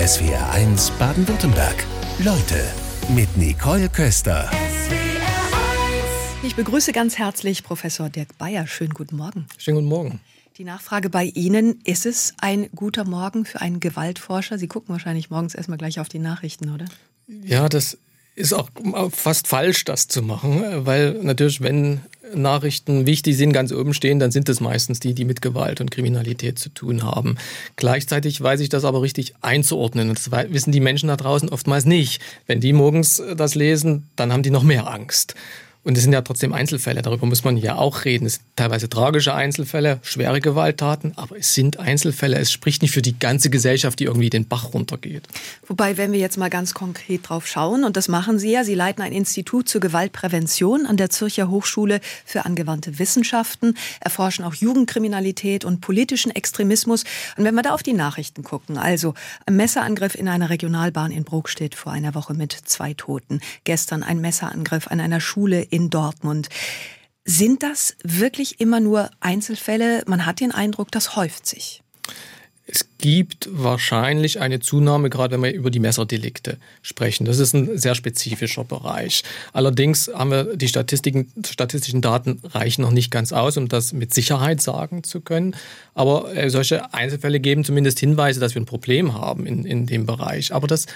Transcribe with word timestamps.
SWR1 0.00 0.92
Baden-Württemberg. 0.98 1.84
Leute 2.20 2.64
mit 3.14 3.36
Nicole 3.36 3.90
Köster. 3.90 4.50
Ich 6.42 6.56
begrüße 6.56 6.92
ganz 6.92 7.18
herzlich 7.18 7.62
Professor 7.62 8.08
Dirk 8.08 8.38
Bayer. 8.38 8.66
Schönen 8.66 8.94
guten 8.94 9.16
Morgen. 9.16 9.44
Schönen 9.58 9.76
guten 9.76 9.88
Morgen. 9.90 10.20
Die 10.56 10.64
Nachfrage 10.64 11.10
bei 11.10 11.24
Ihnen, 11.24 11.82
ist 11.84 12.06
es 12.06 12.32
ein 12.40 12.70
guter 12.74 13.04
Morgen 13.04 13.44
für 13.44 13.60
einen 13.60 13.78
Gewaltforscher? 13.78 14.56
Sie 14.56 14.68
gucken 14.68 14.94
wahrscheinlich 14.94 15.28
morgens 15.28 15.54
erstmal 15.54 15.76
gleich 15.76 16.00
auf 16.00 16.08
die 16.08 16.18
Nachrichten, 16.18 16.70
oder? 16.70 16.86
Ja, 17.26 17.68
das 17.68 17.98
ist 18.36 18.54
auch 18.54 18.70
fast 19.10 19.48
falsch, 19.48 19.84
das 19.84 20.08
zu 20.08 20.22
machen, 20.22 20.86
weil 20.86 21.12
natürlich, 21.22 21.60
wenn 21.60 22.00
Nachrichten 22.34 23.06
wichtig 23.06 23.36
sind, 23.36 23.52
ganz 23.52 23.72
oben 23.72 23.94
stehen, 23.94 24.18
dann 24.18 24.30
sind 24.30 24.48
es 24.48 24.60
meistens 24.60 25.00
die, 25.00 25.14
die 25.14 25.24
mit 25.24 25.42
Gewalt 25.42 25.80
und 25.80 25.90
Kriminalität 25.90 26.58
zu 26.58 26.68
tun 26.68 27.02
haben. 27.02 27.36
Gleichzeitig 27.76 28.40
weiß 28.40 28.60
ich 28.60 28.68
das 28.68 28.84
aber 28.84 29.02
richtig 29.02 29.34
einzuordnen. 29.40 30.08
Und 30.10 30.18
das 30.18 30.30
wissen 30.52 30.72
die 30.72 30.80
Menschen 30.80 31.08
da 31.08 31.16
draußen 31.16 31.48
oftmals 31.48 31.84
nicht. 31.84 32.20
Wenn 32.46 32.60
die 32.60 32.72
morgens 32.72 33.22
das 33.36 33.54
lesen, 33.54 34.08
dann 34.16 34.32
haben 34.32 34.42
die 34.42 34.50
noch 34.50 34.62
mehr 34.62 34.88
Angst. 34.88 35.34
Und 35.82 35.96
es 35.96 36.02
sind 36.02 36.12
ja 36.12 36.20
trotzdem 36.20 36.52
Einzelfälle, 36.52 37.00
darüber 37.00 37.26
muss 37.26 37.42
man 37.42 37.56
ja 37.56 37.76
auch 37.76 38.04
reden. 38.04 38.26
Es 38.26 38.34
sind 38.34 38.44
teilweise 38.54 38.90
tragische 38.90 39.34
Einzelfälle, 39.34 39.98
schwere 40.02 40.40
Gewalttaten, 40.40 41.14
aber 41.16 41.38
es 41.38 41.54
sind 41.54 41.78
Einzelfälle. 41.78 42.38
Es 42.38 42.52
spricht 42.52 42.82
nicht 42.82 42.92
für 42.92 43.00
die 43.00 43.18
ganze 43.18 43.48
Gesellschaft, 43.48 43.98
die 43.98 44.04
irgendwie 44.04 44.28
den 44.28 44.46
Bach 44.46 44.74
runtergeht. 44.74 45.26
Wobei, 45.66 45.96
wenn 45.96 46.12
wir 46.12 46.18
jetzt 46.18 46.36
mal 46.36 46.50
ganz 46.50 46.74
konkret 46.74 47.26
drauf 47.26 47.46
schauen, 47.46 47.84
und 47.84 47.96
das 47.96 48.08
machen 48.08 48.38
Sie 48.38 48.50
ja, 48.50 48.62
Sie 48.62 48.74
leiten 48.74 49.02
ein 49.02 49.12
Institut 49.12 49.70
zur 49.70 49.80
Gewaltprävention 49.80 50.84
an 50.84 50.98
der 50.98 51.08
Zürcher 51.08 51.48
Hochschule 51.48 52.00
für 52.26 52.44
angewandte 52.44 52.98
Wissenschaften, 52.98 53.74
erforschen 54.00 54.44
auch 54.44 54.54
Jugendkriminalität 54.54 55.64
und 55.64 55.80
politischen 55.80 56.30
Extremismus. 56.30 57.04
Und 57.38 57.44
wenn 57.44 57.54
wir 57.54 57.62
da 57.62 57.72
auf 57.72 57.82
die 57.82 57.94
Nachrichten 57.94 58.42
gucken, 58.42 58.76
also 58.76 59.14
ein 59.46 59.56
Messerangriff 59.56 60.14
in 60.14 60.28
einer 60.28 60.50
Regionalbahn 60.50 61.10
in 61.10 61.24
Brokstedt 61.24 61.74
vor 61.74 61.92
einer 61.92 62.14
Woche 62.14 62.34
mit 62.34 62.52
zwei 62.52 62.92
Toten, 62.92 63.40
gestern 63.64 64.02
ein 64.02 64.20
Messerangriff 64.20 64.88
an 64.88 65.00
einer 65.00 65.20
Schule 65.20 65.69
in 65.70 65.90
Dortmund. 65.90 66.48
Sind 67.24 67.62
das 67.62 67.96
wirklich 68.02 68.60
immer 68.60 68.80
nur 68.80 69.10
Einzelfälle? 69.20 70.02
Man 70.06 70.26
hat 70.26 70.40
den 70.40 70.52
Eindruck, 70.52 70.90
das 70.90 71.16
häuft 71.16 71.46
sich. 71.46 71.82
Es 72.72 72.86
gibt 72.98 73.48
wahrscheinlich 73.50 74.40
eine 74.40 74.60
Zunahme, 74.60 75.10
gerade 75.10 75.34
wenn 75.34 75.42
wir 75.42 75.52
über 75.52 75.70
die 75.70 75.80
Messerdelikte 75.80 76.58
sprechen. 76.82 77.24
Das 77.24 77.40
ist 77.40 77.52
ein 77.52 77.76
sehr 77.76 77.96
spezifischer 77.96 78.62
Bereich. 78.62 79.24
Allerdings 79.52 80.08
haben 80.14 80.30
wir 80.30 80.56
die 80.56 80.68
Statistiken, 80.68 81.32
statistischen 81.44 82.00
Daten 82.00 82.40
reichen 82.44 82.82
noch 82.82 82.92
nicht 82.92 83.10
ganz 83.10 83.32
aus, 83.32 83.56
um 83.56 83.68
das 83.68 83.92
mit 83.92 84.14
Sicherheit 84.14 84.60
sagen 84.62 85.02
zu 85.02 85.20
können. 85.20 85.56
Aber 85.94 86.34
äh, 86.36 86.48
solche 86.48 86.94
Einzelfälle 86.94 87.40
geben 87.40 87.64
zumindest 87.64 87.98
Hinweise, 87.98 88.38
dass 88.38 88.54
wir 88.54 88.62
ein 88.62 88.66
Problem 88.66 89.14
haben 89.14 89.46
in, 89.46 89.64
in 89.64 89.86
dem 89.86 90.06
Bereich. 90.06 90.54
Aber 90.54 90.68
das 90.68 90.86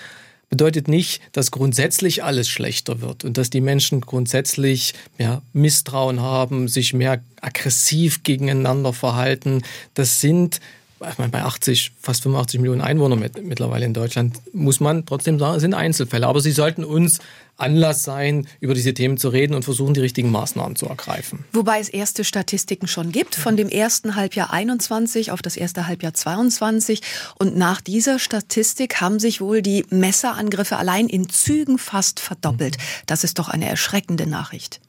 bedeutet 0.55 0.87
nicht, 0.87 1.21
dass 1.33 1.51
grundsätzlich 1.51 2.23
alles 2.23 2.49
schlechter 2.49 3.01
wird 3.01 3.25
und 3.25 3.39
dass 3.39 3.51
die 3.51 3.61
Menschen 3.61 4.01
grundsätzlich 4.01 4.95
mehr 5.19 5.43
Misstrauen 5.53 6.21
haben, 6.21 6.69
sich 6.69 6.95
mehr 6.95 7.21
aggressiv 7.41 8.23
gegeneinander 8.23 8.93
verhalten. 8.93 9.63
Das 9.95 10.21
sind 10.21 10.61
bei 10.99 11.43
80, 11.43 11.93
fast 12.01 12.23
85 12.23 12.61
Millionen 12.61 12.81
Einwohnern 12.81 13.19
mit, 13.19 13.43
mittlerweile 13.45 13.85
in 13.85 13.95
Deutschland, 13.95 14.37
muss 14.53 14.81
man 14.81 15.07
trotzdem 15.07 15.39
sagen, 15.39 15.57
es 15.57 15.63
sind 15.63 15.75
Einzelfälle. 15.75 16.27
Aber 16.27 16.41
sie 16.41 16.53
sollten 16.53 16.85
uns 16.85 17.21
Anlass 17.57 18.03
sein, 18.03 18.49
über 18.61 18.75
diese 18.75 18.95
Themen 18.95 19.17
zu 19.17 19.29
reden 19.29 19.55
und 19.55 19.65
versuchen, 19.65 19.95
die 19.95 20.01
richtigen 20.01 20.31
Maßnahmen 20.31 20.77
zu 20.77 20.87
ergreifen. 20.87 21.45
Wobei 21.53 21.79
es 21.79 21.89
erste 21.89 22.25
Statistiken 22.25 22.89
schon 22.89 23.13
gibt, 23.13 23.37
von 23.37 23.57
dem 23.57 23.69
ersten 23.69 24.17
Halbjahr 24.17 24.53
21 24.53 25.31
auf 25.31 25.43
das 25.43 25.57
erste 25.57 25.87
Halbjahr 25.87 26.15
22. 26.15 27.01
Und 27.39 27.57
nach 27.57 27.81
dieser 27.81 28.19
Statistik 28.19 29.01
haben 29.01 29.21
sich 29.21 29.41
wohl 29.41 29.63
die 29.63 29.85
Messerangriffe 29.91 30.77
allein 30.77 31.09
in 31.09 31.29
Zügen 31.29 31.79
fast 31.79 32.19
verdoppelt. 32.19 32.77
Das 33.07 33.25
ist 33.25 33.39
doch 33.39 33.49
eine 33.49 33.69
erschreckende 33.69 34.27
Nachricht. 34.27 34.81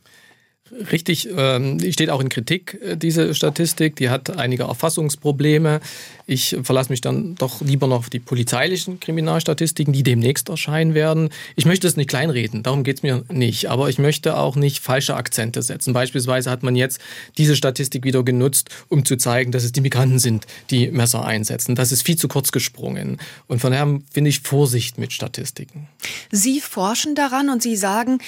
Richtig, 0.92 1.30
ähm, 1.36 1.80
steht 1.92 2.10
auch 2.10 2.20
in 2.20 2.30
Kritik, 2.30 2.80
äh, 2.82 2.98
diese 2.98 3.34
Statistik. 3.34 3.96
Die 3.96 4.10
hat 4.10 4.38
einige 4.38 4.64
Erfassungsprobleme. 4.64 5.80
Ich 6.28 6.58
verlasse 6.64 6.90
mich 6.90 7.02
dann 7.02 7.36
doch 7.36 7.62
lieber 7.62 7.88
noch 7.88 8.00
auf 8.00 8.10
die 8.10 8.20
polizeilichen 8.20 9.00
Kriminalstatistiken, 9.00 9.94
die 9.94 10.04
demnächst 10.04 10.50
erscheinen 10.50 10.94
werden. 10.94 11.30
Ich 11.56 11.66
möchte 11.66 11.88
es 11.88 11.96
nicht 11.96 12.10
kleinreden, 12.10 12.64
darum 12.64 12.84
geht 12.84 12.98
es 12.98 13.04
mir 13.04 13.24
nicht. 13.32 13.70
Aber 13.70 13.90
ich 13.90 14.00
möchte 14.00 14.38
auch 14.38 14.56
nicht 14.56 14.80
falsche 14.84 15.16
Akzente 15.16 15.62
setzen. 15.62 15.94
Beispielsweise 15.94 16.50
hat 16.50 16.64
man 16.64 16.76
jetzt 16.76 17.00
diese 17.38 17.56
Statistik 17.56 18.04
wieder 18.04 18.24
genutzt, 18.24 18.70
um 18.90 19.06
zu 19.06 19.16
zeigen, 19.18 19.52
dass 19.52 19.64
es 19.64 19.72
die 19.72 19.82
Migranten 19.82 20.20
sind, 20.20 20.46
die 20.72 20.92
Messer 20.92 21.26
einsetzen. 21.26 21.76
Das 21.76 21.92
ist 21.92 22.02
viel 22.02 22.18
zu 22.18 22.28
kurz 22.28 22.52
gesprungen. 22.52 23.18
Und 23.48 23.60
von 23.60 23.72
daher 23.72 24.00
finde 24.12 24.30
ich 24.30 24.42
Vorsicht 24.42 24.98
mit 24.98 25.14
Statistiken. 25.14 25.88
Sie 26.32 26.60
forschen 26.60 27.16
daran 27.16 27.50
und 27.50 27.62
Sie 27.62 27.76
sagen, 27.76 28.20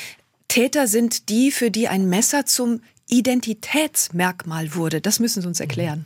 Täter 0.48 0.88
sind 0.88 1.30
die, 1.30 1.52
für 1.52 1.72
die 1.72 1.88
ein 1.88 2.08
Messer 2.10 2.46
zum 2.46 2.82
Identitätsmerkmal 3.10 4.76
wurde. 4.76 5.02
Das 5.02 5.20
müssen 5.20 5.42
Sie 5.42 5.48
uns 5.48 5.60
erklären. 5.60 6.06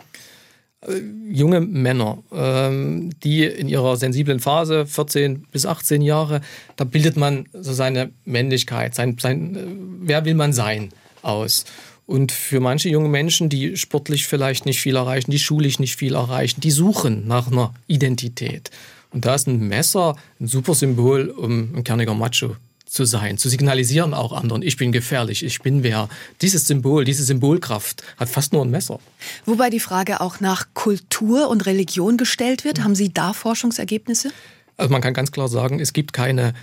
Äh, 0.87 1.01
junge 1.29 1.61
Männer, 1.61 2.23
ähm, 2.31 3.11
die 3.23 3.43
in 3.43 3.67
ihrer 3.69 3.97
sensiblen 3.97 4.39
Phase, 4.39 4.85
14 4.85 5.45
bis 5.51 5.65
18 5.65 6.01
Jahre, 6.01 6.41
da 6.75 6.83
bildet 6.83 7.17
man 7.17 7.45
so 7.53 7.73
seine 7.73 8.11
Männlichkeit, 8.25 8.95
sein, 8.95 9.17
sein, 9.19 9.55
äh, 9.55 9.59
wer 10.01 10.25
will 10.25 10.35
man 10.35 10.53
sein, 10.53 10.89
aus. 11.21 11.65
Und 12.07 12.31
für 12.31 12.59
manche 12.59 12.89
junge 12.89 13.09
Menschen, 13.09 13.47
die 13.47 13.77
sportlich 13.77 14.27
vielleicht 14.27 14.65
nicht 14.65 14.81
viel 14.81 14.95
erreichen, 14.95 15.31
die 15.31 15.39
schulisch 15.39 15.79
nicht 15.79 15.95
viel 15.95 16.15
erreichen, 16.15 16.61
die 16.61 16.71
suchen 16.71 17.27
nach 17.27 17.51
einer 17.51 17.73
Identität. 17.87 18.69
Und 19.11 19.25
da 19.25 19.35
ist 19.35 19.47
ein 19.47 19.67
Messer 19.67 20.15
ein 20.39 20.47
super 20.47 20.73
Symbol, 20.73 21.29
um 21.29 21.75
ein 21.75 21.83
kerniger 21.83 22.15
Macho 22.15 22.55
zu 22.91 23.05
sein, 23.05 23.37
zu 23.37 23.47
signalisieren 23.47 24.13
auch 24.13 24.33
anderen, 24.33 24.61
ich 24.61 24.75
bin 24.75 24.91
gefährlich, 24.91 25.45
ich 25.45 25.61
bin 25.61 25.81
wer. 25.81 26.09
Dieses 26.41 26.67
Symbol, 26.67 27.05
diese 27.05 27.23
Symbolkraft 27.23 28.03
hat 28.17 28.27
fast 28.27 28.51
nur 28.51 28.65
ein 28.65 28.69
Messer. 28.69 28.99
Wobei 29.45 29.69
die 29.69 29.79
Frage 29.79 30.19
auch 30.19 30.41
nach 30.41 30.67
Kultur 30.73 31.49
und 31.49 31.65
Religion 31.65 32.17
gestellt 32.17 32.65
wird. 32.65 32.83
Haben 32.83 32.95
Sie 32.95 33.13
da 33.13 33.31
Forschungsergebnisse? 33.31 34.31
Also 34.75 34.91
man 34.91 35.01
kann 35.01 35.13
ganz 35.13 35.31
klar 35.31 35.47
sagen, 35.47 35.79
es 35.79 35.93
gibt 35.93 36.11
keine 36.11 36.53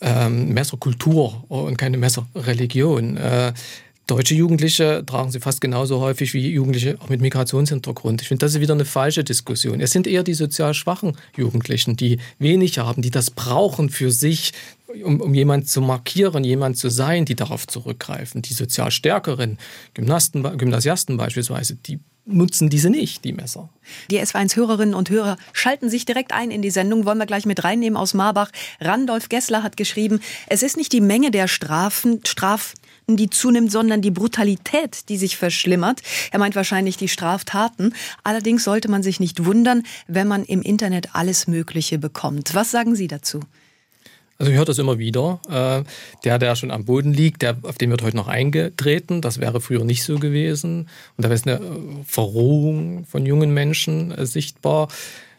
ähm, 0.00 0.54
Messerkultur 0.54 1.44
und 1.48 1.76
keine 1.76 1.98
Messerreligion. 1.98 3.18
Äh, 3.18 3.52
Deutsche 4.06 4.34
Jugendliche 4.34 5.02
tragen 5.06 5.30
sie 5.30 5.40
fast 5.40 5.62
genauso 5.62 6.00
häufig 6.00 6.34
wie 6.34 6.50
Jugendliche 6.50 6.98
auch 7.00 7.08
mit 7.08 7.22
Migrationshintergrund. 7.22 8.20
Ich 8.20 8.28
finde, 8.28 8.44
das 8.44 8.54
ist 8.54 8.60
wieder 8.60 8.74
eine 8.74 8.84
falsche 8.84 9.24
Diskussion. 9.24 9.80
Es 9.80 9.92
sind 9.92 10.06
eher 10.06 10.22
die 10.22 10.34
sozial 10.34 10.74
schwachen 10.74 11.16
Jugendlichen, 11.36 11.96
die 11.96 12.18
wenig 12.38 12.78
haben, 12.78 13.00
die 13.00 13.10
das 13.10 13.30
brauchen 13.30 13.88
für 13.88 14.10
sich, 14.10 14.52
um, 15.02 15.22
um 15.22 15.32
jemand 15.32 15.68
zu 15.68 15.80
markieren, 15.80 16.44
jemand 16.44 16.76
zu 16.76 16.90
sein, 16.90 17.24
die 17.24 17.34
darauf 17.34 17.66
zurückgreifen. 17.66 18.42
Die 18.42 18.52
sozial 18.52 18.90
stärkeren 18.90 19.58
Gymnasten, 19.94 20.42
Gymnasiasten 20.58 21.16
beispielsweise, 21.16 21.76
die 21.76 21.98
nutzen 22.26 22.68
diese 22.68 22.90
nicht, 22.90 23.24
die 23.24 23.32
Messer. 23.32 23.70
Die 24.10 24.20
S1-Hörerinnen 24.20 24.94
und 24.94 25.10
Hörer 25.10 25.36
schalten 25.52 25.90
sich 25.90 26.04
direkt 26.04 26.32
ein 26.32 26.50
in 26.50 26.62
die 26.62 26.70
Sendung, 26.70 27.04
wollen 27.04 27.18
wir 27.18 27.26
gleich 27.26 27.46
mit 27.46 27.64
reinnehmen 27.64 27.96
aus 27.96 28.14
Marbach. 28.14 28.50
Randolph 28.80 29.28
Gessler 29.28 29.62
hat 29.62 29.76
geschrieben, 29.76 30.20
es 30.46 30.62
ist 30.62 30.76
nicht 30.76 30.92
die 30.92 31.00
Menge 31.00 31.30
der 31.30 31.48
Strafen, 31.48 32.20
Straf 32.24 32.74
die 33.06 33.30
zunimmt, 33.30 33.70
sondern 33.70 34.02
die 34.02 34.10
Brutalität, 34.10 35.08
die 35.08 35.16
sich 35.16 35.36
verschlimmert. 35.36 36.00
Er 36.30 36.38
meint 36.38 36.56
wahrscheinlich 36.56 36.96
die 36.96 37.08
Straftaten. 37.08 37.94
Allerdings 38.22 38.64
sollte 38.64 38.90
man 38.90 39.02
sich 39.02 39.20
nicht 39.20 39.44
wundern, 39.44 39.82
wenn 40.06 40.28
man 40.28 40.44
im 40.44 40.62
Internet 40.62 41.14
alles 41.14 41.46
Mögliche 41.46 41.98
bekommt. 41.98 42.54
Was 42.54 42.70
sagen 42.70 42.94
Sie 42.94 43.08
dazu? 43.08 43.40
Also 44.38 44.50
ich 44.50 44.58
höre 44.58 44.64
das 44.64 44.78
immer 44.78 44.98
wieder. 44.98 45.40
Äh, 45.48 45.84
der, 46.24 46.38
der 46.38 46.56
schon 46.56 46.70
am 46.70 46.84
Boden 46.84 47.12
liegt, 47.12 47.42
der, 47.42 47.56
auf 47.62 47.78
den 47.78 47.90
wird 47.90 48.02
heute 48.02 48.16
noch 48.16 48.28
eingetreten. 48.28 49.20
Das 49.20 49.40
wäre 49.40 49.60
früher 49.60 49.84
nicht 49.84 50.02
so 50.02 50.18
gewesen. 50.18 50.88
Und 51.16 51.24
da 51.24 51.32
ist 51.32 51.46
eine 51.46 51.60
Verrohung 52.06 53.04
von 53.06 53.26
jungen 53.26 53.54
Menschen 53.54 54.10
äh, 54.10 54.26
sichtbar. 54.26 54.88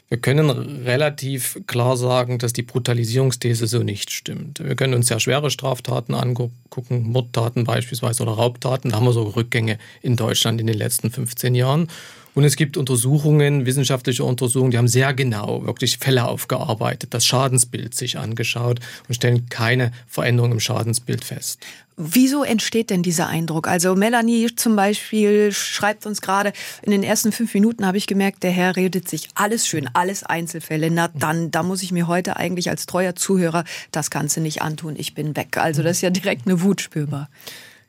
Wir 0.08 0.20
können 0.20 0.50
relativ 0.86 1.60
klar 1.66 1.98
sagen, 1.98 2.38
dass 2.38 2.54
die 2.54 2.62
Brutalisierungsthese 2.62 3.66
so 3.66 3.80
nicht 3.82 4.12
stimmt. 4.12 4.64
Wir 4.64 4.76
können 4.76 4.94
uns 4.94 5.08
sehr 5.08 5.20
schwere 5.20 5.50
Straftaten 5.50 6.14
angucken, 6.14 7.10
Mordtaten 7.10 7.64
beispielsweise 7.64 8.22
oder 8.22 8.34
Raubtaten. 8.34 8.92
Da 8.92 8.98
haben 8.98 9.06
wir 9.06 9.14
so 9.14 9.24
Rückgänge 9.24 9.80
in 10.04 10.16
Deutschland 10.16 10.62
in 10.62 10.68
den 10.68 10.78
letzten 10.78 11.10
15 11.10 11.56
Jahren. 11.56 11.88
Und 12.36 12.44
es 12.44 12.58
gibt 12.58 12.76
Untersuchungen, 12.76 13.66
wissenschaftliche 13.66 14.26
Untersuchungen, 14.26 14.72
die 14.72 14.78
haben 14.78 14.90
sehr 14.90 15.14
genau 15.14 15.66
wirklich 15.66 15.98
Fälle 15.98 16.28
aufgearbeitet, 16.28 17.14
das 17.14 17.26
Schadensbild 17.26 17.96
sich 17.96 18.20
angeschaut 18.20 18.82
und 19.08 19.16
stellen 19.16 19.48
keine 19.48 19.94
Veränderung 20.06 20.52
im 20.52 20.60
Schadensbild 20.60 21.24
fest. 21.24 21.66
Wieso 21.98 22.44
entsteht 22.44 22.90
denn 22.90 23.04
dieser 23.04 23.28
Eindruck? 23.28 23.70
Also 23.70 23.96
Melanie 23.96 24.54
zum 24.54 24.76
Beispiel 24.76 25.54
schreibt 25.54 26.06
uns 26.06 26.20
gerade, 26.20 26.52
in 26.82 26.92
den 26.92 27.04
ersten 27.04 27.32
fünf 27.32 27.54
Minuten 27.54 27.86
habe 27.86 27.98
ich 27.98 28.06
gemerkt, 28.06 28.44
der 28.44 28.52
Herr 28.52 28.76
redet 28.76 29.08
sich 29.08 29.30
alles 29.34 29.66
schön, 29.66 29.90
alles 29.94 30.24
Einzelfälle. 30.24 30.92
Na 30.92 31.08
dann, 31.08 31.52
da 31.52 31.64
muss 31.64 31.84
ich 31.84 31.94
mir 31.94 32.08
heute 32.08 32.36
eigentlich 32.36 32.70
als 32.70 32.86
treuer 32.86 33.16
Zuhörer 33.16 33.64
das 33.92 34.10
Ganze 34.10 34.42
nicht 34.42 34.62
antun. 34.62 34.96
Ich 34.98 35.14
bin 35.14 35.38
weg. 35.38 35.58
Also 35.58 35.84
das 35.84 35.98
ist 35.98 36.02
ja 36.02 36.10
direkt 36.10 36.48
eine 36.48 36.62
Wut 36.62 36.82
spürbar. 36.82 37.30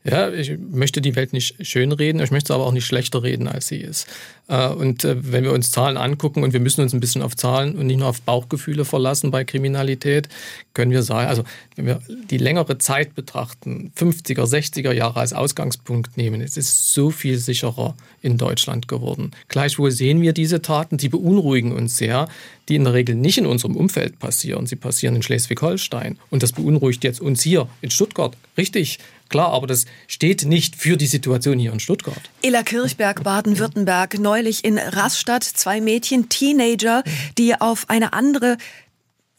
Ja, 0.08 0.30
ich 0.30 0.56
möchte 0.58 1.00
die 1.00 1.16
Welt 1.16 1.32
nicht 1.32 1.66
schönreden, 1.66 2.22
ich 2.22 2.30
möchte 2.30 2.52
es 2.52 2.54
aber 2.54 2.66
auch 2.66 2.72
nicht 2.72 2.86
schlechter 2.86 3.22
reden, 3.22 3.48
als 3.48 3.66
sie 3.66 3.78
ist. 3.78 4.06
Äh, 4.48 4.68
und 4.68 5.04
äh, 5.04 5.16
wenn 5.32 5.42
wir 5.42 5.52
uns 5.52 5.72
Zahlen 5.72 5.96
angucken 5.96 6.44
und 6.44 6.52
wir 6.52 6.60
müssen 6.60 6.80
uns 6.80 6.92
ein 6.92 7.00
bisschen 7.00 7.22
auf 7.22 7.36
Zahlen 7.36 7.76
und 7.76 7.86
nicht 7.86 7.98
nur 7.98 8.08
auf 8.08 8.22
Bauchgefühle 8.22 8.84
verlassen 8.84 9.30
bei 9.30 9.44
Kriminalität, 9.44 10.28
können 10.74 10.92
wir 10.92 11.02
sagen, 11.02 11.28
also 11.28 11.42
wenn 11.74 11.86
wir 11.86 12.00
die 12.30 12.38
längere 12.38 12.78
Zeit 12.78 13.14
betrachten, 13.14 13.92
50er, 13.98 14.44
60er 14.44 14.92
Jahre 14.92 15.20
als 15.20 15.32
Ausgangspunkt 15.32 16.16
nehmen, 16.16 16.40
es 16.40 16.56
ist 16.56 16.92
so 16.92 17.10
viel 17.10 17.38
sicherer 17.38 17.96
in 18.22 18.38
Deutschland 18.38 18.86
geworden. 18.88 19.32
Gleichwohl 19.48 19.90
sehen 19.90 20.20
wir 20.20 20.32
diese 20.32 20.62
Taten, 20.62 20.98
die 20.98 21.08
beunruhigen 21.08 21.72
uns 21.72 21.96
sehr, 21.96 22.28
die 22.68 22.76
in 22.76 22.84
der 22.84 22.94
Regel 22.94 23.14
nicht 23.14 23.38
in 23.38 23.46
unserem 23.46 23.76
Umfeld 23.76 24.18
passieren. 24.18 24.66
Sie 24.66 24.76
passieren 24.76 25.16
in 25.16 25.22
Schleswig-Holstein. 25.22 26.18
Und 26.30 26.42
das 26.42 26.52
beunruhigt 26.52 27.04
jetzt 27.04 27.20
uns 27.20 27.42
hier 27.42 27.68
in 27.80 27.90
Stuttgart. 27.90 28.36
Richtig, 28.58 28.98
Klar, 29.28 29.52
aber 29.52 29.66
das 29.66 29.86
steht 30.06 30.44
nicht 30.44 30.76
für 30.76 30.96
die 30.96 31.06
Situation 31.06 31.58
hier 31.58 31.72
in 31.72 31.80
Stuttgart. 31.80 32.20
Ella 32.42 32.62
Kirchberg, 32.62 33.24
Baden-Württemberg, 33.24 34.18
neulich 34.18 34.64
in 34.64 34.78
Rastatt 34.78 35.44
zwei 35.44 35.80
Mädchen, 35.80 36.28
Teenager, 36.28 37.02
die 37.38 37.60
auf 37.60 37.90
eine 37.90 38.12
andere 38.12 38.56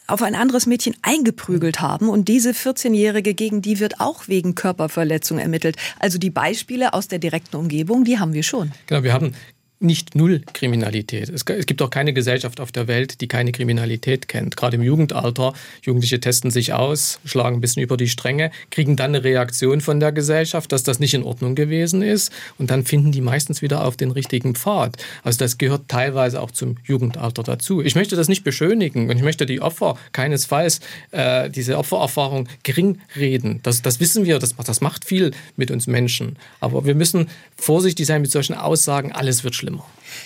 auf 0.07 0.21
ein 0.21 0.35
anderes 0.35 0.65
Mädchen 0.65 0.95
eingeprügelt 1.01 1.81
haben 1.81 2.07
und 2.07 2.29
diese 2.29 2.51
14-Jährige, 2.51 3.33
gegen 3.33 3.61
die 3.61 3.79
wird 3.79 3.99
auch 3.99 4.29
wegen 4.29 4.55
Körperverletzung 4.55 5.37
ermittelt. 5.37 5.75
Also 5.99 6.17
die 6.17 6.29
Beispiele 6.29 6.93
aus 6.93 7.09
der 7.09 7.19
direkten 7.19 7.57
Umgebung, 7.57 8.05
die 8.05 8.17
haben 8.17 8.31
wir 8.31 8.43
schon. 8.43 8.71
Genau, 8.87 9.03
wir 9.03 9.11
haben 9.11 9.33
nicht 9.79 10.15
null 10.15 10.41
Kriminalität. 10.53 11.29
Es, 11.29 11.45
gibt 11.45 11.81
auch 11.81 11.91
keine 11.91 12.11
Gesellschaft 12.11 12.59
auf 12.59 12.71
der 12.71 12.87
Welt, 12.87 13.21
die 13.21 13.27
keine 13.27 13.51
Kriminalität 13.51 14.27
kennt. 14.27 14.57
Gerade 14.57 14.77
im 14.77 14.81
Jugendalter. 14.81 15.53
Jugendliche 15.83 16.19
testen 16.19 16.49
sich 16.49 16.73
aus, 16.73 17.19
schlagen 17.25 17.57
ein 17.57 17.61
bisschen 17.61 17.83
über 17.83 17.95
die 17.95 18.07
Stränge, 18.07 18.51
kriegen 18.71 18.95
dann 18.95 19.13
eine 19.13 19.23
Reaktion 19.23 19.81
von 19.81 19.99
der 19.99 20.11
Gesellschaft, 20.11 20.71
dass 20.71 20.81
das 20.83 20.99
nicht 20.99 21.13
in 21.13 21.23
Ordnung 21.23 21.53
gewesen 21.53 22.01
ist. 22.01 22.31
Und 22.57 22.71
dann 22.71 22.85
finden 22.85 23.11
die 23.11 23.21
meistens 23.21 23.61
wieder 23.61 23.85
auf 23.85 23.97
den 23.97 24.09
richtigen 24.09 24.55
Pfad. 24.55 24.97
Also 25.23 25.37
das 25.37 25.59
gehört 25.59 25.87
teilweise 25.87 26.41
auch 26.41 26.51
zum 26.51 26.77
Jugendalter 26.83 27.43
dazu. 27.43 27.81
Ich 27.81 27.93
möchte 27.93 28.15
das 28.15 28.27
nicht 28.27 28.43
beschönigen 28.43 29.09
und 29.09 29.17
ich 29.17 29.23
möchte 29.23 29.45
die 29.45 29.61
Opfer 29.61 29.97
keinesfalls 30.11 30.79
äh, 31.11 31.51
diese 31.51 31.77
Opfererfahrung 31.77 32.49
gering 32.63 32.99
reden. 33.15 33.59
Das, 33.61 33.83
das 33.83 33.99
wissen 33.99 34.25
wir, 34.25 34.39
das, 34.39 34.55
das 34.55 34.81
macht 34.81 35.05
viel 35.05 35.31
mit 35.55 35.69
uns 35.69 35.85
Menschen. 35.85 36.37
Aber 36.59 36.85
wir 36.85 36.95
müssen 36.95 37.29
vorsichtig 37.55 38.07
sein 38.07 38.21
mit 38.21 38.31
solchen 38.31 38.55
Aussagen, 38.55 39.11
alles 39.11 39.43
wird 39.43 39.53
schlecht 39.53 39.66
schlimmer. 39.67 39.85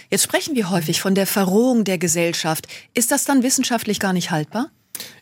Jetzt 0.09 0.23
sprechen 0.23 0.55
wir 0.55 0.69
häufig 0.69 1.01
von 1.01 1.15
der 1.15 1.27
Verrohung 1.27 1.83
der 1.83 1.97
Gesellschaft. 1.97 2.67
Ist 2.93 3.11
das 3.11 3.25
dann 3.25 3.43
wissenschaftlich 3.43 3.99
gar 3.99 4.13
nicht 4.13 4.31
haltbar? 4.31 4.69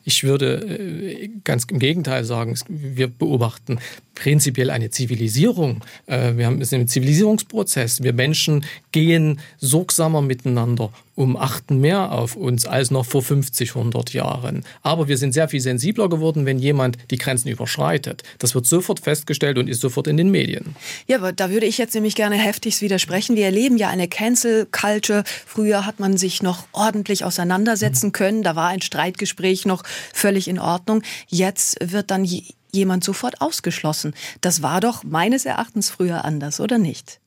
Ich 0.09 0.23
würde 0.23 0.55
äh, 0.55 1.29
ganz 1.43 1.65
im 1.65 1.77
Gegenteil 1.77 2.23
sagen, 2.23 2.57
wir 2.67 3.07
beobachten 3.07 3.77
prinzipiell 4.15 4.71
eine 4.71 4.89
Zivilisierung. 4.89 5.83
Äh, 6.07 6.35
wir 6.35 6.47
haben 6.47 6.59
einen 6.59 6.87
Zivilisierungsprozess. 6.87 8.01
Wir 8.01 8.13
Menschen 8.13 8.65
gehen 8.91 9.39
sorgsamer 9.59 10.23
miteinander 10.23 10.91
um, 11.19 11.35
achten 11.35 11.81
mehr 11.81 12.13
auf 12.13 12.37
uns 12.37 12.65
als 12.65 12.91
noch 12.91 13.05
vor 13.05 13.21
50, 13.21 13.75
100 13.75 14.13
Jahren. 14.13 14.63
Aber 14.81 15.09
wir 15.09 15.17
sind 15.17 15.33
sehr 15.33 15.49
viel 15.49 15.59
sensibler 15.59 16.07
geworden, 16.07 16.45
wenn 16.45 16.59
jemand 16.59 16.97
die 17.11 17.17
Grenzen 17.17 17.49
überschreitet. 17.49 18.23
Das 18.39 18.55
wird 18.55 18.65
sofort 18.65 19.01
festgestellt 19.01 19.57
und 19.57 19.67
ist 19.67 19.81
sofort 19.81 20.07
in 20.07 20.15
den 20.15 20.31
Medien. 20.31 20.77
Ja, 21.07 21.17
aber 21.17 21.33
da 21.33 21.49
würde 21.49 21.65
ich 21.65 21.77
jetzt 21.77 21.93
nämlich 21.93 22.15
gerne 22.15 22.37
heftigst 22.37 22.81
widersprechen. 22.81 23.35
Wir 23.35 23.45
erleben 23.45 23.77
ja 23.77 23.89
eine 23.89 24.07
Cancel 24.07 24.65
Culture. 24.71 25.25
Früher 25.45 25.85
hat 25.85 25.99
man 25.99 26.15
sich 26.15 26.41
noch 26.41 26.65
ordentlich 26.71 27.25
auseinandersetzen 27.25 28.13
können. 28.13 28.41
Da 28.41 28.55
war 28.55 28.69
ein 28.69 28.81
Streitgespräch 28.81 29.65
noch 29.65 29.83
völlig 30.13 30.47
in 30.47 30.59
Ordnung. 30.59 31.01
Jetzt 31.27 31.77
wird 31.81 32.11
dann 32.11 32.27
jemand 32.71 33.03
sofort 33.03 33.41
ausgeschlossen. 33.41 34.13
Das 34.41 34.61
war 34.61 34.81
doch 34.81 35.03
meines 35.03 35.45
Erachtens 35.45 35.89
früher 35.89 36.25
anders, 36.25 36.59
oder 36.59 36.77
nicht? 36.77 37.19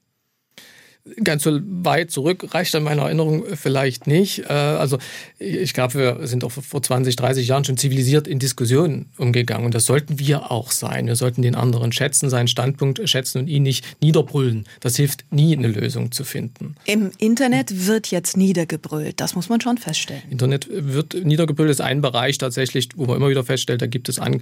Ganz 1.25 1.43
so 1.43 1.59
weit 1.65 2.13
zurück 2.13 2.55
reicht 2.55 2.75
an 2.77 2.85
meiner 2.85 3.03
Erinnerung 3.03 3.45
vielleicht 3.57 4.07
nicht. 4.07 4.45
Äh, 4.49 4.53
also 4.53 4.99
ich 5.39 5.75
glaube, 5.75 5.95
wir 5.95 6.27
sind 6.29 6.45
auch 6.45 6.53
vor 6.53 6.81
20, 6.81 7.17
30 7.17 7.49
Jahren 7.49 7.65
schon 7.65 7.77
zivilisiert 7.77 8.29
in 8.29 8.39
Diskussionen 8.39 9.11
umgegangen. 9.19 9.67
Und 9.67 9.75
das 9.75 9.85
sollten 9.85 10.21
wir 10.21 10.53
auch 10.53 10.71
sein. 10.71 11.09
Wir 11.09 11.17
sollten 11.17 11.43
den 11.43 11.57
anderen 11.57 11.91
schätzen, 11.91 12.31
seinen 12.31 12.47
Standpunkt 12.47 13.09
schätzen 13.09 13.39
und 13.39 13.49
ihn 13.49 13.65
nicht 13.65 13.85
niederbrüllen. 14.01 14.65
Das 14.79 14.95
hilft 14.95 15.25
nie, 15.33 15.57
eine 15.57 15.69
Lösung 15.69 16.13
zu 16.13 16.23
finden. 16.23 16.77
Im 16.85 17.11
Internet 17.19 17.87
wird 17.87 18.13
jetzt 18.13 18.37
niedergebrüllt. 18.37 19.21
Das 19.21 19.35
muss 19.35 19.49
man 19.49 19.61
schon 19.61 19.79
feststellen. 19.79 20.23
Internet 20.31 20.69
wird 20.71 21.15
niedergebrüllt, 21.25 21.71
ist 21.71 21.81
ein 21.81 22.01
Bereich 22.01 22.39
tatsächlich, 22.39 22.91
wo 22.95 23.07
man 23.07 23.17
immer 23.17 23.29
wieder 23.29 23.45
feststellt, 23.45 23.83
da 23.83 23.87
gibt 23.87 24.09
es 24.09 24.21
an 24.21 24.41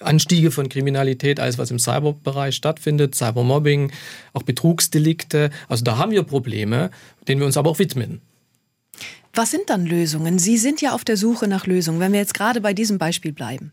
Anstiege 0.00 0.50
von 0.50 0.68
Kriminalität, 0.68 1.40
alles 1.40 1.58
was 1.58 1.70
im 1.70 1.78
Cyberbereich 1.78 2.54
stattfindet, 2.54 3.14
Cybermobbing, 3.14 3.92
auch 4.32 4.42
Betrugsdelikte. 4.42 5.50
Also 5.68 5.84
da 5.84 5.98
haben 5.98 6.12
wir 6.12 6.22
Probleme, 6.22 6.90
denen 7.28 7.40
wir 7.40 7.46
uns 7.46 7.56
aber 7.56 7.70
auch 7.70 7.78
widmen. 7.78 8.20
Was 9.34 9.50
sind 9.50 9.70
dann 9.70 9.86
Lösungen? 9.86 10.38
Sie 10.38 10.58
sind 10.58 10.82
ja 10.82 10.92
auf 10.92 11.04
der 11.04 11.16
Suche 11.16 11.48
nach 11.48 11.66
Lösungen, 11.66 12.00
wenn 12.00 12.12
wir 12.12 12.20
jetzt 12.20 12.34
gerade 12.34 12.60
bei 12.60 12.74
diesem 12.74 12.98
Beispiel 12.98 13.32
bleiben. 13.32 13.72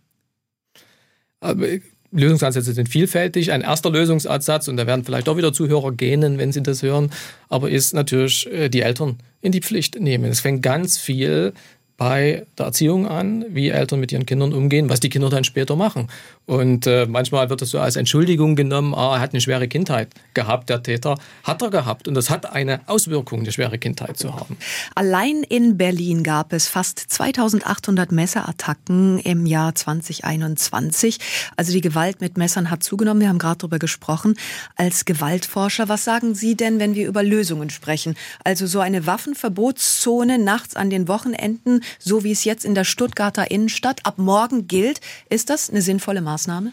Aber 1.42 1.68
Lösungsansätze 2.12 2.74
sind 2.74 2.90
vielfältig. 2.90 3.52
Ein 3.52 3.62
erster 3.62 3.92
Lösungsansatz, 3.92 4.68
und 4.68 4.78
da 4.78 4.88
werden 4.88 5.04
vielleicht 5.04 5.30
auch 5.30 5.38
wieder 5.38 5.54
Zuhörer 5.54 5.92
gähnen, 5.92 6.38
wenn 6.38 6.52
sie 6.52 6.64
das 6.64 6.82
hören, 6.82 7.12
aber 7.50 7.70
ist 7.70 7.94
natürlich 7.94 8.48
äh, 8.52 8.70
die 8.70 8.82
Eltern 8.82 9.18
in 9.42 9.52
die 9.52 9.62
Pflicht 9.62 10.00
nehmen. 10.00 10.26
Es 10.26 10.40
fängt 10.40 10.64
ganz 10.64 10.98
viel 10.98 11.54
bei 12.00 12.48
der 12.58 12.68
Erziehung 12.68 13.08
an, 13.08 13.46
wie 13.50 13.70
Eltern 13.70 14.00
mit 14.00 14.14
ihren 14.14 14.26
Kindern 14.26 14.54
umgehen, 14.54 14.90
was 14.90 15.02
die 15.02 15.10
Kinder 15.10 15.30
dann 15.30 15.44
später 15.44 15.76
machen. 15.76 16.08
Und 16.46 16.88
äh, 16.88 17.06
manchmal 17.06 17.50
wird 17.50 17.62
das 17.62 17.72
so 17.72 17.80
als 17.80 17.98
Entschuldigung 17.98 18.56
genommen, 18.56 18.96
ah, 18.96 19.18
er 19.18 19.20
hat 19.20 19.34
eine 19.34 19.42
schwere 19.42 19.68
Kindheit 19.68 20.08
gehabt, 20.34 20.70
der 20.70 20.82
Täter. 20.82 21.18
Hat 21.44 21.62
er 21.62 21.70
gehabt. 21.70 22.08
Und 22.08 22.16
das 22.16 22.30
hat 22.30 22.52
eine 22.52 22.80
Auswirkung, 22.88 23.42
eine 23.42 23.52
schwere 23.52 23.78
Kindheit 23.78 24.18
zu 24.18 24.34
haben. 24.34 24.58
Allein 24.96 25.44
in 25.44 25.78
Berlin 25.78 26.24
gab 26.24 26.54
es 26.54 26.68
fast 26.68 27.00
2800 27.00 28.14
Messerattacken 28.14 29.20
im 29.20 29.46
Jahr 29.46 29.76
2021. 29.76 31.20
Also 31.58 31.74
die 31.74 31.82
Gewalt 31.82 32.22
mit 32.22 32.38
Messern 32.38 32.72
hat 32.72 32.82
zugenommen. 32.82 33.22
Wir 33.22 33.28
haben 33.28 33.40
gerade 33.40 33.58
darüber 33.58 33.78
gesprochen. 33.78 34.36
Als 34.78 35.04
Gewaltforscher, 35.04 35.90
was 35.90 36.06
sagen 36.06 36.34
Sie 36.34 36.56
denn, 36.56 36.80
wenn 36.80 36.96
wir 36.96 37.08
über 37.10 37.24
Lösungen 37.24 37.70
sprechen? 37.70 38.16
Also 38.46 38.68
so 38.68 38.80
eine 38.80 39.06
Waffenverbotszone 39.06 40.40
nachts 40.40 40.78
an 40.78 40.90
den 40.90 41.10
Wochenenden 41.10 41.82
so 41.98 42.24
wie 42.24 42.32
es 42.32 42.44
jetzt 42.44 42.66
in 42.66 42.76
der 42.76 42.84
Stuttgarter 42.84 43.50
Innenstadt 43.52 44.06
ab 44.06 44.18
morgen 44.18 44.68
gilt. 44.68 45.02
Ist 45.30 45.50
das 45.50 45.70
eine 45.70 45.82
sinnvolle 45.82 46.22
Maßnahme? 46.22 46.72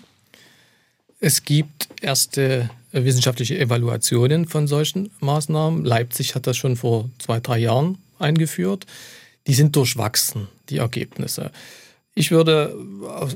Es 1.21 1.45
gibt 1.45 1.89
erste 2.03 2.71
wissenschaftliche 2.93 3.59
Evaluationen 3.59 4.47
von 4.47 4.67
solchen 4.67 5.11
Maßnahmen. 5.21 5.85
Leipzig 5.85 6.35
hat 6.35 6.47
das 6.47 6.57
schon 6.57 6.77
vor 6.77 7.11
zwei, 7.19 7.41
drei 7.41 7.59
Jahren 7.59 7.99
eingeführt. 8.19 8.87
Die 9.47 9.55
sind 9.55 9.77
durchwachsen, 9.77 10.49
die 10.69 10.79
Ergebnisse. 10.79 11.51
Ich 12.19 12.31
würde 12.31 12.75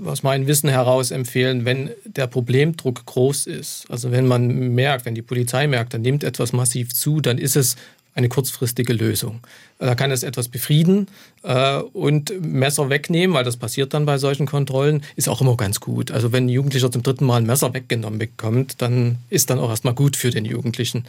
aus 0.07 0.23
meinem 0.23 0.47
Wissen 0.47 0.71
heraus 0.71 1.11
empfehlen, 1.11 1.67
wenn 1.67 1.91
der 2.07 2.27
Problemdruck 2.27 3.05
groß 3.05 3.47
ist, 3.47 3.85
also 3.91 4.11
wenn 4.11 4.27
man 4.27 4.75
merkt, 4.75 5.05
wenn 5.05 5.15
die 5.15 5.21
Polizei 5.21 5.67
merkt, 5.67 5.93
dann 5.93 6.01
nimmt 6.01 6.25
etwas 6.25 6.55
massiv 6.55 6.95
zu, 6.95 7.21
dann 7.21 7.37
ist 7.37 7.57
es 7.57 7.77
eine 8.15 8.29
kurzfristige 8.29 8.93
Lösung. 8.93 9.41
Da 9.79 9.95
kann 9.95 10.11
es 10.11 10.23
etwas 10.23 10.49
befrieden 10.49 11.07
äh, 11.43 11.77
und 11.79 12.33
Messer 12.41 12.91
wegnehmen, 12.91 13.35
weil 13.35 13.45
das 13.45 13.57
passiert 13.57 13.95
dann 13.95 14.07
bei 14.07 14.19
solchen 14.19 14.47
Kontrollen, 14.47 15.03
ist 15.17 15.29
auch 15.29 15.41
immer 15.41 15.57
ganz 15.57 15.81
gut. 15.81 16.11
Also 16.11 16.33
wenn 16.33 16.47
ein 16.47 16.51
Jugendlicher 16.51 16.91
zum 16.91 17.03
dritten 17.03 17.25
Mal 17.25 17.39
ein 17.39 17.47
Messer 17.47 17.73
weggenommen 17.73 18.19
bekommt, 18.19 18.83
dann 18.83 19.19
ist 19.31 19.51
dann 19.51 19.59
auch 19.59 19.71
erstmal 19.71 19.95
gut 19.95 20.17
für 20.17 20.31
den 20.31 20.45
Jugendlichen. 20.45 21.05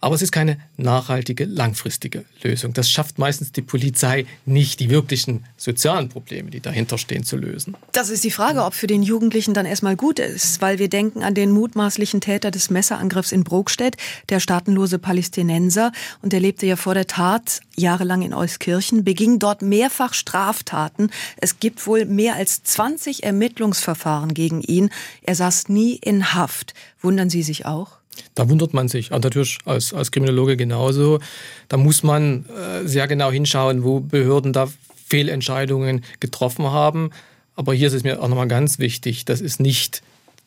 Aber 0.00 0.14
es 0.14 0.22
ist 0.22 0.32
keine 0.32 0.58
nachhaltige, 0.76 1.44
langfristige 1.44 2.24
Lösung. 2.42 2.72
Das 2.72 2.90
schafft 2.90 3.18
meistens 3.18 3.52
die 3.52 3.62
Polizei 3.62 4.26
nicht, 4.44 4.80
die 4.80 4.90
wirklichen 4.90 5.44
sozialen 5.56 6.08
Probleme, 6.08 6.50
die 6.50 6.60
dahinter 6.60 6.98
stehen, 6.98 7.24
zu 7.24 7.36
lösen. 7.36 7.76
Das 7.92 8.10
ist 8.10 8.24
die 8.24 8.30
Frage, 8.30 8.64
ob 8.64 8.74
für 8.74 8.86
den 8.86 9.02
Jugendlichen 9.02 9.54
dann 9.54 9.66
erstmal 9.66 9.96
gut 9.96 10.18
ist, 10.18 10.60
weil 10.60 10.78
wir 10.78 10.88
denken 10.88 11.22
an 11.22 11.34
den 11.34 11.50
mutmaßlichen 11.50 12.20
Täter 12.20 12.50
des 12.50 12.70
Messerangriffs 12.70 13.32
in 13.32 13.44
Brokstedt, 13.44 13.96
der 14.28 14.40
staatenlose 14.40 14.98
Palästinenser. 14.98 15.92
Und 16.22 16.32
der 16.32 16.40
lebte 16.40 16.66
ja 16.66 16.76
vor 16.76 16.94
der 16.94 17.06
Tat 17.06 17.60
jahrelang 17.76 18.22
in 18.22 18.34
Euskirchen, 18.34 19.04
beging 19.04 19.38
dort 19.38 19.62
mehrfach 19.62 20.14
Straftaten. 20.14 21.10
Es 21.36 21.58
gibt 21.60 21.86
wohl 21.86 22.04
mehr 22.04 22.34
als 22.34 22.62
20 22.62 23.24
Ermittlungsverfahren 23.24 24.34
gegen 24.34 24.60
ihn. 24.60 24.90
Er 25.22 25.34
saß 25.34 25.68
nie 25.68 25.94
in 25.96 26.34
Haft. 26.34 26.74
Wundern 27.00 27.30
Sie 27.30 27.42
sich 27.42 27.66
auch? 27.66 27.98
Da 28.34 28.48
wundert 28.48 28.74
man 28.74 28.88
sich, 28.88 29.10
natürlich 29.10 29.58
als, 29.64 29.92
als 29.92 30.10
Kriminologe 30.10 30.56
genauso. 30.56 31.20
Da 31.68 31.76
muss 31.76 32.02
man 32.02 32.44
äh, 32.46 32.86
sehr 32.86 33.06
genau 33.06 33.30
hinschauen, 33.30 33.84
wo 33.84 34.00
Behörden 34.00 34.52
da 34.52 34.68
Fehlentscheidungen 35.06 36.04
getroffen 36.20 36.66
haben. 36.66 37.10
Aber 37.56 37.74
hier 37.74 37.88
ist 37.88 37.94
es 37.94 38.02
mir 38.02 38.20
auch 38.20 38.28
nochmal 38.28 38.48
ganz 38.48 38.78
wichtig, 38.78 39.24
das 39.24 39.40
ist 39.40 39.60
nicht 39.60 40.02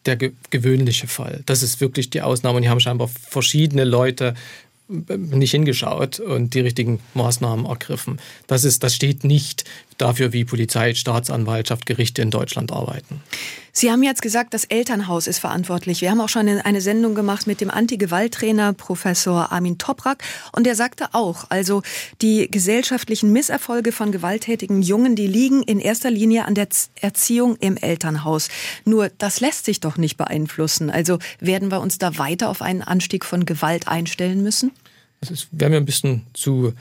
der 0.05 0.15
ge 0.15 0.31
gewöhnliche 0.49 1.07
Fall. 1.07 1.41
Das 1.45 1.63
ist 1.63 1.81
wirklich 1.81 2.09
die 2.09 2.21
Ausnahme. 2.21 2.57
Und 2.57 2.63
hier 2.63 2.71
haben 2.71 2.79
scheinbar 2.79 3.07
verschiedene 3.07 3.83
Leute 3.83 4.33
äh, 4.89 5.17
nicht 5.17 5.51
hingeschaut 5.51 6.19
und 6.19 6.53
die 6.53 6.61
richtigen 6.61 6.99
Maßnahmen 7.13 7.65
ergriffen. 7.65 8.19
Das, 8.47 8.63
ist, 8.63 8.83
das 8.83 8.95
steht 8.95 9.23
nicht 9.23 9.65
dafür, 9.97 10.33
wie 10.33 10.45
Polizei, 10.45 10.93
Staatsanwaltschaft, 10.93 11.85
Gerichte 11.85 12.21
in 12.21 12.31
Deutschland 12.31 12.71
arbeiten. 12.71 13.21
Sie 13.71 13.91
haben 13.91 14.01
jetzt 14.01 14.23
gesagt, 14.23 14.55
das 14.55 14.63
Elternhaus 14.65 15.27
ist 15.27 15.37
verantwortlich. 15.37 16.01
Wir 16.01 16.09
haben 16.09 16.19
auch 16.19 16.29
schon 16.29 16.47
eine 16.47 16.81
Sendung 16.81 17.13
gemacht 17.13 17.45
mit 17.45 17.61
dem 17.61 17.69
Anti-Gewalt-Trainer 17.69 18.73
Professor 18.73 19.51
Armin 19.51 19.77
Toprak 19.77 20.23
und 20.51 20.65
der 20.65 20.73
sagte 20.73 21.09
auch, 21.13 21.45
also 21.49 21.83
die 22.23 22.49
gesellschaftlichen 22.49 23.31
Misserfolge 23.31 23.91
von 23.91 24.11
gewalttätigen 24.11 24.81
Jungen, 24.81 25.15
die 25.15 25.27
liegen 25.27 25.61
in 25.61 25.79
erster 25.79 26.09
Linie 26.09 26.45
an 26.45 26.55
der 26.55 26.67
Erziehung 27.01 27.55
im 27.57 27.77
Elternhaus. 27.77 28.49
Nur 28.83 29.11
das 29.15 29.41
lässt 29.41 29.65
sich 29.65 29.79
doch 29.79 29.97
nicht 29.97 30.17
beeinflussen. 30.17 30.89
Also 30.89 31.19
werden 31.39 31.69
wir 31.69 31.79
uns 31.79 31.99
da 31.99 32.17
weiter 32.17 32.49
auf 32.49 32.63
einen 32.63 32.81
Anstieg 32.81 33.25
von 33.25 33.45
Gewalt 33.45 33.87
einstellen 33.87 34.41
müssen? 34.41 34.71
Das 35.21 35.29
ist, 35.29 35.49
wäre 35.51 35.69
mir 35.69 35.77
ein 35.77 35.85
bisschen 35.85 36.25
zu 36.33 36.73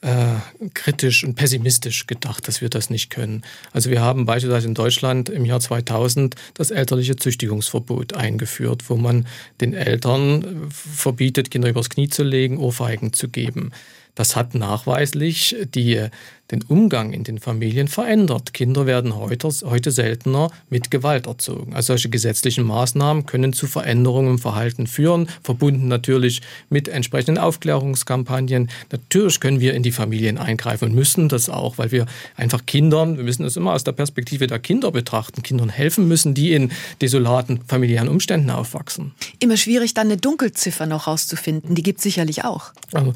äh, 0.00 0.36
kritisch 0.74 1.24
und 1.24 1.34
pessimistisch 1.34 2.06
gedacht, 2.06 2.46
dass 2.46 2.60
wir 2.60 2.68
das 2.68 2.88
nicht 2.88 3.10
können. 3.10 3.42
Also 3.72 3.90
wir 3.90 4.00
haben 4.00 4.26
beispielsweise 4.26 4.68
in 4.68 4.74
Deutschland 4.74 5.28
im 5.28 5.44
Jahr 5.44 5.60
2000 5.60 6.36
das 6.54 6.70
elterliche 6.70 7.16
Züchtigungsverbot 7.16 8.14
eingeführt, 8.14 8.84
wo 8.88 8.96
man 8.96 9.26
den 9.60 9.74
Eltern 9.74 10.68
verbietet, 10.70 11.50
Kinder 11.50 11.68
übers 11.68 11.90
Knie 11.90 12.08
zu 12.08 12.22
legen, 12.22 12.58
Ohrfeigen 12.58 13.12
zu 13.12 13.28
geben. 13.28 13.72
Das 14.18 14.34
hat 14.34 14.56
nachweislich 14.56 15.54
die, 15.76 16.08
den 16.50 16.62
Umgang 16.62 17.12
in 17.12 17.22
den 17.22 17.38
Familien 17.38 17.86
verändert. 17.86 18.52
Kinder 18.52 18.84
werden 18.84 19.14
heute, 19.14 19.48
heute 19.64 19.92
seltener 19.92 20.50
mit 20.70 20.90
Gewalt 20.90 21.28
erzogen. 21.28 21.72
Also 21.72 21.92
solche 21.92 22.08
gesetzlichen 22.08 22.64
Maßnahmen 22.64 23.26
können 23.26 23.52
zu 23.52 23.68
Veränderungen 23.68 24.30
im 24.30 24.38
Verhalten 24.40 24.88
führen, 24.88 25.28
verbunden 25.44 25.86
natürlich 25.86 26.42
mit 26.68 26.88
entsprechenden 26.88 27.38
Aufklärungskampagnen. 27.38 28.70
Natürlich 28.90 29.38
können 29.38 29.60
wir 29.60 29.74
in 29.74 29.84
die 29.84 29.92
Familien 29.92 30.36
eingreifen 30.36 30.88
und 30.88 30.96
müssen 30.96 31.28
das 31.28 31.48
auch, 31.48 31.78
weil 31.78 31.92
wir 31.92 32.06
einfach 32.34 32.66
Kindern, 32.66 33.18
wir 33.18 33.24
müssen 33.24 33.44
es 33.44 33.56
immer 33.56 33.72
aus 33.72 33.84
der 33.84 33.92
Perspektive 33.92 34.48
der 34.48 34.58
Kinder 34.58 34.90
betrachten, 34.90 35.44
Kindern 35.44 35.68
helfen 35.68 36.08
müssen, 36.08 36.34
die 36.34 36.54
in 36.54 36.72
desolaten 37.00 37.60
familiären 37.68 38.08
Umständen 38.08 38.50
aufwachsen. 38.50 39.12
Immer 39.38 39.56
schwierig, 39.56 39.94
dann 39.94 40.08
eine 40.08 40.16
Dunkelziffer 40.16 40.86
noch 40.86 41.06
rauszufinden. 41.06 41.76
Die 41.76 41.84
gibt 41.84 41.98
es 41.98 42.02
sicherlich 42.02 42.42
auch. 42.42 42.72
Also, 42.92 43.14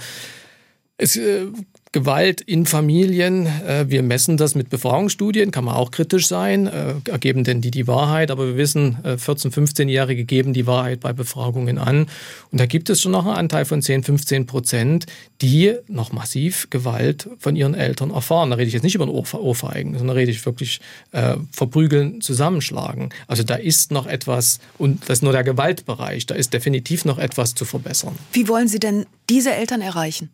es, 1.02 1.16
äh, 1.16 1.46
Gewalt 1.92 2.40
in 2.40 2.64
Familien, 2.64 3.46
äh, 3.46 3.84
wir 3.86 4.02
messen 4.02 4.38
das 4.38 4.54
mit 4.54 4.70
Befragungsstudien, 4.70 5.50
kann 5.50 5.64
man 5.64 5.74
auch 5.74 5.90
kritisch 5.90 6.26
sein, 6.26 6.66
äh, 6.66 6.94
ergeben 7.10 7.44
denn 7.44 7.60
die 7.60 7.70
die 7.70 7.86
Wahrheit, 7.86 8.30
aber 8.30 8.46
wir 8.46 8.56
wissen, 8.56 8.96
äh, 9.04 9.18
14-, 9.18 9.52
15-Jährige 9.52 10.24
geben 10.24 10.54
die 10.54 10.66
Wahrheit 10.66 11.00
bei 11.00 11.12
Befragungen 11.12 11.76
an. 11.76 12.06
Und 12.50 12.60
da 12.60 12.64
gibt 12.64 12.88
es 12.88 13.02
schon 13.02 13.12
noch 13.12 13.26
einen 13.26 13.36
Anteil 13.36 13.66
von 13.66 13.82
10, 13.82 14.04
15 14.04 14.46
Prozent, 14.46 15.04
die 15.42 15.74
noch 15.86 16.12
massiv 16.12 16.70
Gewalt 16.70 17.28
von 17.38 17.56
ihren 17.56 17.74
Eltern 17.74 18.10
erfahren. 18.10 18.48
Da 18.48 18.56
rede 18.56 18.68
ich 18.68 18.74
jetzt 18.74 18.84
nicht 18.84 18.94
über 18.94 19.04
ein 19.04 19.10
Ohrfeigen, 19.10 19.92
sondern 19.92 20.16
da 20.16 20.20
rede 20.20 20.30
ich 20.30 20.46
wirklich 20.46 20.80
äh, 21.10 21.36
verprügeln, 21.50 22.22
zusammenschlagen. 22.22 23.10
Also 23.26 23.42
da 23.42 23.56
ist 23.56 23.90
noch 23.90 24.06
etwas, 24.06 24.60
und 24.78 25.02
das 25.02 25.18
ist 25.18 25.22
nur 25.22 25.32
der 25.32 25.44
Gewaltbereich, 25.44 26.24
da 26.24 26.36
ist 26.36 26.54
definitiv 26.54 27.04
noch 27.04 27.18
etwas 27.18 27.54
zu 27.54 27.66
verbessern. 27.66 28.16
Wie 28.32 28.48
wollen 28.48 28.68
Sie 28.68 28.80
denn 28.80 29.04
diese 29.28 29.52
Eltern 29.52 29.82
erreichen? 29.82 30.30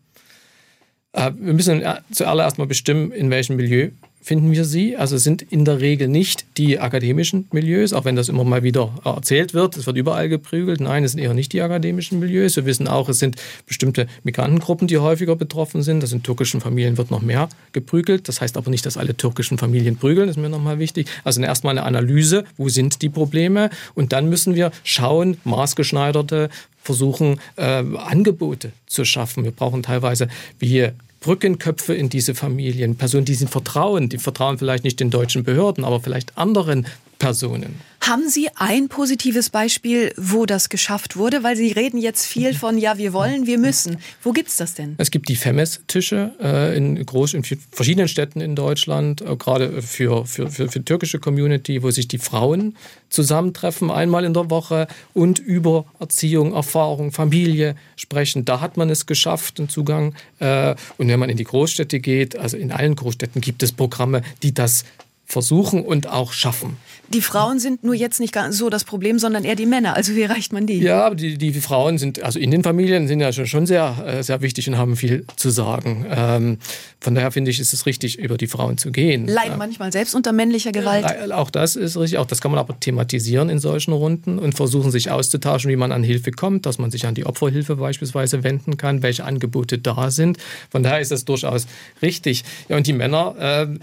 Äh, 1.19 1.33
wir 1.39 1.53
müssen 1.53 1.83
zuallererst 2.13 2.59
mal 2.59 2.67
bestimmen, 2.67 3.11
in 3.13 3.31
welchem 3.31 3.57
Milieu 3.57 3.89
finden 4.21 4.53
wir 4.53 4.65
sie. 4.65 4.97
Also 4.97 5.17
es 5.17 5.25
sind 5.25 5.41
in 5.41 5.65
der 5.65 5.81
Regel 5.81 6.07
nicht 6.07 6.45
die 6.59 6.79
akademischen 6.79 7.49
Milieus, 7.51 7.95
auch 7.95 8.05
wenn 8.05 8.15
das 8.15 8.29
immer 8.29 8.45
mal 8.45 8.63
wieder 8.63 8.93
erzählt 9.05 9.55
wird. 9.55 9.77
Es 9.77 9.87
wird 9.87 9.97
überall 9.97 10.29
geprügelt. 10.29 10.81
Nein, 10.81 11.03
es 11.03 11.13
sind 11.13 11.21
eher 11.21 11.33
nicht 11.33 11.53
die 11.53 11.63
akademischen 11.63 12.19
Milieus. 12.19 12.57
Wir 12.57 12.67
wissen 12.67 12.89
auch, 12.89 13.09
es 13.09 13.21
sind 13.21 13.37
bestimmte 13.67 14.07
Migrantengruppen, 14.25 14.87
die 14.87 14.99
häufiger 14.99 15.35
betroffen 15.35 15.83
sind. 15.83 16.03
Das 16.03 16.13
in 16.13 16.23
türkischen 16.23 16.61
Familien 16.61 16.99
wird 16.99 17.11
noch 17.11 17.23
mehr 17.23 17.49
geprügelt. 17.73 18.29
Das 18.29 18.41
heißt 18.41 18.57
aber 18.59 18.71
nicht, 18.71 18.85
dass 18.85 18.99
alle 18.99 19.17
türkischen 19.17 19.57
Familien 19.57 19.97
prügeln. 19.97 20.27
Das 20.27 20.37
ist 20.37 20.43
mir 20.43 20.51
nochmal 20.51 20.79
wichtig. 20.79 21.09
Also 21.25 21.41
erstmal 21.41 21.79
eine 21.79 21.87
Analyse, 21.87 22.45
wo 22.59 22.69
sind 22.69 23.01
die 23.01 23.09
Probleme? 23.09 23.71
Und 23.95 24.13
dann 24.13 24.29
müssen 24.29 24.55
wir 24.55 24.73
schauen, 24.85 25.39
maßgeschneiderte 25.45 26.51
versuchen, 26.83 27.41
äh, 27.57 27.83
Angebote 27.97 28.73
zu 28.87 29.05
schaffen. 29.05 29.45
Wir 29.45 29.53
brauchen 29.53 29.83
teilweise 29.83 30.29
wie 30.59 30.91
Brückenköpfe 31.21 31.95
in 31.95 32.09
diese 32.09 32.35
Familien, 32.35 32.97
Personen, 32.97 33.25
die 33.25 33.35
sie 33.35 33.47
vertrauen, 33.47 34.09
die 34.09 34.19
vertrauen 34.19 34.59
vielleicht 34.59 34.85
nicht 34.85 35.01
den 35.01 35.11
deutschen 35.11 35.45
Behörden, 35.45 35.85
aber 35.85 36.01
vielleicht 36.01 36.39
anderen 36.39 36.87
Personen. 37.19 37.81
Haben 38.01 38.29
Sie 38.31 38.49
ein 38.55 38.89
positives 38.89 39.51
Beispiel, 39.51 40.13
wo 40.17 40.47
das 40.47 40.69
geschafft 40.69 41.17
wurde? 41.17 41.43
Weil 41.43 41.57
Sie 41.57 41.73
reden 41.73 41.99
jetzt 41.99 42.27
viel 42.27 42.55
von, 42.55 42.79
ja, 42.79 42.97
wir 42.97 43.13
wollen, 43.13 43.47
wir 43.47 43.59
müssen. 43.59 43.99
Wo 44.23 44.33
gibt 44.33 44.49
es 44.49 44.57
das 44.57 44.75
denn? 44.75 44.95
Es 44.99 45.11
gibt 45.11 45.29
die 45.29 45.37
FEMES-Tische 45.37 46.33
äh, 46.41 46.77
in, 46.77 47.05
groß, 47.05 47.35
in 47.35 47.43
verschiedenen 47.45 48.09
Städten 48.09 48.41
in 48.41 48.55
Deutschland, 48.55 49.21
äh, 49.21 49.37
gerade 49.37 49.83
für, 49.83 50.25
für, 50.27 50.49
für, 50.49 50.69
für 50.69 50.85
türkische 50.85 51.19
Community, 51.19 51.83
wo 51.83 51.91
sich 51.91 52.09
die 52.09 52.19
Frauen 52.19 52.77
zusammentreffen, 53.11 53.91
einmal 53.91 54.25
in 54.25 54.33
der 54.33 54.49
Woche 54.49 54.87
und 55.13 55.39
über 55.39 55.85
Erziehung, 55.99 56.55
Erfahrung, 56.55 57.13
Familie 57.13 57.75
sprechen. 57.97 58.45
Da 58.45 58.61
hat 58.61 58.77
man 58.77 58.91
es 58.91 59.07
geschafft, 59.07 59.59
den 59.59 59.69
Zugang. 59.69 60.15
Äh, 60.39 60.77
und 60.97 61.09
wenn 61.09 61.19
man 61.19 61.29
in 61.29 61.37
die 61.37 61.45
Großstädte 61.45 62.01
geht, 62.01 62.37
also 62.37 62.57
in 62.57 62.73
allen 62.73 62.97
Großstädten 62.97 63.41
gibt 63.41 63.63
es 63.63 63.73
Programme, 63.73 64.23
die 64.43 64.55
das 64.55 64.85
versuchen 65.29 65.85
und 65.85 66.09
auch 66.09 66.33
schaffen. 66.33 66.79
Die 67.13 67.23
Frauen 67.23 67.59
sind 67.59 67.85
nur 67.85 67.95
jetzt 67.95 68.21
nicht 68.21 68.37
so 68.51 68.69
das 68.69 68.85
Problem, 68.85 69.19
sondern 69.19 69.45
eher 69.45 69.55
die 69.55 69.67
Männer. 69.67 69.95
Also 69.95 70.15
wie 70.15 70.23
erreicht 70.23 70.53
man 70.53 70.67
die? 70.67 70.79
Ja, 70.79 71.15
die, 71.15 71.39
die 71.39 71.53
Frauen 71.55 71.97
sind, 71.97 72.23
also 72.23 72.39
in 72.39 72.51
den 72.51 72.63
Familien 72.63 73.09
sind 73.09 73.21
ja 73.21 73.33
schon, 73.33 73.47
schon 73.47 73.67
sehr, 73.67 73.97
äh, 74.07 74.23
sehr 74.23 74.43
wichtig 74.43 74.69
und 74.69 74.77
haben 74.77 74.97
viel 74.97 75.25
zu 75.37 75.51
sagen. 75.51 76.05
Ähm, 76.11 76.59
von 77.01 77.15
daher 77.15 77.31
finde 77.31 77.51
ich, 77.51 77.61
ist 77.61 77.73
es 77.73 77.87
richtig, 77.87 78.19
über 78.19 78.37
die 78.37 78.47
Frauen 78.47 78.77
zu 78.77 78.93
gehen. 78.93 79.27
Leiden 79.27 79.55
äh, 79.55 79.57
manchmal 79.57 79.91
selbst 79.93 80.15
unter 80.15 80.33
männlicher 80.33 80.73
Gewalt? 80.73 81.07
Äh, 81.07 81.33
auch 81.33 81.51
das 81.51 81.77
ist 81.77 81.97
richtig. 81.97 82.19
Auch 82.19 82.27
das 82.27 82.41
kann 82.41 82.51
man 82.51 82.61
aber 82.61 82.79
thematisieren 82.79 83.49
in 83.49 83.59
solchen 83.59 83.93
Runden 83.93 84.39
und 84.39 84.55
versuchen, 84.55 84.91
sich 84.91 85.11
auszutauschen, 85.11 85.71
wie 85.71 85.77
man 85.77 85.93
an 85.93 86.03
Hilfe 86.03 86.31
kommt, 86.33 86.67
dass 86.67 86.79
man 86.79 86.91
sich 86.91 87.07
an 87.07 87.15
die 87.15 87.25
Opferhilfe 87.25 87.77
beispielsweise 87.77 88.45
wenden 88.45 88.77
kann, 88.77 89.03
welche 89.03 89.25
Angebote 89.25 89.79
da 89.79 90.11
sind. 90.11 90.39
Von 90.71 90.83
daher 90.83 91.01
ist 91.01 91.11
das 91.11 91.25
durchaus 91.25 91.67
richtig. 92.03 92.45
Ja, 92.69 92.77
und 92.77 92.87
die 92.87 92.93
Männer, 92.93 93.35
äh, 93.39 93.79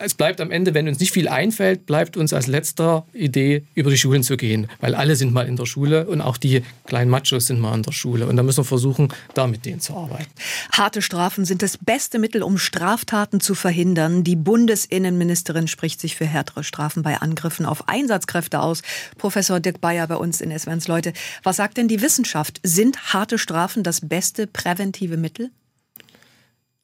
es 0.00 0.14
bleibt 0.14 0.40
am 0.40 0.52
Ende, 0.52 0.74
wenn 0.74 0.86
uns 0.86 1.00
nicht 1.00 1.12
viel 1.12 1.26
einfällt, 1.28 1.84
bleibt 1.84 2.16
uns 2.16 2.32
als 2.32 2.46
letzter 2.46 3.04
Idee, 3.12 3.64
über 3.74 3.90
die 3.90 3.98
Schulen 3.98 4.22
zu 4.22 4.36
gehen. 4.36 4.68
Weil 4.80 4.94
alle 4.94 5.16
sind 5.16 5.32
mal 5.32 5.46
in 5.48 5.56
der 5.56 5.66
Schule 5.66 6.06
und 6.06 6.20
auch 6.20 6.36
die 6.36 6.62
kleinen 6.86 7.10
Machos 7.10 7.48
sind 7.48 7.58
mal 7.58 7.74
in 7.74 7.82
der 7.82 7.90
Schule. 7.90 8.26
Und 8.28 8.36
da 8.36 8.44
müssen 8.44 8.58
wir 8.58 8.64
versuchen, 8.64 9.12
da 9.34 9.48
mit 9.48 9.66
denen 9.66 9.80
zu 9.80 9.96
arbeiten. 9.96 10.30
Harte 10.70 11.02
Strafen 11.02 11.44
sind 11.44 11.62
das 11.62 11.76
beste 11.76 12.20
Mittel, 12.20 12.44
um 12.44 12.58
Straftaten 12.58 13.40
zu 13.40 13.56
verhindern. 13.56 14.22
Die 14.22 14.36
Bundesinnenministerin 14.36 15.66
spricht 15.66 16.00
sich 16.00 16.14
für 16.14 16.26
härtere 16.26 16.62
Strafen 16.62 17.02
bei 17.02 17.16
Angriffen 17.20 17.66
auf 17.66 17.88
Einsatzkräfte 17.88 18.60
aus. 18.60 18.82
Professor 19.16 19.58
Dirk 19.58 19.80
Bayer 19.80 20.06
bei 20.06 20.16
uns 20.16 20.40
in 20.40 20.56
SWRs 20.56 20.86
Leute. 20.86 21.12
Was 21.42 21.56
sagt 21.56 21.76
denn 21.76 21.88
die 21.88 22.02
Wissenschaft? 22.02 22.60
Sind 22.62 23.12
harte 23.12 23.36
Strafen 23.36 23.82
das 23.82 24.00
beste 24.06 24.46
präventive 24.46 25.16
Mittel? 25.16 25.50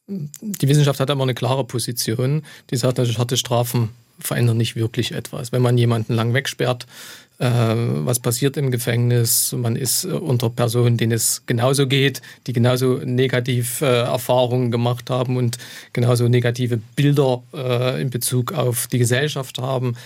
Die 0.07 0.69
Wissenschaft 0.69 1.01
hat 1.01 1.11
immer 1.11 1.23
eine 1.23 1.35
klare 1.35 1.65
Position. 1.65 2.43
Die 2.71 2.77
sagt, 2.77 2.99
dass 2.99 3.19
harte 3.19 3.37
Strafen 3.37 3.91
verändern 4.19 4.57
nicht 4.57 4.77
wirklich 4.77 5.13
etwas. 5.13 5.53
Wenn 5.53 5.63
man 5.63 5.79
jemanden 5.79 6.15
lang 6.15 6.35
wegsperrt, 6.35 6.87
äh, 7.39 7.47
was 7.47 8.21
passiert 8.21 8.57
im 8.57 8.71
Gefängnis? 8.71 9.53
Man 9.53 9.77
ist 9.77 10.05
äh, 10.05 10.09
unter 10.09 10.51
Personen, 10.51 10.97
denen 10.97 11.13
es 11.13 11.43
genauso 11.47 11.89
geht, 11.89 12.23
die 12.47 12.53
genauso 12.53 13.01
negativ 13.05 13.81
äh, 13.81 14.03
Erfahrungen 14.03 14.71
gemacht 14.71 15.11
haben 15.11 15.37
und 15.37 15.59
genauso 15.93 16.29
negative 16.29 16.79
Bilder 16.95 17.43
äh, 17.53 18.01
in 18.01 18.11
Bezug 18.11 18.53
auf 18.53 18.87
die 18.87 18.99
Gesellschaft 18.99 19.59
haben. 19.59 19.97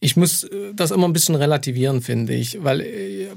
Ich 0.00 0.16
muss 0.16 0.44
äh, 0.44 0.74
das 0.74 0.90
immer 0.90 1.08
ein 1.08 1.14
bisschen 1.14 1.34
relativieren, 1.34 2.02
finde 2.02 2.34
ich, 2.34 2.62
weil 2.62 2.80
äh, 2.82 3.28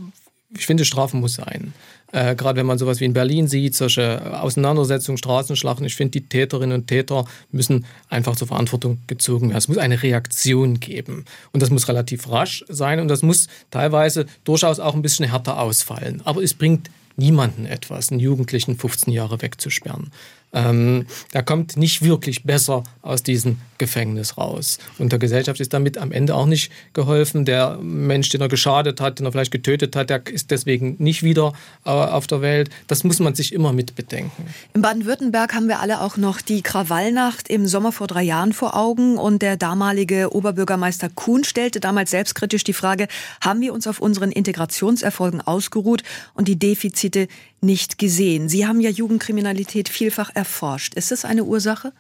ich 0.55 0.65
finde, 0.65 0.86
Strafen 0.86 1.22
muss 1.22 1.36
sein. 1.36 1.74
Äh, 2.12 2.36
Gerade 2.36 2.60
wenn 2.60 2.66
man 2.66 2.78
sowas 2.78 3.00
wie 3.00 3.06
in 3.06 3.14
Berlin 3.14 3.48
sieht, 3.48 3.76
solche 3.76 4.42
Auseinandersetzungen, 4.42 5.18
Straßenschlachten. 5.18 5.86
Ich 5.86 5.96
finde, 5.96 6.20
die 6.20 6.28
Täterinnen 6.28 6.82
und 6.82 6.88
Täter 6.88 7.26
müssen 7.52 7.86
einfach 8.10 8.36
zur 8.36 8.48
Verantwortung 8.48 9.00
gezogen 9.08 9.50
werden. 9.50 9.58
Es 9.58 9.68
muss 9.68 9.78
eine 9.78 10.02
Reaktion 10.02 10.80
geben. 10.80 11.26
Und 11.52 11.62
das 11.62 11.70
muss 11.70 11.88
relativ 11.88 12.30
rasch 12.30 12.64
sein 12.70 13.00
und 13.00 13.08
das 13.10 13.24
muss 13.24 13.48
teilweise 13.72 14.26
durchaus 14.44 14.80
auch 14.80 14.96
ein 14.96 15.02
bisschen 15.02 15.30
härter 15.30 15.60
ausfallen. 15.60 16.22
Aber 16.24 16.42
es 16.42 16.54
bringt 16.54 16.90
niemanden 17.18 17.66
etwas, 17.66 18.12
einen 18.12 18.20
Jugendlichen 18.20 18.78
15 18.78 19.12
Jahre 19.12 19.42
wegzusperren. 19.42 20.12
Ähm, 20.58 21.06
er 21.34 21.44
kommt 21.44 21.78
nicht 21.78 22.02
wirklich 22.02 22.44
besser 22.44 22.84
aus 23.04 23.22
diesem 23.22 23.58
Gefängnis 23.78 24.38
raus. 24.38 24.80
Und 24.98 25.12
der 25.12 25.20
Gesellschaft 25.20 25.60
ist 25.60 25.74
damit 25.74 25.98
am 25.98 26.12
Ende 26.12 26.34
auch 26.34 26.48
nicht 26.48 26.72
geholfen. 26.94 27.46
Der 27.46 27.78
Mensch, 27.78 28.30
den 28.30 28.42
er 28.42 28.48
geschadet 28.48 29.00
hat, 29.00 29.20
den 29.20 29.28
er 29.28 29.32
vielleicht 29.32 29.52
getötet 29.52 29.96
hat, 29.96 30.10
der 30.10 30.26
ist 30.26 30.50
deswegen 30.50 30.96
nicht 30.98 31.22
wieder 31.22 31.54
äh, 31.86 31.90
auf 31.90 32.26
der 32.26 32.42
Welt. 32.42 32.70
Das 32.88 33.04
muss 33.04 33.20
man 33.20 33.36
sich 33.36 33.54
immer 33.54 33.72
mit 33.72 33.96
bedenken. 33.96 34.48
In 34.74 34.82
Baden-Württemberg 34.82 35.54
haben 35.54 35.68
wir 35.68 35.80
alle 35.80 36.02
auch 36.02 36.18
noch 36.18 36.42
die 36.42 36.64
Krawallnacht 36.64 37.50
im 37.50 37.68
Sommer 37.68 37.92
vor 37.92 38.08
drei 38.08 38.24
Jahren 38.24 38.54
vor 38.54 38.76
Augen. 38.76 39.18
Und 39.18 39.44
der 39.44 39.58
damalige 39.58 40.34
Oberbürgermeister 40.34 41.10
Kuhn 41.10 41.44
stellte 41.44 41.80
damals 41.80 42.10
selbstkritisch 42.12 42.64
die 42.64 42.74
Frage, 42.74 43.08
haben 43.42 43.62
wir 43.62 43.74
uns 43.74 43.86
auf 43.86 44.00
unseren 44.00 44.32
Integrationserfolgen 44.32 45.42
ausgeruht 45.42 46.02
und 46.34 46.48
die 46.48 46.58
Defizite 46.58 47.28
nicht 47.62 47.98
gesehen? 47.98 48.50
Sie 48.50 48.66
haben 48.66 48.82
ja 48.82 48.90
Jugendkriminalität 48.90 49.90
vielfach 49.90 50.32
erforscht. 50.48 50.94
Ist 50.96 51.12
das 51.12 51.25
eine 51.25 51.44
Ursache? 51.44 51.92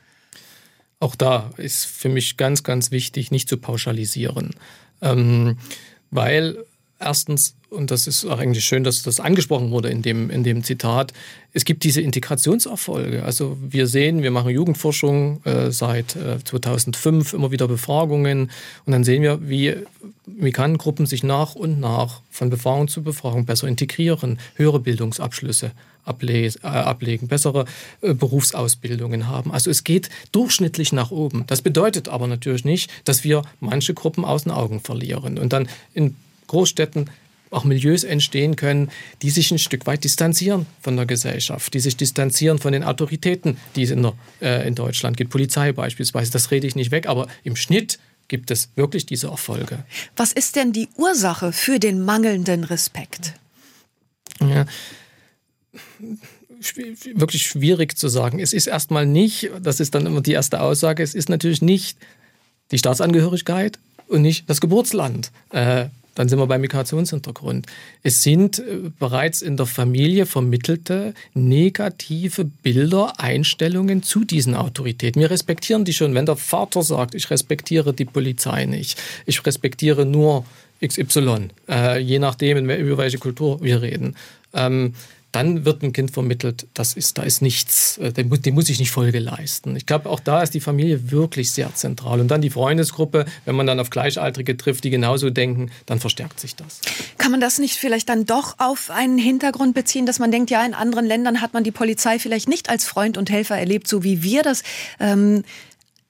Auch 0.99 1.15
da 1.15 1.51
ist 1.57 1.85
für 1.85 2.09
mich 2.09 2.37
ganz, 2.37 2.63
ganz 2.63 2.91
wichtig, 2.91 3.29
nicht 3.29 3.49
zu 3.49 3.57
pauschalisieren. 3.57 4.55
Ähm, 5.01 5.57
weil 6.09 6.57
erstens, 6.99 7.55
und 7.69 7.91
das 7.91 8.07
ist 8.07 8.25
auch 8.25 8.39
eigentlich 8.39 8.65
schön, 8.65 8.83
dass 8.83 9.03
das 9.03 9.19
angesprochen 9.19 9.71
wurde 9.71 9.89
in 9.89 10.01
dem, 10.01 10.29
in 10.29 10.43
dem 10.43 10.63
Zitat, 10.63 11.13
es 11.53 11.65
gibt 11.65 11.83
diese 11.83 12.01
Integrationserfolge. 12.01 13.23
Also 13.23 13.57
wir 13.61 13.87
sehen, 13.87 14.23
wir 14.23 14.31
machen 14.31 14.51
Jugendforschung 14.51 15.43
äh, 15.43 15.71
seit 15.71 16.15
äh, 16.15 16.43
2005, 16.43 17.33
immer 17.33 17.51
wieder 17.51 17.67
Befragungen 17.67 18.51
und 18.85 18.91
dann 18.91 19.03
sehen 19.03 19.23
wir, 19.23 19.47
wie 19.47 19.75
Migrantengruppen 20.25 21.05
sich 21.05 21.23
nach 21.23 21.55
und 21.55 21.79
nach 21.79 22.21
von 22.29 22.49
Befragung 22.49 22.87
zu 22.87 23.01
Befragung 23.01 23.45
besser 23.45 23.67
integrieren, 23.67 24.39
höhere 24.55 24.79
Bildungsabschlüsse 24.79 25.71
äh, 26.07 26.67
ablegen, 26.67 27.27
bessere 27.27 27.65
äh, 28.01 28.13
Berufsausbildungen 28.13 29.27
haben. 29.27 29.51
Also 29.51 29.69
es 29.69 29.83
geht 29.83 30.09
durchschnittlich 30.31 30.93
nach 30.93 31.11
oben. 31.11 31.43
Das 31.47 31.61
bedeutet 31.61 32.07
aber 32.07 32.27
natürlich 32.27 32.63
nicht, 32.63 32.89
dass 33.03 33.23
wir 33.23 33.41
manche 33.59 33.93
Gruppen 33.93 34.23
aus 34.23 34.43
den 34.43 34.53
Augen 34.53 34.79
verlieren 34.79 35.37
und 35.37 35.51
dann 35.51 35.67
in 35.93 36.15
Großstädten 36.47 37.09
auch 37.49 37.63
Milieus 37.63 38.03
entstehen 38.03 38.55
können, 38.55 38.91
die 39.21 39.29
sich 39.29 39.51
ein 39.51 39.59
Stück 39.59 39.85
weit 39.87 40.03
distanzieren 40.03 40.65
von 40.81 40.97
der 40.97 41.05
Gesellschaft, 41.05 41.73
die 41.73 41.79
sich 41.79 41.95
distanzieren 41.95 42.59
von 42.59 42.73
den 42.73 42.83
Autoritäten, 42.83 43.57
die 43.75 43.83
es 43.83 43.91
in, 43.91 44.03
der, 44.03 44.13
äh, 44.41 44.67
in 44.67 44.75
Deutschland 44.75 45.15
gibt, 45.15 45.31
Polizei 45.31 45.71
beispielsweise. 45.71 46.31
Das 46.31 46.51
rede 46.51 46.67
ich 46.67 46.75
nicht 46.75 46.91
weg, 46.91 47.07
aber 47.07 47.27
im 47.43 47.55
Schnitt 47.55 47.99
gibt 48.27 48.51
es 48.51 48.69
wirklich 48.75 49.05
diese 49.05 49.27
Erfolge. 49.27 49.85
Was 50.17 50.33
ist 50.33 50.57
denn 50.57 50.73
die 50.73 50.89
Ursache 50.97 51.53
für 51.53 51.79
den 51.79 52.03
mangelnden 52.03 52.65
Respekt? 52.65 53.33
Ja, 54.41 54.65
wirklich 57.15 57.43
schwierig 57.43 57.97
zu 57.97 58.07
sagen. 58.07 58.39
Es 58.39 58.53
ist 58.53 58.67
erstmal 58.67 59.05
nicht, 59.05 59.51
das 59.61 59.79
ist 59.79 59.95
dann 59.95 60.05
immer 60.05 60.21
die 60.21 60.33
erste 60.33 60.61
Aussage, 60.61 61.03
es 61.03 61.13
ist 61.13 61.29
natürlich 61.29 61.61
nicht 61.61 61.97
die 62.71 62.77
Staatsangehörigkeit 62.77 63.79
und 64.07 64.21
nicht 64.21 64.49
das 64.49 64.59
Geburtsland. 64.59 65.31
Äh, 65.51 65.85
dann 66.17 66.29
sind 66.29 66.39
wir 66.39 66.47
beim 66.47 66.61
Migrationshintergrund. 66.61 67.67
Es 68.01 68.23
sind 68.23 68.57
äh, 68.57 68.89
bereits 68.97 69.43
in 69.43 69.55
der 69.55 69.67
Familie 69.67 70.25
vermittelte 70.25 71.13
negative 71.35 72.45
Bilder, 72.45 73.19
Einstellungen 73.19 74.01
zu 74.01 74.25
diesen 74.25 74.55
Autoritäten. 74.55 75.21
Wir 75.21 75.29
respektieren 75.29 75.85
die 75.85 75.93
schon. 75.93 76.15
Wenn 76.15 76.25
der 76.25 76.35
Vater 76.35 76.81
sagt, 76.81 77.13
ich 77.13 77.29
respektiere 77.29 77.93
die 77.93 78.05
Polizei 78.05 78.65
nicht, 78.65 78.99
ich 79.27 79.45
respektiere 79.45 80.07
nur 80.07 80.43
XY, 80.83 81.49
äh, 81.69 81.99
je 81.99 82.17
nachdem, 82.17 82.67
über 82.67 82.97
welche 82.97 83.19
Kultur 83.19 83.61
wir 83.61 83.83
reden. 83.83 84.15
Ähm, 84.53 84.93
dann 85.37 85.65
wird 85.65 85.83
ein 85.83 85.93
Kind 85.93 86.09
vermittelt, 86.09 86.65
das 86.73 86.95
ist, 86.95 87.19
da 87.19 87.21
ist 87.21 87.43
nichts, 87.43 87.99
äh, 87.99 88.11
dem, 88.11 88.29
dem 88.41 88.55
muss 88.55 88.69
ich 88.69 88.79
nicht 88.79 88.89
Folge 88.89 89.19
leisten. 89.19 89.75
Ich 89.75 89.85
glaube, 89.85 90.09
auch 90.09 90.19
da 90.19 90.41
ist 90.41 90.55
die 90.55 90.59
Familie 90.59 91.11
wirklich 91.11 91.51
sehr 91.51 91.73
zentral. 91.75 92.19
Und 92.19 92.29
dann 92.29 92.41
die 92.41 92.49
Freundesgruppe, 92.49 93.25
wenn 93.45 93.55
man 93.55 93.67
dann 93.67 93.79
auf 93.79 93.91
Gleichaltrige 93.91 94.57
trifft, 94.57 94.83
die 94.83 94.89
genauso 94.89 95.29
denken, 95.29 95.69
dann 95.85 95.99
verstärkt 95.99 96.39
sich 96.39 96.55
das. 96.55 96.81
Kann 97.19 97.29
man 97.29 97.39
das 97.39 97.59
nicht 97.59 97.75
vielleicht 97.75 98.09
dann 98.09 98.25
doch 98.25 98.55
auf 98.57 98.89
einen 98.89 99.19
Hintergrund 99.19 99.75
beziehen, 99.75 100.07
dass 100.07 100.17
man 100.17 100.31
denkt, 100.31 100.49
ja, 100.49 100.65
in 100.65 100.73
anderen 100.73 101.05
Ländern 101.05 101.39
hat 101.39 101.53
man 101.53 101.63
die 101.63 101.71
Polizei 101.71 102.17
vielleicht 102.17 102.49
nicht 102.49 102.71
als 102.71 102.85
Freund 102.85 103.15
und 103.15 103.29
Helfer 103.29 103.59
erlebt, 103.59 103.87
so 103.87 104.03
wie 104.03 104.23
wir 104.23 104.41
das 104.41 104.63
ähm, 104.99 105.43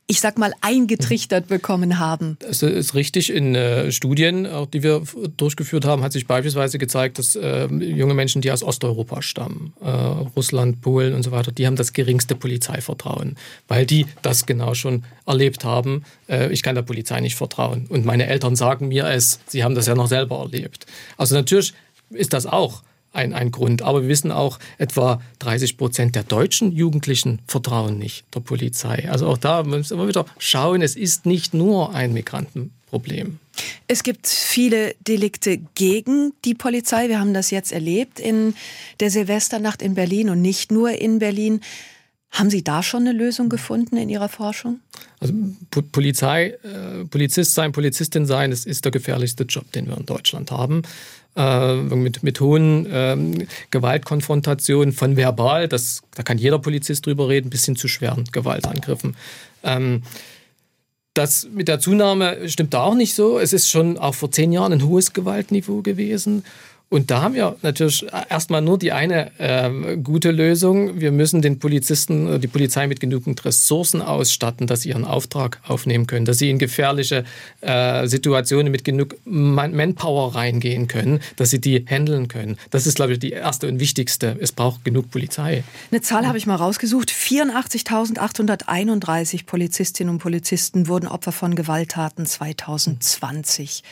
ich 0.10 0.22
sag 0.22 0.38
mal, 0.38 0.54
eingetrichtert 0.62 1.48
bekommen 1.48 2.00
haben. 2.00 2.38
Das 2.40 2.64
ist 2.64 2.96
richtig. 2.96 3.30
In 3.30 3.56
äh, 3.56 3.92
Studien, 3.92 4.48
auch 4.48 4.66
die 4.66 4.82
wir 4.82 5.04
durchgeführt 5.36 5.84
haben, 5.84 6.02
hat 6.02 6.14
sich 6.14 6.26
beispielsweise 6.26 6.78
gezeigt, 6.78 7.20
dass 7.20 7.36
äh, 7.36 7.66
junge 7.66 8.14
Menschen, 8.14 8.42
die 8.42 8.50
aus 8.50 8.64
Osteuropa 8.64 9.22
stammen, 9.22 9.74
äh, 9.82 9.90
Russland, 9.90 10.82
Polen 10.82 11.14
und 11.14 11.24
so 11.24 11.32
weiter, 11.32 11.52
die 11.52 11.68
haben 11.68 11.76
das 11.76 11.92
geringste 11.92 12.36
Polizeivertrauen, 12.36 13.36
weil 13.68 13.86
die 13.86 14.06
das 14.22 14.46
genau 14.46 14.74
schon 14.76 15.04
erlebt 15.26 15.66
haben. 15.66 16.04
Äh, 16.30 16.54
ich 16.54 16.64
kann 16.64 16.76
der 16.76 16.84
Polizei 16.84 17.20
nicht 17.20 17.36
vertrauen. 17.36 17.86
Und 17.90 18.06
meine 18.06 18.28
Eltern 18.28 18.56
sagen 18.56 18.88
mir 18.88 19.08
es, 19.08 19.42
sie 19.48 19.66
haben 19.66 19.76
das 19.76 19.88
ja 19.88 19.96
noch 19.96 20.08
selber 20.08 20.40
erlebt. 20.40 20.86
Also 21.18 21.36
natürlich 21.36 21.74
ist 22.12 22.32
das 22.32 22.46
auch 22.46 22.82
ein, 23.18 23.34
ein 23.34 23.52
Grund. 23.52 23.82
Aber 23.82 24.04
wir 24.04 24.10
wissen 24.10 24.32
auch, 24.32 24.60
etwa 24.78 25.22
30 25.40 25.78
Prozent 25.78 26.16
der 26.16 26.24
deutschen 26.24 26.72
Jugendlichen 26.72 27.40
vertrauen 27.48 27.98
nicht 27.98 28.26
der 28.34 28.40
Polizei. 28.40 29.10
Also 29.10 29.28
auch 29.28 29.38
da 29.38 29.64
müssen 29.64 29.98
wir 29.98 30.08
wieder 30.08 30.26
schauen, 30.38 30.82
es 30.82 30.96
ist 30.96 31.26
nicht 31.26 31.54
nur 31.54 31.94
ein 31.94 32.14
Migrantenproblem. 32.14 33.40
Es 33.88 34.04
gibt 34.04 34.28
viele 34.28 34.96
Delikte 35.08 35.58
gegen 35.76 36.34
die 36.46 36.54
Polizei. 36.54 37.10
Wir 37.10 37.20
haben 37.20 37.34
das 37.34 37.52
jetzt 37.52 37.72
erlebt 37.72 38.20
in 38.20 38.54
der 39.00 39.10
Silvesternacht 39.10 39.82
in 39.82 39.96
Berlin 39.96 40.30
und 40.30 40.42
nicht 40.42 40.72
nur 40.72 40.92
in 40.92 41.20
Berlin. 41.20 41.62
Haben 42.32 42.50
Sie 42.50 42.64
da 42.64 42.84
schon 42.84 43.02
eine 43.02 43.14
Lösung 43.14 43.50
gefunden 43.50 43.98
in 43.98 44.10
Ihrer 44.10 44.30
Forschung? 44.30 44.80
Also 45.20 45.34
Polizei, 45.92 46.58
äh, 46.64 47.06
Polizist 47.10 47.54
sein, 47.54 47.72
Polizistin 47.72 48.26
sein, 48.26 48.52
das 48.52 48.66
ist 48.66 48.86
der 48.86 48.92
gefährlichste 48.92 49.44
Job, 49.46 49.72
den 49.72 49.88
wir 49.88 49.98
in 49.98 50.06
Deutschland 50.06 50.52
haben. 50.52 50.84
Äh, 51.36 51.76
mit, 51.76 52.24
mit 52.24 52.40
hohen 52.40 52.86
äh, 52.88 53.48
Gewaltkonfrontationen 53.72 54.92
von 54.92 55.16
verbal, 55.18 55.68
das, 55.68 56.02
da 56.16 56.24
kann 56.24 56.38
jeder 56.38 56.60
Polizist 56.60 57.06
drüber 57.06 57.30
reden, 57.30 57.50
bis 57.50 57.66
hin 57.66 57.76
zu 57.76 57.88
schweren 57.88 58.26
Gewaltangriffen. 58.32 59.16
Ähm, 59.64 60.04
das 61.14 61.48
mit 61.52 61.68
der 61.68 61.80
Zunahme 61.80 62.50
stimmt 62.50 62.74
da 62.74 62.82
auch 62.82 62.96
nicht 62.96 63.16
so. 63.16 63.40
Es 63.40 63.54
ist 63.54 63.70
schon 63.70 63.98
auch 63.98 64.16
vor 64.16 64.32
zehn 64.32 64.52
Jahren 64.52 64.74
ein 64.74 64.84
hohes 64.84 65.14
Gewaltniveau 65.14 65.82
gewesen. 65.82 66.44
Und 66.90 67.12
da 67.12 67.22
haben 67.22 67.36
wir 67.36 67.58
natürlich 67.64 68.06
erstmal 68.30 68.62
nur 68.62 68.80
die 68.80 68.94
eine 68.94 69.38
äh, 69.40 69.98
gute 69.98 70.32
Lösung. 70.32 71.02
Wir 71.02 71.12
müssen 71.12 71.42
den 71.42 71.60
Polizisten, 71.60 72.40
die 72.40 72.48
Polizei 72.48 72.88
mit 72.88 73.02
genügend 73.02 73.44
Ressourcen 73.44 74.02
ausstatten, 74.02 74.68
dass 74.68 74.84
sie 74.84 74.90
ihren 74.90 75.04
Auftrag 75.04 75.60
aufnehmen 75.68 76.08
können, 76.08 76.24
dass 76.24 76.38
sie 76.38 76.50
in 76.50 76.60
gefährliche 76.60 77.26
äh, 77.60 78.08
Situationen 78.08 78.72
mit 78.72 78.86
genug 78.86 79.18
Manpower 79.26 80.36
reingehen 80.36 80.88
können, 80.88 81.20
dass 81.36 81.50
sie 81.50 81.60
die 81.60 81.84
handeln 81.86 82.30
können. 82.30 82.56
Das 82.70 82.88
ist, 82.88 82.96
glaube 82.96 83.12
ich, 83.14 83.20
die 83.20 83.32
erste 83.32 83.68
und 83.68 83.82
wichtigste. 83.82 84.38
Es 84.40 84.54
braucht 84.54 84.86
genug 84.86 85.12
Polizei. 85.12 85.66
Eine 85.92 86.00
Zahl 86.02 86.26
habe 86.26 86.38
ich 86.38 86.48
mal 86.48 86.56
rausgesucht. 86.56 87.12
84.831 87.12 89.46
Polizistinnen 89.46 90.14
und 90.14 90.20
Polizisten 90.20 90.88
wurden 90.88 91.08
Opfer 91.08 91.34
von 91.34 91.56
Gewalttaten 91.56 92.26
2020. 92.26 93.84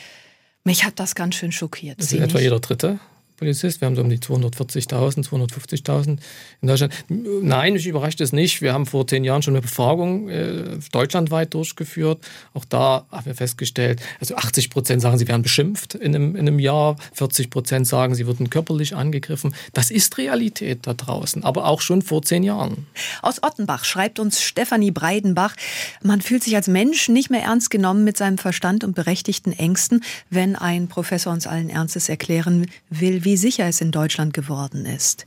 Mich 0.66 0.84
hat 0.84 1.00
das 1.00 1.16
ganz 1.16 1.36
schön 1.36 1.52
schockiert. 1.52 2.00
Das 2.00 2.12
ist 2.12 2.20
etwa 2.20 2.40
jeder 2.40 2.60
Dritte. 2.60 3.00
Polizist. 3.38 3.82
Wir 3.82 3.88
haben 3.88 3.96
so 3.96 4.02
um 4.02 4.10
die 4.10 4.20
240.000, 4.20 5.28
250.000 5.28 6.18
in 6.62 6.68
Deutschland. 6.68 6.94
Nein, 7.10 7.74
mich 7.74 7.88
überrascht 7.88 8.22
es 8.22 8.34
nicht. 8.34 8.62
Wir 8.62 8.74
haben 8.74 8.86
vor 8.86 9.06
zehn 9.08 9.24
Jahren 9.24 9.42
schon 9.42 9.54
eine 9.54 9.62
Befragung 9.62 10.30
äh, 10.30 10.78
deutschlandweit 10.92 11.54
durchgeführt. 11.54 12.26
Auch 12.54 12.66
da 12.66 13.06
haben 13.12 13.26
wir 13.26 13.36
festgestellt, 13.36 14.02
also 14.20 14.36
80 14.36 14.70
Prozent 14.70 15.02
sagen, 15.02 15.18
sie 15.18 15.28
werden 15.28 15.42
beschimpft 15.42 15.96
in 15.96 16.16
einem, 16.16 16.36
in 16.36 16.48
einem 16.48 16.60
Jahr. 16.60 16.96
40 17.14 17.50
Prozent 17.50 17.88
sagen, 17.88 18.16
sie 18.16 18.26
würden 18.28 18.50
körperlich 18.50 18.96
angegriffen. 18.96 19.54
Das 19.74 19.92
ist 19.92 20.18
Realität 20.18 20.88
da 20.88 20.94
draußen, 20.94 21.44
aber 21.44 21.66
auch 21.66 21.82
schon 21.82 22.02
vor 22.02 22.22
zehn 22.22 22.44
Jahren. 22.44 22.88
Aus 23.22 23.44
Ottenbach 23.44 23.84
schreibt 23.86 24.20
uns 24.20 24.42
Stefanie 24.42 24.92
Breidenbach, 24.92 25.56
man 26.02 26.22
fühlt 26.22 26.44
sich 26.44 26.56
als 26.56 26.68
Mensch 26.68 27.10
nicht 27.10 27.30
mehr 27.30 27.44
ernst 27.44 27.70
genommen 27.70 28.04
mit 28.04 28.18
seinem 28.18 28.38
Verstand 28.38 28.84
und 28.84 28.96
berechtigten 28.96 29.52
Ängsten, 29.52 30.04
wenn 30.30 30.56
ein 30.56 30.88
Professor 30.88 31.34
uns 31.34 31.48
allen 31.48 31.70
Ernstes 31.70 32.10
erklären 32.10 32.68
will, 32.90 33.25
wie 33.26 33.38
sicher 33.38 33.68
es 33.68 33.82
in 33.82 33.92
Deutschland 33.92 34.34
geworden 34.34 34.86
ist. 34.86 35.26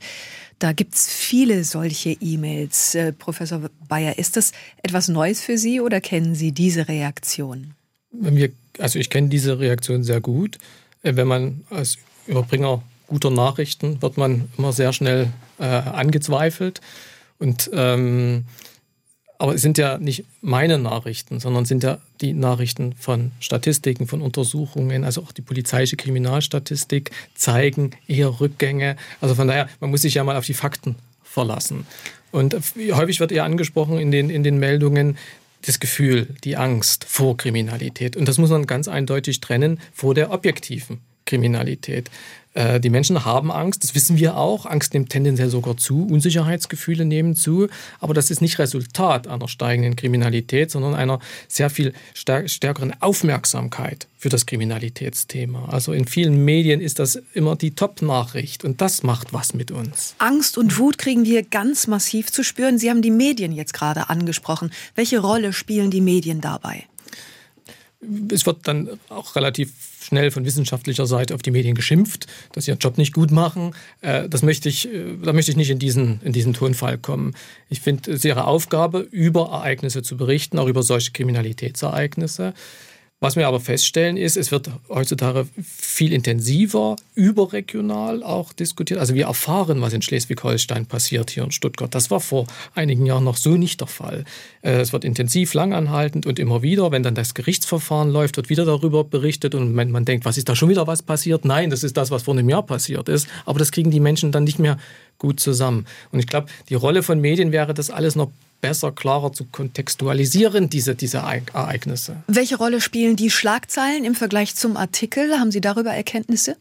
Da 0.57 0.73
gibt 0.73 0.95
es 0.95 1.07
viele 1.07 1.63
solche 1.63 2.11
E-Mails. 2.11 2.95
Äh, 2.95 3.13
Professor 3.13 3.69
Bayer, 3.87 4.17
ist 4.17 4.35
das 4.35 4.51
etwas 4.83 5.07
Neues 5.07 5.41
für 5.41 5.57
Sie 5.57 5.79
oder 5.79 6.01
kennen 6.01 6.35
Sie 6.35 6.51
diese 6.51 6.87
Reaktion? 6.87 7.75
Wir, 8.11 8.51
also 8.77 8.99
ich 8.99 9.09
kenne 9.09 9.29
diese 9.29 9.59
Reaktion 9.59 10.03
sehr 10.03 10.19
gut. 10.19 10.57
Äh, 11.03 11.15
wenn 11.15 11.27
man 11.27 11.61
als 11.69 11.97
Überbringer 12.27 12.83
guter 13.07 13.31
Nachrichten 13.31 14.01
wird 14.01 14.17
man 14.17 14.49
immer 14.57 14.73
sehr 14.73 14.93
schnell 14.93 15.29
äh, 15.59 15.63
angezweifelt. 15.63 16.81
Und 17.39 17.69
ähm, 17.73 18.45
aber 19.39 19.55
es 19.55 19.61
sind 19.61 19.77
ja 19.77 19.97
nicht 19.97 20.25
meine 20.41 20.77
Nachrichten, 20.77 21.39
sondern 21.39 21.63
sind 21.63 21.81
ja 21.81 21.99
die 22.19 22.33
Nachrichten 22.33 22.93
von 22.93 23.31
Statistiken, 23.39 24.05
von 24.05 24.21
Untersuchungen. 24.21 25.05
Also 25.05 25.21
auch 25.21 25.31
die 25.31 25.41
polizeiliche 25.41 25.95
Kriminalstatistik 25.95 27.11
zeigen 27.35 27.91
eher 28.05 28.41
Rückgänge. 28.41 28.97
Also 29.21 29.35
von 29.35 29.47
daher, 29.47 29.69
man 29.79 29.91
muss 29.91 30.01
sich 30.01 30.15
ja 30.15 30.25
mal 30.25 30.35
auf 30.35 30.45
die 30.45 30.53
Fakten 30.53 30.95
verlassen. 31.23 31.87
Und 32.31 32.53
häufig 32.91 33.21
wird 33.21 33.31
eher 33.31 33.45
angesprochen 33.45 33.97
in 33.97 34.11
den, 34.11 34.29
in 34.29 34.43
den 34.43 34.59
Meldungen, 34.59 35.17
das 35.65 35.79
Gefühl, 35.79 36.27
die 36.43 36.57
Angst 36.57 37.05
vor 37.05 37.37
Kriminalität. 37.37 38.17
Und 38.17 38.27
das 38.27 38.37
muss 38.37 38.49
man 38.49 38.67
ganz 38.67 38.89
eindeutig 38.89 39.39
trennen 39.39 39.79
vor 39.93 40.15
der 40.15 40.31
objektiven 40.31 40.99
Kriminalität. 41.29 42.09
Äh, 42.53 42.79
die 42.79 42.89
Menschen 42.89 43.23
haben 43.25 43.51
Angst, 43.51 43.83
das 43.83 43.95
wissen 43.95 44.17
wir 44.17 44.35
auch. 44.35 44.65
Angst 44.65 44.93
nimmt 44.93 45.09
tendenziell 45.09 45.49
sogar 45.49 45.77
zu, 45.77 46.07
Unsicherheitsgefühle 46.07 47.05
nehmen 47.05 47.35
zu. 47.35 47.67
Aber 47.99 48.13
das 48.13 48.31
ist 48.31 48.41
nicht 48.41 48.57
Resultat 48.59 49.27
einer 49.27 49.47
steigenden 49.47 49.95
Kriminalität, 49.95 50.71
sondern 50.71 50.95
einer 50.95 51.19
sehr 51.47 51.69
viel 51.69 51.93
stärkeren 52.13 52.99
Aufmerksamkeit 53.01 54.07
für 54.17 54.29
das 54.29 54.45
Kriminalitätsthema. 54.45 55.69
Also 55.69 55.93
in 55.93 56.05
vielen 56.05 56.43
Medien 56.43 56.81
ist 56.81 56.99
das 56.99 57.21
immer 57.33 57.55
die 57.55 57.71
Top-Nachricht 57.71 58.65
und 58.65 58.81
das 58.81 59.03
macht 59.03 59.31
was 59.31 59.53
mit 59.53 59.71
uns. 59.71 60.15
Angst 60.17 60.57
und 60.57 60.77
Wut 60.79 60.97
kriegen 60.97 61.25
wir 61.25 61.43
ganz 61.43 61.87
massiv 61.87 62.31
zu 62.31 62.43
spüren. 62.43 62.79
Sie 62.79 62.89
haben 62.89 63.01
die 63.01 63.11
Medien 63.11 63.51
jetzt 63.51 63.73
gerade 63.73 64.09
angesprochen. 64.09 64.71
Welche 64.95 65.19
Rolle 65.19 65.53
spielen 65.53 65.91
die 65.91 66.01
Medien 66.01 66.41
dabei? 66.41 66.85
es 68.31 68.45
wird 68.45 68.67
dann 68.67 68.89
auch 69.09 69.35
relativ 69.35 69.73
schnell 70.09 70.31
von 70.31 70.43
wissenschaftlicher 70.43 71.05
Seite 71.05 71.35
auf 71.35 71.41
die 71.41 71.51
Medien 71.51 71.75
geschimpft, 71.75 72.27
dass 72.51 72.65
sie 72.65 72.71
ihren 72.71 72.79
Job 72.79 72.97
nicht 72.97 73.13
gut 73.13 73.31
machen. 73.31 73.75
Äh, 74.01 74.27
das 74.27 74.41
möchte 74.41 74.67
ich, 74.67 74.91
äh, 74.91 75.17
da 75.23 75.33
möchte 75.33 75.51
ich 75.51 75.57
nicht 75.57 75.69
in 75.69 75.79
diesen, 75.79 76.19
in 76.23 76.33
diesen 76.33 76.53
Tonfall 76.53 76.97
kommen. 76.97 77.35
Ich 77.69 77.81
finde 77.81 78.11
es 78.11 78.25
ihre 78.25 78.45
Aufgabe, 78.45 78.99
über 79.11 79.49
Ereignisse 79.49 80.01
zu 80.01 80.17
berichten, 80.17 80.57
auch 80.59 80.67
über 80.67 80.83
solche 80.83 81.11
Kriminalitätsereignisse. 81.11 82.53
Was 83.21 83.35
wir 83.35 83.49
aber 83.49 83.59
feststellen 83.59 84.15
ist, 84.15 84.37
es 84.37 84.49
wird 84.49 84.69
heutzutage 84.87 85.45
viel 85.61 86.13
intensiver, 86.13 86.95
überregional 87.15 88.23
auch 88.23 88.53
diskutiert. 88.53 88.97
Also 88.97 89.13
wir 89.13 89.25
erfahren, 89.25 89.81
was 89.81 89.91
in 89.91 90.01
Schleswig-Holstein 90.01 90.85
passiert 90.85 91.29
hier 91.29 91.43
in 91.43 91.51
Stuttgart. 91.51 91.93
Das 91.93 92.09
war 92.11 92.21
vor 92.21 92.47
einigen 92.75 93.05
Jahren 93.05 93.25
noch 93.25 93.35
so 93.35 93.57
nicht 93.57 93.81
der 93.81 93.89
Fall. 93.89 94.23
Äh, 94.61 94.79
es 94.79 94.93
wird 94.93 95.03
intensiv, 95.03 95.53
langanhaltend 95.53 96.27
und 96.27 96.39
immer 96.39 96.61
wieder, 96.61 96.93
wenn 96.93 97.03
dann 97.03 97.13
das 97.13 97.33
Gerichtsverfahren 97.33 98.09
läuft, 98.09 98.37
wird 98.37 98.49
wieder 98.49 98.63
darüber 98.63 99.03
berichtet 99.03 99.53
und 99.53 99.75
man, 99.75 99.91
man 99.91 100.05
denkt, 100.05 100.23
was 100.23 100.37
ist 100.37 100.47
da 100.47 100.55
schon 100.55 100.69
wieder 100.69 100.87
was 100.87 101.01
passiert? 101.01 101.43
Nein, 101.43 101.71
das 101.71 101.83
ist 101.83 101.97
das, 101.97 102.11
was 102.11 102.23
vor 102.23 102.35
einem 102.35 102.47
Jahr 102.47 102.63
passiert 102.63 103.09
ist. 103.09 103.27
Aber 103.45 103.59
das 103.59 103.73
kriegen 103.73 103.91
die 103.91 103.99
Menschen 103.99 104.31
dann 104.31 104.45
nicht 104.45 104.59
mehr 104.59 104.77
gut 105.17 105.41
zusammen. 105.41 105.87
Und 106.13 106.19
ich 106.19 106.27
glaube, 106.27 106.47
die 106.69 106.75
Rolle 106.75 107.03
von 107.03 107.19
Medien 107.19 107.51
wäre, 107.51 107.73
das 107.73 107.89
alles 107.89 108.15
noch 108.15 108.31
besser, 108.61 108.91
klarer 108.91 109.31
zu 109.31 109.45
kontextualisieren, 109.45 110.69
diese, 110.69 110.95
diese 110.95 111.19
Ereignisse. 111.19 112.17
Welche 112.27 112.57
Rolle 112.57 112.81
spielen 112.81 113.15
die 113.15 113.29
Schlagzeilen 113.29 114.03
im 114.03 114.15
Vergleich 114.15 114.55
zum 114.55 114.77
Artikel? 114.77 115.39
Haben 115.39 115.51
Sie 115.51 115.61
darüber 115.61 115.91
Erkenntnisse? 115.91 116.57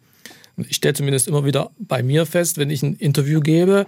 Ich 0.57 0.77
stelle 0.77 0.95
zumindest 0.95 1.29
immer 1.29 1.45
wieder 1.45 1.71
bei 1.79 2.03
mir 2.03 2.27
fest, 2.27 2.59
wenn 2.59 2.71
ich 2.71 2.83
ein 2.83 2.97
Interview 2.97 3.41
gebe, 3.41 3.87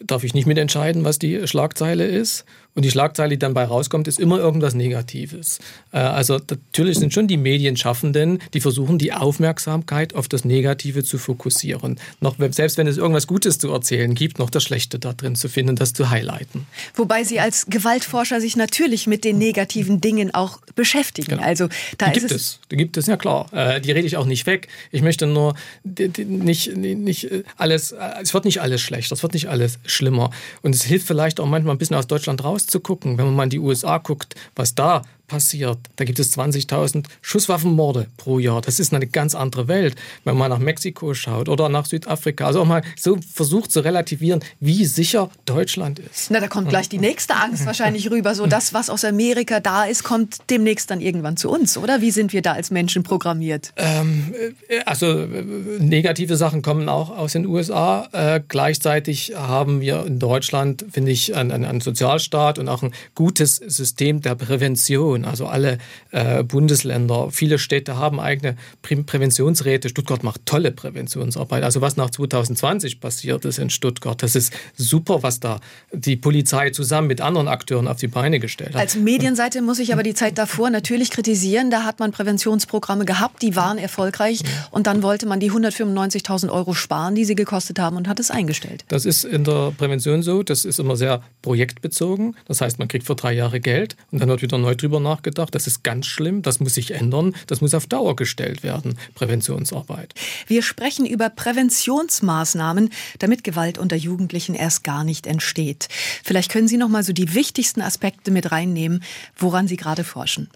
darf 0.00 0.24
ich 0.24 0.34
nicht 0.34 0.46
mitentscheiden, 0.46 1.04
was 1.04 1.18
die 1.18 1.46
Schlagzeile 1.46 2.06
ist. 2.06 2.44
Und 2.74 2.84
die 2.84 2.90
Schlagzeile, 2.90 3.30
die 3.30 3.38
dann 3.38 3.54
bei 3.54 3.64
rauskommt, 3.64 4.06
ist 4.06 4.20
immer 4.20 4.38
irgendwas 4.38 4.74
Negatives. 4.74 5.58
Äh, 5.92 5.98
also 5.98 6.38
natürlich 6.48 6.98
sind 6.98 7.12
schon 7.12 7.26
die 7.26 7.36
Medienschaffenden, 7.36 8.38
die 8.54 8.60
versuchen, 8.60 8.98
die 8.98 9.12
Aufmerksamkeit 9.12 10.14
auf 10.14 10.28
das 10.28 10.44
Negative 10.44 11.02
zu 11.02 11.18
fokussieren. 11.18 11.98
Noch, 12.20 12.36
selbst 12.50 12.78
wenn 12.78 12.86
es 12.86 12.96
irgendwas 12.96 13.26
Gutes 13.26 13.58
zu 13.58 13.72
erzählen 13.72 14.14
gibt, 14.14 14.38
noch 14.38 14.50
das 14.50 14.62
Schlechte 14.62 14.98
da 14.98 15.12
drin 15.12 15.34
zu 15.34 15.48
finden, 15.48 15.74
das 15.74 15.92
zu 15.92 16.10
highlighten. 16.10 16.66
Wobei 16.94 17.24
Sie 17.24 17.40
als 17.40 17.66
Gewaltforscher 17.66 18.40
sich 18.40 18.56
natürlich 18.56 19.06
mit 19.06 19.24
den 19.24 19.38
negativen 19.38 20.00
Dingen 20.00 20.32
auch 20.32 20.60
beschäftigen. 20.74 21.30
Genau. 21.30 21.42
Also 21.42 21.68
da 21.98 22.10
die 22.10 22.20
gibt 22.20 22.30
es, 22.30 22.60
die 22.70 22.76
gibt 22.76 22.96
es 22.96 23.06
ja 23.06 23.16
klar. 23.16 23.52
Äh, 23.52 23.80
die 23.80 23.90
rede 23.90 24.06
ich 24.06 24.16
auch 24.16 24.26
nicht 24.26 24.46
weg. 24.46 24.68
Ich 24.92 25.02
möchte 25.02 25.26
nur 25.26 25.54
nicht, 25.84 26.76
nicht 26.76 27.28
alles. 27.56 27.92
Äh, 27.92 27.98
es 28.22 28.32
wird 28.34 28.44
nicht 28.44 28.60
alles 28.60 28.80
schlechter, 28.80 29.14
es 29.14 29.22
wird 29.22 29.34
nicht 29.34 29.48
alles 29.48 29.78
schlimmer. 29.84 30.30
Und 30.62 30.74
es 30.74 30.84
hilft 30.84 31.06
vielleicht 31.06 31.40
auch 31.40 31.46
manchmal 31.46 31.74
ein 31.74 31.78
bisschen 31.78 31.96
aus 31.96 32.06
Deutschland 32.06 32.44
rauszugucken, 32.68 33.18
wenn 33.18 33.26
man 33.26 33.36
mal 33.36 33.44
in 33.44 33.50
die 33.50 33.58
USA 33.58 33.98
guckt, 33.98 34.34
was 34.54 34.74
da 34.74 35.02
passiert. 35.28 35.78
Da 35.96 36.04
gibt 36.04 36.18
es 36.18 36.36
20.000 36.36 37.04
Schusswaffenmorde 37.20 38.08
pro 38.16 38.38
Jahr. 38.38 38.60
Das 38.60 38.80
ist 38.80 38.92
eine 38.92 39.06
ganz 39.06 39.34
andere 39.34 39.68
Welt, 39.68 39.94
wenn 40.24 40.36
man 40.36 40.50
nach 40.50 40.58
Mexiko 40.58 41.14
schaut 41.14 41.48
oder 41.48 41.68
nach 41.68 41.86
Südafrika. 41.86 42.46
Also 42.46 42.62
auch 42.62 42.66
mal 42.66 42.82
so 42.98 43.18
versucht 43.32 43.70
zu 43.70 43.80
relativieren, 43.80 44.40
wie 44.58 44.84
sicher 44.86 45.30
Deutschland 45.44 46.00
ist. 46.00 46.30
Na, 46.30 46.40
da 46.40 46.48
kommt 46.48 46.68
gleich 46.70 46.88
die 46.88 46.98
nächste 46.98 47.36
Angst 47.36 47.66
wahrscheinlich 47.66 48.10
rüber. 48.10 48.34
So 48.34 48.46
das, 48.46 48.74
was 48.74 48.90
aus 48.90 49.04
Amerika 49.04 49.60
da 49.60 49.84
ist, 49.84 50.02
kommt 50.02 50.38
demnächst 50.50 50.90
dann 50.90 51.00
irgendwann 51.00 51.36
zu 51.36 51.50
uns, 51.50 51.76
oder? 51.76 52.00
Wie 52.00 52.10
sind 52.10 52.32
wir 52.32 52.42
da 52.42 52.52
als 52.52 52.70
Menschen 52.70 53.02
programmiert? 53.02 53.72
Ähm, 53.76 54.34
äh, 54.68 54.80
also 54.84 55.06
äh, 55.06 55.44
negative 55.78 56.36
Sachen 56.36 56.62
kommen 56.62 56.88
auch 56.88 57.10
aus 57.10 57.32
den 57.32 57.46
USA. 57.46 58.08
Äh, 58.12 58.40
gleichzeitig 58.48 59.34
haben 59.36 59.80
wir 59.80 60.06
in 60.06 60.18
Deutschland, 60.18 60.86
finde 60.90 61.12
ich, 61.12 61.36
einen, 61.36 61.64
einen 61.64 61.80
Sozialstaat 61.80 62.58
und 62.58 62.68
auch 62.68 62.82
ein 62.82 62.92
gutes 63.14 63.56
System 63.56 64.22
der 64.22 64.34
Prävention. 64.34 65.17
Prävention. 65.22 65.24
Also 65.24 65.46
alle 65.46 65.78
äh, 66.10 66.42
Bundesländer, 66.42 67.30
viele 67.30 67.58
Städte 67.58 67.96
haben 67.96 68.20
eigene 68.20 68.56
Prä 68.82 68.96
Präventionsräte. 68.96 69.88
Stuttgart 69.88 70.22
macht 70.22 70.44
tolle 70.46 70.72
Präventionsarbeit. 70.72 71.62
Also 71.62 71.80
was 71.80 71.96
nach 71.96 72.10
2020 72.10 73.00
passiert 73.00 73.44
ist 73.44 73.58
in 73.58 73.70
Stuttgart, 73.70 74.22
das 74.22 74.34
ist 74.34 74.52
super, 74.76 75.22
was 75.22 75.40
da 75.40 75.60
die 75.92 76.16
Polizei 76.16 76.70
zusammen 76.70 77.06
mit 77.06 77.20
anderen 77.20 77.48
Akteuren 77.48 77.86
auf 77.86 77.98
die 77.98 78.08
Beine 78.08 78.40
gestellt 78.40 78.74
hat. 78.74 78.80
Als 78.80 78.96
Medienseite 78.96 79.62
muss 79.62 79.78
ich 79.78 79.92
aber 79.92 80.02
die 80.02 80.14
Zeit 80.14 80.38
davor 80.38 80.70
natürlich 80.70 81.10
kritisieren. 81.10 81.70
Da 81.70 81.84
hat 81.84 82.00
man 82.00 82.12
Präventionsprogramme 82.12 83.04
gehabt, 83.04 83.42
die 83.42 83.56
waren 83.56 83.78
erfolgreich 83.78 84.42
und 84.70 84.86
dann 84.86 85.02
wollte 85.02 85.26
man 85.26 85.40
die 85.40 85.50
195.000 85.50 86.50
Euro 86.50 86.74
sparen, 86.74 87.14
die 87.14 87.24
sie 87.24 87.34
gekostet 87.34 87.78
haben 87.78 87.96
und 87.96 88.08
hat 88.08 88.20
es 88.20 88.30
eingestellt. 88.30 88.84
Das 88.88 89.04
ist 89.04 89.24
in 89.24 89.44
der 89.44 89.72
Prävention 89.76 90.22
so. 90.22 90.42
Das 90.42 90.64
ist 90.64 90.78
immer 90.78 90.96
sehr 90.96 91.22
projektbezogen. 91.42 92.36
Das 92.46 92.60
heißt, 92.60 92.78
man 92.78 92.88
kriegt 92.88 93.06
für 93.06 93.14
drei 93.14 93.32
Jahre 93.32 93.60
Geld 93.60 93.96
und 94.10 94.20
dann 94.20 94.28
wird 94.28 94.42
wieder 94.42 94.58
neu 94.58 94.74
drüber 94.74 95.00
nachgedacht. 95.00 95.07
Das 95.50 95.66
ist 95.66 95.82
ganz 95.82 96.06
schlimm. 96.06 96.42
Das 96.42 96.60
muss 96.60 96.74
sich 96.74 96.92
ändern. 96.92 97.34
Das 97.46 97.60
muss 97.60 97.74
auf 97.74 97.86
Dauer 97.86 98.16
gestellt 98.16 98.62
werden, 98.62 98.98
Präventionsarbeit. 99.14 100.14
Wir 100.46 100.62
sprechen 100.62 101.06
über 101.06 101.30
Präventionsmaßnahmen, 101.30 102.90
damit 103.18 103.44
Gewalt 103.44 103.78
unter 103.78 103.96
Jugendlichen 103.96 104.54
erst 104.54 104.84
gar 104.84 105.04
nicht 105.04 105.26
entsteht. 105.26 105.88
Vielleicht 106.22 106.50
können 106.50 106.68
Sie 106.68 106.76
noch 106.76 106.88
mal 106.88 107.02
so 107.02 107.12
die 107.12 107.34
wichtigsten 107.34 107.80
Aspekte 107.80 108.30
mit 108.30 108.52
reinnehmen, 108.52 109.02
woran 109.36 109.68
Sie 109.68 109.76
gerade 109.76 110.04
forschen. 110.04 110.50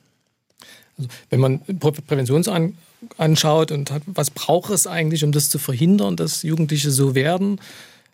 Also, 0.98 1.08
wenn 1.30 1.40
man 1.40 1.60
Präventions 2.06 2.48
anschaut 3.16 3.72
und 3.72 3.90
hat, 3.90 4.02
was 4.06 4.30
braucht 4.30 4.70
es 4.70 4.86
eigentlich, 4.86 5.24
um 5.24 5.32
das 5.32 5.48
zu 5.48 5.58
verhindern, 5.58 6.16
dass 6.16 6.42
Jugendliche 6.42 6.90
so 6.90 7.14
werden, 7.14 7.60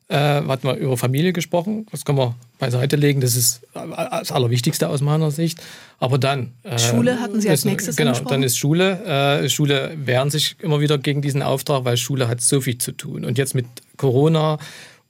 äh, 0.08 0.16
hatten 0.16 0.66
wir 0.66 0.76
über 0.76 0.96
Familie 0.96 1.32
gesprochen. 1.32 1.86
Das 1.90 2.04
kann 2.04 2.16
man 2.16 2.34
beiseite 2.58 2.96
legen. 2.96 3.20
Das 3.20 3.36
ist 3.36 3.60
das 3.74 4.32
Allerwichtigste 4.32 4.88
aus 4.88 5.00
meiner 5.00 5.30
Sicht. 5.30 5.60
Aber 5.98 6.18
dann. 6.18 6.52
Äh, 6.62 6.78
Schule 6.78 7.20
hatten 7.20 7.40
Sie 7.40 7.50
als 7.50 7.64
nächstes 7.64 7.96
Genau, 7.96 8.18
dann 8.20 8.42
ist 8.42 8.56
Schule. 8.56 9.04
Äh, 9.42 9.48
Schule 9.48 9.96
wehren 9.96 10.30
sich 10.30 10.56
immer 10.60 10.80
wieder 10.80 10.98
gegen 10.98 11.20
diesen 11.22 11.42
Auftrag, 11.42 11.84
weil 11.84 11.96
Schule 11.96 12.28
hat 12.28 12.40
so 12.40 12.60
viel 12.60 12.78
zu 12.78 12.92
tun. 12.92 13.24
Und 13.24 13.38
jetzt 13.38 13.54
mit 13.54 13.66
Corona 13.96 14.58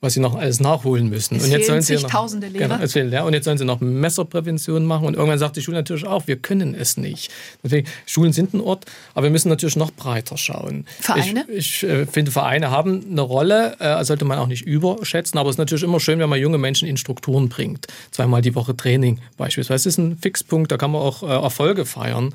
was 0.00 0.14
sie 0.14 0.20
noch 0.20 0.36
alles 0.36 0.60
nachholen 0.60 1.08
müssen. 1.08 1.36
Es 1.36 1.44
und 1.44 1.50
jetzt 1.50 1.66
sollen 1.66 1.82
sie 1.82 1.96
noch, 1.96 2.08
tausende 2.08 2.46
Lehrer. 2.46 2.68
Genau, 2.68 2.82
es 2.82 2.92
fehlen, 2.92 3.10
ja, 3.10 3.24
und 3.24 3.32
jetzt 3.32 3.46
sollen 3.46 3.58
sie 3.58 3.64
noch 3.64 3.80
Messerprävention 3.80 4.84
machen. 4.84 5.06
Und 5.06 5.14
irgendwann 5.14 5.40
sagt 5.40 5.56
die 5.56 5.60
Schule 5.60 5.78
natürlich 5.78 6.06
auch, 6.06 6.28
wir 6.28 6.36
können 6.36 6.76
es 6.76 6.96
nicht. 6.96 7.32
Deswegen, 7.64 7.88
Schulen 8.06 8.32
sind 8.32 8.54
ein 8.54 8.60
Ort, 8.60 8.84
aber 9.14 9.24
wir 9.24 9.30
müssen 9.30 9.48
natürlich 9.48 9.74
noch 9.74 9.90
breiter 9.90 10.36
schauen. 10.36 10.86
Vereine? 11.00 11.44
Ich, 11.48 11.82
ich 11.82 11.90
äh, 11.90 12.06
finde, 12.06 12.30
Vereine 12.30 12.70
haben 12.70 13.04
eine 13.10 13.22
Rolle, 13.22 13.76
äh, 13.80 14.04
sollte 14.04 14.24
man 14.24 14.38
auch 14.38 14.46
nicht 14.46 14.62
überschätzen. 14.62 15.36
Aber 15.36 15.50
es 15.50 15.54
ist 15.54 15.58
natürlich 15.58 15.82
immer 15.82 15.98
schön, 15.98 16.20
wenn 16.20 16.28
man 16.28 16.38
junge 16.38 16.58
Menschen 16.58 16.86
in 16.86 16.96
Strukturen 16.96 17.48
bringt. 17.48 17.88
Zweimal 18.12 18.40
die 18.40 18.54
Woche 18.54 18.76
Training 18.76 19.18
beispielsweise. 19.36 19.84
Das 19.84 19.86
ist 19.86 19.98
ein 19.98 20.16
Fixpunkt, 20.16 20.70
da 20.70 20.76
kann 20.76 20.92
man 20.92 21.02
auch 21.02 21.24
äh, 21.24 21.26
Erfolge 21.26 21.84
feiern. 21.84 22.32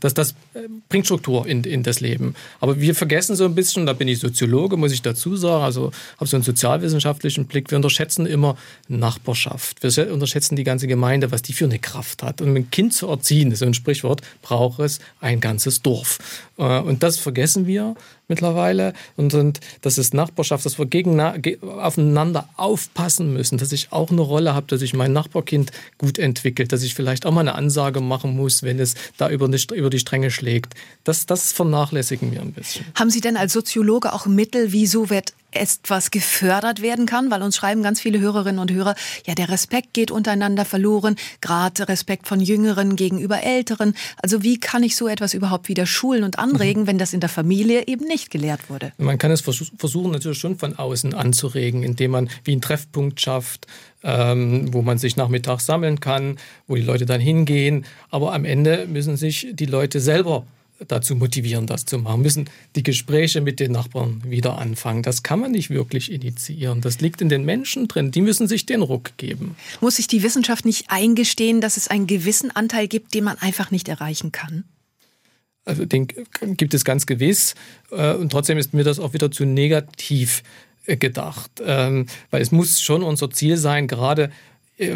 Das, 0.00 0.14
das 0.14 0.32
äh, 0.54 0.62
bringt 0.88 1.06
Struktur 1.06 1.46
in, 1.46 1.62
in 1.62 1.84
das 1.84 2.00
Leben. 2.00 2.34
Aber 2.58 2.80
wir 2.80 2.96
vergessen 2.96 3.36
so 3.36 3.44
ein 3.44 3.54
bisschen, 3.54 3.86
da 3.86 3.92
bin 3.92 4.08
ich 4.08 4.18
Soziologe, 4.18 4.76
muss 4.76 4.90
ich 4.90 5.02
dazu 5.02 5.36
sagen, 5.36 5.62
also 5.62 5.92
habe 6.16 6.26
so 6.26 6.36
einen 6.36 6.42
Sozialwissenschaftler 6.42 7.03
wissenschaftlichen 7.04 7.46
Blick. 7.46 7.70
Wir 7.70 7.76
unterschätzen 7.76 8.26
immer 8.26 8.56
Nachbarschaft. 8.88 9.82
Wir 9.82 10.12
unterschätzen 10.12 10.56
die 10.56 10.64
ganze 10.64 10.86
Gemeinde, 10.86 11.30
was 11.30 11.42
die 11.42 11.52
für 11.52 11.66
eine 11.66 11.78
Kraft 11.78 12.22
hat. 12.22 12.40
Und 12.40 12.50
um 12.50 12.56
ein 12.56 12.70
Kind 12.70 12.94
zu 12.94 13.08
erziehen, 13.08 13.50
das 13.50 13.60
ist 13.60 13.66
ein 13.66 13.74
Sprichwort, 13.74 14.22
braucht 14.42 14.80
es 14.80 15.00
ein 15.20 15.40
ganzes 15.40 15.82
Dorf. 15.82 16.18
Äh, 16.58 16.80
und 16.80 17.02
das 17.02 17.18
vergessen 17.18 17.66
wir 17.66 17.94
mittlerweile. 18.28 18.94
Und, 19.16 19.34
und 19.34 19.60
das 19.82 19.98
ist 19.98 20.14
Nachbarschaft, 20.14 20.64
dass 20.64 20.78
wir 20.78 21.14
aufeinander 21.62 22.48
aufpassen 22.56 23.34
müssen, 23.34 23.58
dass 23.58 23.72
ich 23.72 23.92
auch 23.92 24.10
eine 24.10 24.22
Rolle 24.22 24.54
habe, 24.54 24.66
dass 24.68 24.80
ich 24.80 24.94
mein 24.94 25.12
Nachbarkind 25.12 25.72
gut 25.98 26.18
entwickelt, 26.18 26.72
dass 26.72 26.82
ich 26.82 26.94
vielleicht 26.94 27.26
auch 27.26 27.32
mal 27.32 27.40
eine 27.40 27.54
Ansage 27.54 28.00
machen 28.00 28.34
muss, 28.34 28.62
wenn 28.62 28.78
es 28.78 28.94
da 29.18 29.28
über 29.28 29.48
die, 29.48 29.62
über 29.74 29.90
die 29.90 29.98
Stränge 29.98 30.30
schlägt. 30.30 30.74
Das, 31.04 31.26
das 31.26 31.52
vernachlässigen 31.52 32.32
wir 32.32 32.40
ein 32.40 32.52
bisschen. 32.52 32.86
Haben 32.94 33.10
Sie 33.10 33.20
denn 33.20 33.36
als 33.36 33.52
Soziologe 33.52 34.12
auch 34.14 34.24
Mittel, 34.26 34.72
wie 34.72 34.86
so 34.86 35.10
wird 35.10 35.34
etwas 35.54 36.10
gefördert 36.10 36.82
werden 36.82 37.06
kann, 37.06 37.30
weil 37.30 37.42
uns 37.42 37.56
schreiben 37.56 37.82
ganz 37.82 38.00
viele 38.00 38.20
Hörerinnen 38.20 38.58
und 38.58 38.70
Hörer, 38.70 38.94
ja, 39.26 39.34
der 39.34 39.48
Respekt 39.48 39.92
geht 39.92 40.10
untereinander 40.10 40.64
verloren, 40.64 41.16
gerade 41.40 41.88
Respekt 41.88 42.26
von 42.26 42.40
Jüngeren 42.40 42.96
gegenüber 42.96 43.42
Älteren. 43.42 43.94
Also 44.22 44.42
wie 44.42 44.58
kann 44.58 44.82
ich 44.82 44.96
so 44.96 45.08
etwas 45.08 45.34
überhaupt 45.34 45.68
wieder 45.68 45.86
schulen 45.86 46.24
und 46.24 46.38
anregen, 46.38 46.82
mhm. 46.82 46.86
wenn 46.86 46.98
das 46.98 47.12
in 47.12 47.20
der 47.20 47.28
Familie 47.28 47.86
eben 47.86 48.06
nicht 48.06 48.30
gelehrt 48.30 48.70
wurde? 48.70 48.92
Man 48.98 49.18
kann 49.18 49.30
es 49.30 49.40
versuchen 49.40 50.12
natürlich 50.12 50.38
schon 50.38 50.56
von 50.56 50.76
außen 50.76 51.14
anzuregen, 51.14 51.82
indem 51.82 52.12
man 52.12 52.30
wie 52.44 52.52
einen 52.52 52.60
Treffpunkt 52.60 53.20
schafft, 53.20 53.66
ähm, 54.02 54.72
wo 54.72 54.82
man 54.82 54.98
sich 54.98 55.16
nachmittags 55.16 55.66
sammeln 55.66 56.00
kann, 56.00 56.38
wo 56.66 56.74
die 56.74 56.82
Leute 56.82 57.06
dann 57.06 57.20
hingehen. 57.20 57.84
Aber 58.10 58.32
am 58.32 58.44
Ende 58.44 58.86
müssen 58.86 59.16
sich 59.16 59.48
die 59.52 59.66
Leute 59.66 60.00
selber 60.00 60.46
dazu 60.88 61.14
motivieren, 61.14 61.66
das 61.66 61.84
zu 61.84 61.98
machen, 61.98 62.22
müssen 62.22 62.50
die 62.74 62.82
Gespräche 62.82 63.40
mit 63.40 63.60
den 63.60 63.72
Nachbarn 63.72 64.22
wieder 64.24 64.58
anfangen. 64.58 65.02
Das 65.02 65.22
kann 65.22 65.40
man 65.40 65.52
nicht 65.52 65.70
wirklich 65.70 66.10
initiieren. 66.10 66.80
Das 66.80 67.00
liegt 67.00 67.20
in 67.20 67.28
den 67.28 67.44
Menschen 67.44 67.88
drin. 67.88 68.10
Die 68.10 68.20
müssen 68.20 68.48
sich 68.48 68.66
den 68.66 68.82
Ruck 68.82 69.16
geben. 69.16 69.56
Muss 69.80 69.96
sich 69.96 70.08
die 70.08 70.22
Wissenschaft 70.22 70.64
nicht 70.64 70.86
eingestehen, 70.88 71.60
dass 71.60 71.76
es 71.76 71.88
einen 71.88 72.06
gewissen 72.06 72.50
Anteil 72.50 72.88
gibt, 72.88 73.14
den 73.14 73.24
man 73.24 73.38
einfach 73.38 73.70
nicht 73.70 73.88
erreichen 73.88 74.32
kann? 74.32 74.64
Also 75.64 75.86
den 75.86 76.08
gibt 76.42 76.74
es 76.74 76.84
ganz 76.84 77.06
gewiss. 77.06 77.54
Äh, 77.90 78.14
und 78.14 78.30
trotzdem 78.30 78.58
ist 78.58 78.74
mir 78.74 78.84
das 78.84 78.98
auch 78.98 79.14
wieder 79.14 79.30
zu 79.30 79.44
negativ 79.44 80.42
äh, 80.86 80.96
gedacht. 80.96 81.62
Ähm, 81.64 82.06
weil 82.30 82.42
es 82.42 82.52
muss 82.52 82.80
schon 82.80 83.02
unser 83.02 83.30
Ziel 83.30 83.56
sein, 83.56 83.86
gerade 83.86 84.30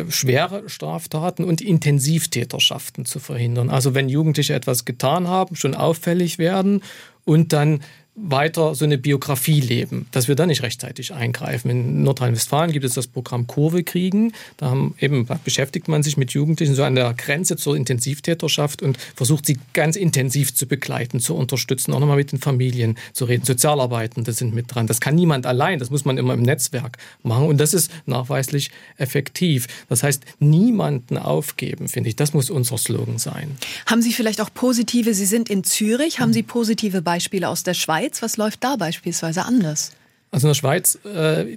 schwere 0.08 0.68
Straftaten 0.68 1.44
und 1.44 1.60
Intensivtäterschaften 1.60 3.04
zu 3.04 3.20
verhindern. 3.20 3.70
Also 3.70 3.94
wenn 3.94 4.08
Jugendliche 4.08 4.54
etwas 4.54 4.84
getan 4.84 5.28
haben, 5.28 5.54
schon 5.54 5.74
auffällig 5.74 6.38
werden 6.38 6.82
und 7.24 7.52
dann 7.52 7.80
weiter 8.20 8.74
so 8.74 8.84
eine 8.84 8.98
Biografie 8.98 9.60
leben, 9.60 10.06
dass 10.10 10.28
wir 10.28 10.34
da 10.34 10.46
nicht 10.46 10.62
rechtzeitig 10.62 11.12
eingreifen. 11.14 11.70
In 11.70 12.02
Nordrhein-Westfalen 12.02 12.72
gibt 12.72 12.84
es 12.84 12.94
das 12.94 13.06
Programm 13.06 13.46
Kurve 13.46 13.84
kriegen. 13.84 14.32
Da 14.56 14.70
haben 14.70 14.94
eben, 14.98 15.26
beschäftigt 15.44 15.88
man 15.88 16.02
sich 16.02 16.16
mit 16.16 16.32
Jugendlichen 16.32 16.74
so 16.74 16.82
an 16.82 16.94
der 16.94 17.14
Grenze 17.14 17.56
zur 17.56 17.76
Intensivtäterschaft 17.76 18.82
und 18.82 18.98
versucht 19.14 19.46
sie 19.46 19.58
ganz 19.72 19.96
intensiv 19.96 20.54
zu 20.54 20.66
begleiten, 20.66 21.20
zu 21.20 21.34
unterstützen, 21.34 21.92
auch 21.92 22.00
nochmal 22.00 22.16
mit 22.16 22.32
den 22.32 22.40
Familien 22.40 22.98
zu 23.12 23.24
reden. 23.24 23.44
Sozialarbeitende 23.44 24.32
sind 24.32 24.54
mit 24.54 24.74
dran. 24.74 24.86
Das 24.86 25.00
kann 25.00 25.14
niemand 25.14 25.46
allein, 25.46 25.78
das 25.78 25.90
muss 25.90 26.04
man 26.04 26.18
immer 26.18 26.34
im 26.34 26.42
Netzwerk 26.42 26.98
machen 27.22 27.46
und 27.46 27.58
das 27.58 27.74
ist 27.74 27.90
nachweislich 28.06 28.70
effektiv. 28.96 29.66
Das 29.88 30.02
heißt, 30.02 30.24
niemanden 30.38 31.18
aufgeben, 31.18 31.88
finde 31.88 32.08
ich. 32.10 32.16
Das 32.16 32.34
muss 32.34 32.50
unser 32.50 32.78
Slogan 32.78 33.18
sein. 33.18 33.56
Haben 33.86 34.02
Sie 34.02 34.12
vielleicht 34.12 34.40
auch 34.40 34.52
positive, 34.52 35.14
Sie 35.14 35.26
sind 35.26 35.48
in 35.48 35.64
Zürich, 35.64 36.20
haben 36.20 36.32
Sie 36.32 36.42
positive 36.42 37.02
Beispiele 37.02 37.48
aus 37.48 37.62
der 37.62 37.74
Schweiz? 37.74 38.07
Schweiz, 38.08 38.22
was 38.22 38.36
läuft 38.36 38.64
da 38.64 38.76
beispielsweise 38.76 39.44
anders? 39.44 39.92
Also 40.30 40.46
in 40.46 40.50
der 40.50 40.54
Schweiz 40.54 40.98
äh, 41.04 41.56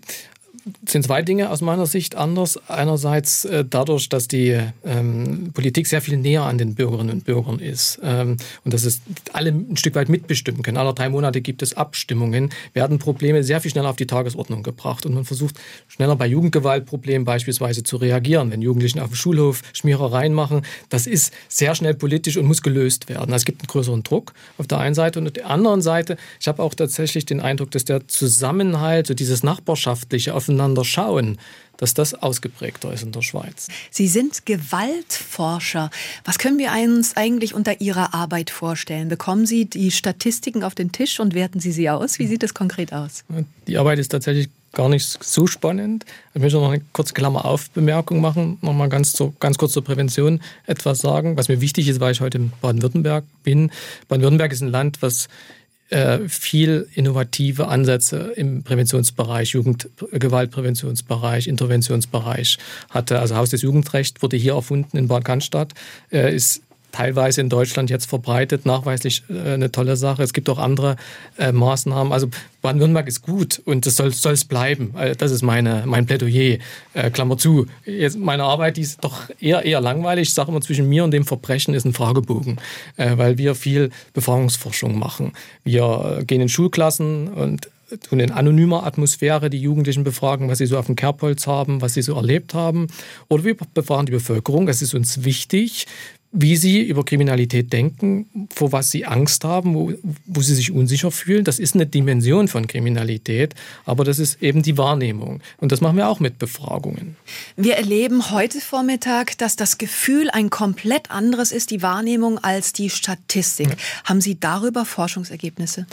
sind 0.85 1.03
zwei 1.05 1.21
Dinge 1.21 1.49
aus 1.49 1.61
meiner 1.61 1.85
Sicht 1.85 2.15
anders. 2.15 2.59
Einerseits 2.69 3.45
äh, 3.45 3.65
dadurch, 3.67 4.09
dass 4.09 4.27
die 4.27 4.59
ähm, 4.85 5.51
Politik 5.53 5.87
sehr 5.87 6.01
viel 6.01 6.17
näher 6.17 6.43
an 6.43 6.57
den 6.57 6.75
Bürgerinnen 6.75 7.09
und 7.09 7.25
Bürgern 7.25 7.59
ist 7.59 7.99
ähm, 8.03 8.37
und 8.63 8.73
dass 8.73 8.83
es 8.83 9.01
alle 9.33 9.49
ein 9.49 9.77
Stück 9.77 9.95
weit 9.95 10.09
mitbestimmen 10.09 10.61
können. 10.61 10.77
Alle 10.77 10.93
drei 10.93 11.09
Monate 11.09 11.41
gibt 11.41 11.61
es 11.61 11.75
Abstimmungen, 11.75 12.51
werden 12.73 12.99
Probleme 12.99 13.43
sehr 13.43 13.59
viel 13.61 13.71
schneller 13.71 13.89
auf 13.89 13.95
die 13.95 14.05
Tagesordnung 14.05 14.61
gebracht 14.61 15.05
und 15.05 15.15
man 15.15 15.25
versucht 15.25 15.55
schneller 15.87 16.15
bei 16.15 16.27
Jugendgewaltproblemen 16.27 17.25
beispielsweise 17.25 17.83
zu 17.83 17.97
reagieren. 17.97 18.51
Wenn 18.51 18.61
Jugendlichen 18.61 18.99
auf 18.99 19.09
dem 19.09 19.15
Schulhof 19.15 19.61
Schmierereien 19.73 20.33
machen, 20.33 20.61
das 20.89 21.07
ist 21.07 21.33
sehr 21.49 21.73
schnell 21.73 21.95
politisch 21.95 22.37
und 22.37 22.45
muss 22.45 22.61
gelöst 22.61 23.09
werden. 23.09 23.33
Es 23.33 23.45
gibt 23.45 23.61
einen 23.61 23.67
größeren 23.67 24.03
Druck 24.03 24.33
auf 24.57 24.67
der 24.67 24.77
einen 24.77 24.95
Seite 24.95 25.19
und 25.19 25.27
auf 25.27 25.33
der 25.33 25.49
anderen 25.49 25.81
Seite, 25.81 26.17
ich 26.39 26.47
habe 26.47 26.61
auch 26.61 26.75
tatsächlich 26.75 27.25
den 27.25 27.39
Eindruck, 27.39 27.71
dass 27.71 27.85
der 27.85 28.07
Zusammenhalt, 28.07 29.07
so 29.07 29.13
dieses 29.15 29.41
nachbarschaftliche, 29.43 30.35
auf 30.35 30.50
aufeinander 30.51 30.83
schauen, 30.83 31.37
dass 31.77 31.95
das 31.95 32.13
ausgeprägter 32.13 32.93
ist 32.93 33.01
in 33.01 33.11
der 33.11 33.23
Schweiz. 33.23 33.67
Sie 33.89 34.07
sind 34.07 34.45
Gewaltforscher. 34.45 35.89
Was 36.25 36.37
können 36.37 36.59
wir 36.59 36.71
uns 36.73 37.17
eigentlich 37.17 37.55
unter 37.55 37.81
Ihrer 37.81 38.13
Arbeit 38.13 38.51
vorstellen? 38.51 39.09
Bekommen 39.09 39.47
Sie 39.47 39.65
die 39.65 39.89
Statistiken 39.89 40.63
auf 40.63 40.75
den 40.75 40.91
Tisch 40.91 41.19
und 41.19 41.33
werten 41.33 41.59
Sie 41.59 41.71
sie 41.71 41.89
aus? 41.89 42.19
Wie 42.19 42.27
sieht 42.27 42.43
das 42.43 42.53
konkret 42.53 42.93
aus? 42.93 43.23
Die 43.67 43.77
Arbeit 43.79 43.97
ist 43.97 44.09
tatsächlich 44.09 44.49
gar 44.73 44.89
nicht 44.89 45.23
so 45.23 45.47
spannend. 45.47 46.05
Ich 46.35 46.41
möchte 46.41 46.59
noch 46.59 46.69
eine 46.69 46.83
kurze 46.93 47.13
Klammer 47.13 47.45
auf 47.45 47.71
Bemerkung 47.71 48.21
machen, 48.21 48.57
noch 48.61 48.73
mal 48.73 48.87
ganz, 48.87 49.13
zur, 49.13 49.33
ganz 49.39 49.57
kurz 49.57 49.73
zur 49.73 49.83
Prävention 49.83 50.39
etwas 50.67 50.99
sagen, 50.99 51.35
was 51.35 51.49
mir 51.49 51.61
wichtig 51.61 51.87
ist, 51.87 51.99
weil 51.99 52.11
ich 52.11 52.21
heute 52.21 52.37
in 52.37 52.51
Baden-Württemberg 52.61 53.25
bin. 53.43 53.71
Baden-Württemberg 54.07 54.53
ist 54.53 54.61
ein 54.61 54.69
Land, 54.69 55.01
was 55.01 55.29
äh, 55.91 56.19
viel 56.27 56.87
innovative 56.93 57.67
Ansätze 57.67 58.33
im 58.35 58.63
Präventionsbereich, 58.63 59.49
Jugendgewaltpräventionsbereich, 59.49 61.47
Interventionsbereich 61.47 62.57
hatte. 62.89 63.19
Also 63.19 63.35
Haus 63.35 63.49
des 63.51 63.61
Jugendrechts 63.61 64.21
wurde 64.21 64.37
hier 64.37 64.53
erfunden 64.53 64.97
in 64.97 65.07
Bad 65.07 65.25
Cannstatt, 65.25 65.73
äh, 66.11 66.33
ist 66.33 66.63
teilweise 66.91 67.41
in 67.41 67.49
Deutschland 67.49 67.89
jetzt 67.89 68.05
verbreitet, 68.05 68.65
nachweislich 68.65 69.23
äh, 69.29 69.53
eine 69.53 69.71
tolle 69.71 69.95
Sache. 69.95 70.23
Es 70.23 70.33
gibt 70.33 70.49
auch 70.49 70.59
andere 70.59 70.95
äh, 71.37 71.51
Maßnahmen. 71.51 72.13
Also 72.13 72.27
Baden-Württemberg 72.61 73.07
ist 73.07 73.21
gut 73.21 73.61
und 73.65 73.85
das 73.85 73.95
soll, 73.95 74.09
es 74.09 74.45
bleiben. 74.45 74.93
Äh, 74.97 75.15
das 75.15 75.31
ist 75.31 75.41
meine, 75.41 75.83
mein 75.85 76.05
Plädoyer. 76.05 76.57
Klammer 77.13 77.37
zu. 77.37 77.67
Jetzt 77.85 78.17
meine 78.17 78.43
Arbeit 78.43 78.77
die 78.77 78.81
ist 78.81 79.03
doch 79.03 79.29
eher, 79.39 79.63
eher 79.63 79.79
langweilig. 79.81 80.29
Ich 80.29 80.33
sage 80.33 80.51
immer, 80.51 80.61
zwischen 80.61 80.89
mir 80.89 81.03
und 81.03 81.11
dem 81.11 81.25
Verbrechen 81.25 81.73
ist 81.73 81.85
ein 81.85 81.93
Fragebogen, 81.93 82.59
weil 82.97 83.37
wir 83.37 83.55
viel 83.55 83.91
Befragungsforschung 84.13 84.99
machen. 84.99 85.31
Wir 85.63 86.21
gehen 86.27 86.41
in 86.41 86.49
Schulklassen 86.49 87.29
und 87.29 87.69
tun 87.97 88.19
in 88.19 88.31
anonymer 88.31 88.85
Atmosphäre 88.85 89.49
die 89.49 89.59
Jugendlichen 89.59 90.03
befragen, 90.03 90.49
was 90.49 90.57
sie 90.57 90.65
so 90.65 90.77
auf 90.77 90.85
dem 90.85 90.95
Kerbholz 90.95 91.47
haben, 91.47 91.81
was 91.81 91.93
sie 91.93 92.01
so 92.01 92.15
erlebt 92.15 92.53
haben. 92.53 92.87
Oder 93.27 93.43
wir 93.43 93.55
befragen 93.73 94.05
die 94.05 94.13
Bevölkerung. 94.13 94.67
Es 94.67 94.81
ist 94.81 94.93
uns 94.93 95.23
wichtig, 95.23 95.87
wie 96.31 96.55
sie 96.55 96.81
über 96.81 97.03
Kriminalität 97.03 97.73
denken, 97.73 98.47
vor 98.53 98.71
was 98.71 98.89
sie 98.89 99.05
Angst 99.05 99.43
haben, 99.43 99.75
wo, 99.75 99.93
wo 100.25 100.41
sie 100.41 100.55
sich 100.55 100.71
unsicher 100.71 101.11
fühlen. 101.11 101.43
Das 101.43 101.59
ist 101.59 101.75
eine 101.75 101.85
Dimension 101.85 102.47
von 102.47 102.67
Kriminalität, 102.67 103.53
aber 103.85 104.05
das 104.05 104.17
ist 104.17 104.41
eben 104.41 104.61
die 104.61 104.77
Wahrnehmung. 104.77 105.41
Und 105.57 105.73
das 105.73 105.81
machen 105.81 105.97
wir 105.97 106.07
auch 106.07 106.21
mit 106.21 106.39
Befragungen. 106.39 107.17
Wir 107.57 107.75
erleben 107.75 108.31
heute 108.31 108.61
Vormittag, 108.61 109.37
dass 109.39 109.57
das 109.57 109.77
Gefühl 109.77 110.29
ein 110.29 110.49
komplett 110.49 111.11
anderes 111.11 111.51
ist, 111.51 111.69
die 111.69 111.81
Wahrnehmung, 111.81 112.39
als 112.39 112.71
die 112.71 112.89
Statistik. 112.89 113.69
Ja. 113.69 113.75
Haben 114.05 114.21
Sie 114.21 114.39
darüber 114.39 114.85
Forschungsergebnisse? 114.85 115.85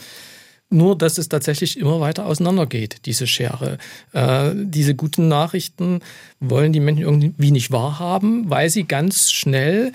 Nur, 0.70 0.98
dass 0.98 1.16
es 1.16 1.29
tatsächlich 1.29 1.79
immer 1.79 1.98
weiter 2.01 2.27
auseinandergeht, 2.27 3.07
diese 3.07 3.27
Schere. 3.27 3.79
Äh, 4.12 4.51
diese 4.55 4.94
guten 4.94 5.27
Nachrichten 5.27 6.01
wollen 6.40 6.74
die 6.74 6.81
Menschen 6.81 7.03
irgendwie 7.03 7.51
nicht 7.51 7.72
wahrhaben, 7.72 8.51
weil 8.51 8.68
sie 8.68 8.85
ganz 8.85 9.33
schnell 9.33 9.92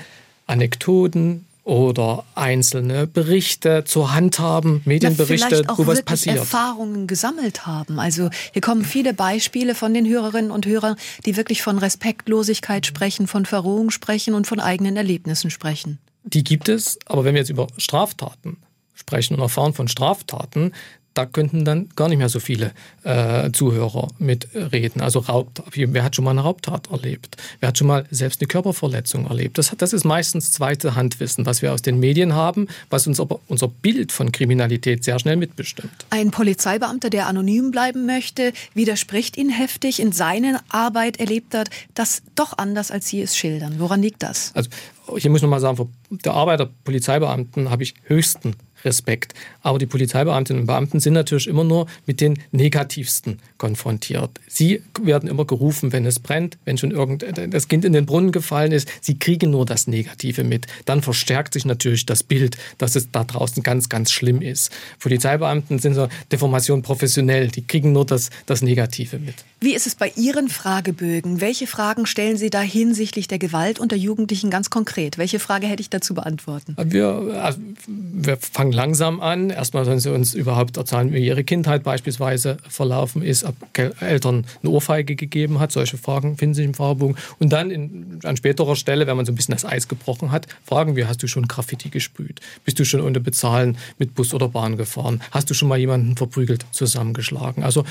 Anekdoten 0.48 1.46
oder 1.64 2.26
einzelne 2.36 3.08
Berichte 3.08 3.84
zur 3.86 4.14
Hand 4.14 4.40
haben, 4.40 4.82
Medienberichte, 4.86 5.64
ja, 5.68 5.78
wo 5.78 5.88
was 5.88 6.02
passiert. 6.02 6.38
Erfahrungen 6.38 7.08
gesammelt 7.08 7.66
haben. 7.66 8.00
Also 8.00 8.30
hier 8.52 8.62
kommen 8.62 8.84
viele 8.84 9.14
Beispiele 9.14 9.74
von 9.74 9.94
den 9.94 10.06
Hörerinnen 10.06 10.52
und 10.52 10.66
Hörern, 10.66 10.98
die 11.26 11.38
wirklich 11.38 11.62
von 11.62 11.78
Respektlosigkeit 11.78 12.86
sprechen, 12.86 13.28
von 13.28 13.46
Verrohung 13.46 13.92
sprechen 13.92 14.34
und 14.34 14.46
von 14.46 14.60
eigenen 14.60 14.98
Erlebnissen 14.98 15.50
sprechen. 15.50 16.00
Die 16.24 16.44
gibt 16.44 16.68
es, 16.68 17.00
aber 17.06 17.24
wenn 17.24 17.36
wir 17.36 17.42
jetzt 17.42 17.50
über 17.50 17.68
Straftaten 17.78 18.58
sprechen 18.94 19.36
und 19.36 19.42
erfahren 19.42 19.74
von 19.74 19.88
Straftaten, 19.88 20.74
da 21.14 21.26
könnten 21.26 21.66
dann 21.66 21.90
gar 21.96 22.10
nicht 22.10 22.18
mehr 22.18 22.30
so 22.30 22.40
viele 22.40 22.72
äh, 23.04 23.52
Zuhörer 23.52 24.10
mitreden. 24.18 25.02
Also 25.02 25.20
Raub, 25.20 25.50
wer 25.74 26.04
hat 26.04 26.16
schon 26.16 26.26
mal 26.26 26.32
eine 26.32 26.42
Raubtat 26.42 26.90
erlebt? 26.92 27.38
Wer 27.60 27.70
hat 27.70 27.78
schon 27.78 27.88
mal 27.88 28.06
selbst 28.10 28.42
eine 28.42 28.48
Körperverletzung 28.48 29.28
erlebt? 29.28 29.58
Das, 29.58 29.74
das 29.78 29.94
ist 29.94 30.04
meistens 30.06 30.52
zweite 30.52 30.96
Handwissen, 30.96 31.46
was 31.46 31.62
wir 31.62 31.74
aus 31.74 31.82
den 31.82 32.00
Medien 32.00 32.34
haben, 32.34 32.68
was 32.90 33.08
uns 33.08 33.20
aber 33.20 33.40
unser 33.48 33.68
Bild 33.68 34.12
von 34.12 34.32
Kriminalität 34.32 35.04
sehr 35.04 35.20
schnell 35.20 35.36
mitbestimmt. 35.36 35.94
Ein 36.10 36.32
Polizeibeamter, 36.32 37.10
der 37.10 37.28
anonym 37.28 37.72
bleiben 37.72 38.06
möchte, 38.06 38.54
widerspricht 38.74 39.38
Ihnen 39.38 39.52
heftig. 39.52 40.00
In 40.00 40.12
seiner 40.12 40.62
Arbeit 40.70 41.20
erlebt 41.20 41.54
er 41.54 41.66
das 41.94 42.24
doch 42.36 42.58
anders, 42.58 42.92
als 42.92 43.08
Sie 43.08 43.22
es 43.22 43.38
schildern. 43.38 43.76
Woran 43.78 44.02
liegt 44.02 44.24
das? 44.24 44.52
Also 44.56 44.70
hier 45.18 45.30
muss 45.30 45.42
man 45.42 45.52
mal 45.52 45.60
sagen, 45.60 45.90
der 46.10 46.34
Arbeit 46.34 46.60
der 46.60 46.70
Polizeibeamten 46.84 47.70
habe 47.70 47.84
ich 47.84 47.94
höchsten 48.06 48.56
Respekt. 48.84 49.34
Aber 49.62 49.80
die 49.80 49.86
Polizeibeamtinnen 49.86 50.62
und 50.62 50.68
Beamten 50.68 51.00
sind 51.00 51.14
natürlich 51.14 51.48
immer 51.48 51.64
nur 51.64 51.88
mit 52.06 52.22
den 52.22 52.40
Negativsten 52.52 53.40
konfrontiert. 53.58 54.32
Sie 54.48 54.82
werden 55.02 55.30
immer 55.30 55.46
gerufen, 55.46 55.94
wenn 55.94 56.06
es 56.06 56.20
brennt, 56.20 56.58
wenn 56.66 56.78
schon 56.78 56.92
irgend 56.92 57.26
das 57.50 57.68
Kind 57.68 57.86
in 57.86 57.94
den 57.94 58.06
Brunnen 58.06 58.32
gefallen 58.32 58.72
ist. 58.72 58.90
Sie 59.02 59.18
kriegen 59.18 59.52
nur 59.52 59.66
das 59.66 59.88
Negative 59.88 60.44
mit. 60.44 60.68
Dann 60.86 61.02
verstärkt 61.02 61.54
sich 61.54 61.66
natürlich 61.66 62.06
das 62.06 62.24
Bild, 62.24 62.58
dass 62.78 62.96
es 62.96 63.12
da 63.12 63.24
draußen 63.24 63.64
ganz, 63.64 63.90
ganz 63.90 64.12
schlimm 64.12 64.42
ist. 64.42 64.72
Polizeibeamten 65.00 65.80
sind 65.80 65.94
so 65.94 66.08
Deformation 66.32 66.82
professionell. 66.82 67.48
Die 67.48 67.66
kriegen 67.66 67.94
nur 67.94 68.06
das, 68.06 68.30
das 68.46 68.62
Negative 68.62 69.20
mit. 69.20 69.36
Wie 69.60 69.74
ist 69.74 69.88
es 69.88 69.96
bei 69.96 70.12
Ihren 70.18 70.50
Fragebögen? 70.50 71.40
Welche 71.40 71.68
Fragen 71.68 72.06
stellen 72.06 72.36
Sie 72.36 72.50
da 72.50 72.60
hinsichtlich 72.60 73.30
der 73.30 73.40
Gewalt 73.40 73.80
unter 73.80 73.96
Jugendlichen 73.96 74.50
ganz 74.50 74.70
konkret? 74.70 75.18
Welche 75.18 75.40
Frage 75.40 75.68
hätte 75.68 75.82
ich 75.82 75.90
dazu 75.90 76.14
beantworten? 76.14 76.76
Wir, 76.78 77.08
also, 77.42 77.60
wir 77.88 78.38
fangen 78.38 78.73
langsam 78.74 79.22
an. 79.22 79.50
Erstmal 79.50 79.86
sollen 79.86 80.00
sie 80.00 80.12
uns 80.12 80.34
überhaupt 80.34 80.78
erzählen, 80.78 81.14
wie 81.14 81.26
ihre 81.26 81.44
Kindheit 81.44 81.84
beispielsweise 81.84 82.58
verlaufen 82.68 83.22
ist, 83.22 83.44
ob 83.44 83.56
Eltern 84.02 84.46
eine 84.62 84.72
Ohrfeige 84.72 85.16
gegeben 85.16 85.60
hat. 85.60 85.72
Solche 85.72 85.98
Fragen 85.98 86.38
finden 86.38 86.56
sich 86.56 86.66
im 86.66 86.74
Fragebogen. 86.74 87.16
Und 87.40 87.54
dann 87.54 87.72
in, 87.72 88.20
an 88.24 88.38
späterer 88.38 88.76
Stelle, 88.76 89.08
wenn 89.08 89.16
man 89.16 89.26
so 89.26 89.32
ein 89.32 89.36
bisschen 89.36 89.54
das 89.54 89.66
Eis 89.66 89.88
gebrochen 89.88 90.32
hat, 90.32 90.48
fragen 90.66 90.96
wir, 90.96 91.08
hast 91.08 91.24
du 91.24 91.28
schon 91.28 91.48
Graffiti 91.48 91.90
gesprüht? 91.90 92.42
Bist 92.66 92.80
du 92.80 92.86
schon 92.86 93.02
ohne 93.02 93.20
Bezahlen 93.20 93.78
mit 93.98 94.16
Bus 94.16 94.34
oder 94.34 94.50
Bahn 94.50 94.78
gefahren? 94.78 95.22
Hast 95.32 95.50
du 95.50 95.54
schon 95.54 95.68
mal 95.68 95.78
jemanden 95.78 96.18
verprügelt, 96.18 96.66
zusammengeschlagen? 96.72 97.64
Also 97.64 97.86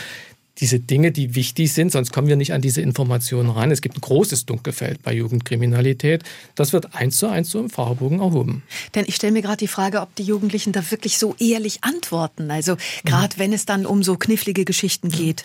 diese 0.59 0.79
Dinge, 0.79 1.13
die 1.13 1.35
wichtig 1.35 1.73
sind, 1.73 1.93
sonst 1.93 2.13
kommen 2.13 2.29
wir 2.29 2.37
nicht 2.37 2.53
an 2.53 2.61
diese 2.61 2.83
Informationen 2.83 3.51
ran. 3.51 3.71
Es 3.71 3.81
gibt 3.81 3.97
ein 3.97 4.01
großes 4.01 4.45
Dunkelfeld 4.47 5.03
bei 5.03 5.13
Jugendkriminalität. 5.13 6.23
Das 6.55 6.73
wird 6.73 6.95
eins 6.95 7.19
zu 7.19 7.27
eins 7.27 7.51
so 7.51 7.59
im 7.59 7.71
Fahrbogen 7.71 8.21
erhoben. 8.21 8.63
Denn 8.95 9.05
ich 9.07 9.17
stelle 9.17 9.33
mir 9.33 9.43
gerade 9.43 9.57
die 9.57 9.69
Frage, 9.69 10.01
ob 10.01 10.15
die 10.15 10.25
Jugendlichen 10.25 10.73
da 10.73 10.91
wirklich 10.91 11.19
so 11.19 11.35
ehrlich 11.39 11.79
antworten. 11.83 12.51
Also 12.51 12.77
gerade 13.05 13.37
mhm. 13.37 13.41
wenn 13.41 13.53
es 13.53 13.65
dann 13.65 13.87
um 13.87 14.03
so 14.03 14.17
knifflige 14.17 14.65
Geschichten 14.65 15.09
geht. 15.09 15.45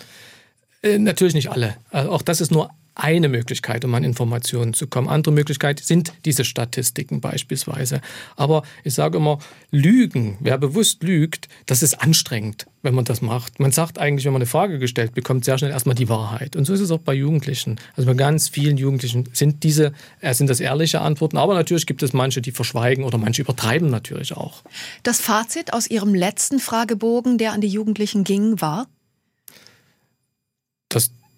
Äh, 0.83 0.99
natürlich 0.99 1.33
nicht 1.33 1.49
alle. 1.51 1.77
Also 1.89 2.11
auch 2.11 2.21
das 2.21 2.41
ist 2.41 2.51
nur 2.51 2.69
eine 2.97 3.29
Möglichkeit, 3.29 3.85
um 3.85 3.93
an 3.93 4.03
Informationen 4.03 4.73
zu 4.73 4.87
kommen. 4.87 5.07
Andere 5.07 5.33
Möglichkeit 5.33 5.79
sind 5.79 6.13
diese 6.25 6.43
Statistiken 6.43 7.21
beispielsweise. 7.21 8.01
Aber 8.35 8.63
ich 8.83 8.93
sage 8.93 9.17
immer, 9.17 9.39
Lügen, 9.71 10.37
wer 10.39 10.57
bewusst 10.57 11.03
lügt, 11.03 11.47
das 11.65 11.83
ist 11.83 12.01
anstrengend, 12.01 12.65
wenn 12.81 12.95
man 12.95 13.05
das 13.05 13.21
macht. 13.21 13.59
Man 13.59 13.71
sagt 13.71 13.99
eigentlich, 13.99 14.25
wenn 14.25 14.33
man 14.33 14.41
eine 14.41 14.47
Frage 14.47 14.79
gestellt 14.79 15.13
bekommt, 15.13 15.45
sehr 15.45 15.57
schnell 15.57 15.71
erstmal 15.71 15.95
die 15.95 16.09
Wahrheit. 16.09 16.55
Und 16.55 16.65
so 16.65 16.73
ist 16.73 16.79
es 16.79 16.91
auch 16.91 16.99
bei 16.99 17.13
Jugendlichen. 17.13 17.79
Also 17.95 18.07
bei 18.07 18.15
ganz 18.15 18.49
vielen 18.49 18.77
Jugendlichen 18.77 19.29
sind 19.33 19.63
diese, 19.63 19.93
äh, 20.21 20.33
sind 20.33 20.49
das 20.49 20.59
ehrliche 20.59 21.01
Antworten. 21.01 21.37
Aber 21.37 21.53
natürlich 21.53 21.85
gibt 21.85 22.01
es 22.03 22.13
manche, 22.13 22.41
die 22.41 22.51
verschweigen 22.51 23.03
oder 23.03 23.17
manche 23.17 23.43
übertreiben 23.43 23.89
natürlich 23.89 24.35
auch. 24.35 24.63
Das 25.03 25.21
Fazit 25.21 25.73
aus 25.73 25.87
Ihrem 25.89 26.15
letzten 26.15 26.59
Fragebogen, 26.59 27.37
der 27.37 27.53
an 27.53 27.61
die 27.61 27.67
Jugendlichen 27.67 28.23
ging, 28.23 28.59
war? 28.59 28.87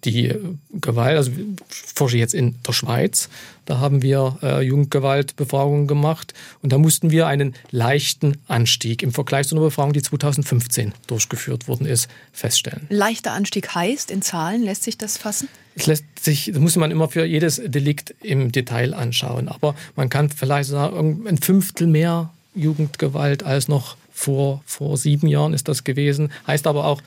Die 0.04 0.34
Gewalt, 0.72 1.16
also 1.16 1.30
ich 1.32 1.92
forsche 1.94 2.16
jetzt 2.16 2.32
in 2.34 2.56
der 2.66 2.72
Schweiz, 2.72 3.28
da 3.66 3.78
haben 3.78 4.02
wir 4.02 4.38
äh, 4.42 4.62
Jugendgewaltbefragungen 4.62 5.86
gemacht 5.86 6.34
und 6.62 6.72
da 6.72 6.78
mussten 6.78 7.10
wir 7.10 7.26
einen 7.26 7.54
leichten 7.70 8.38
Anstieg 8.48 9.02
im 9.02 9.12
Vergleich 9.12 9.48
zu 9.48 9.54
einer 9.54 9.64
Befragung, 9.64 9.92
die 9.92 10.02
2015 10.02 10.92
durchgeführt 11.06 11.68
worden 11.68 11.86
ist, 11.86 12.08
feststellen. 12.32 12.86
Leichter 12.88 13.32
Anstieg 13.32 13.74
heißt, 13.74 14.10
in 14.10 14.22
Zahlen 14.22 14.62
lässt 14.62 14.84
sich 14.84 14.96
das 14.96 15.18
fassen? 15.18 15.48
Es 15.74 15.86
lässt 15.86 16.04
sich, 16.18 16.50
das 16.52 16.60
muss 16.60 16.76
man 16.76 16.90
immer 16.90 17.08
für 17.08 17.24
jedes 17.24 17.60
Delikt 17.64 18.14
im 18.22 18.50
Detail 18.52 18.94
anschauen, 18.94 19.48
aber 19.48 19.74
man 19.96 20.08
kann 20.08 20.30
vielleicht 20.30 20.70
sagen, 20.70 21.26
ein 21.28 21.38
Fünftel 21.38 21.86
mehr 21.86 22.30
Jugendgewalt 22.54 23.42
als 23.42 23.68
noch 23.68 23.96
vor, 24.12 24.62
vor 24.66 24.96
sieben 24.96 25.28
Jahren 25.28 25.54
ist 25.54 25.68
das 25.68 25.84
gewesen, 25.84 26.32
heißt 26.46 26.66
aber 26.66 26.86
auch, 26.86 27.02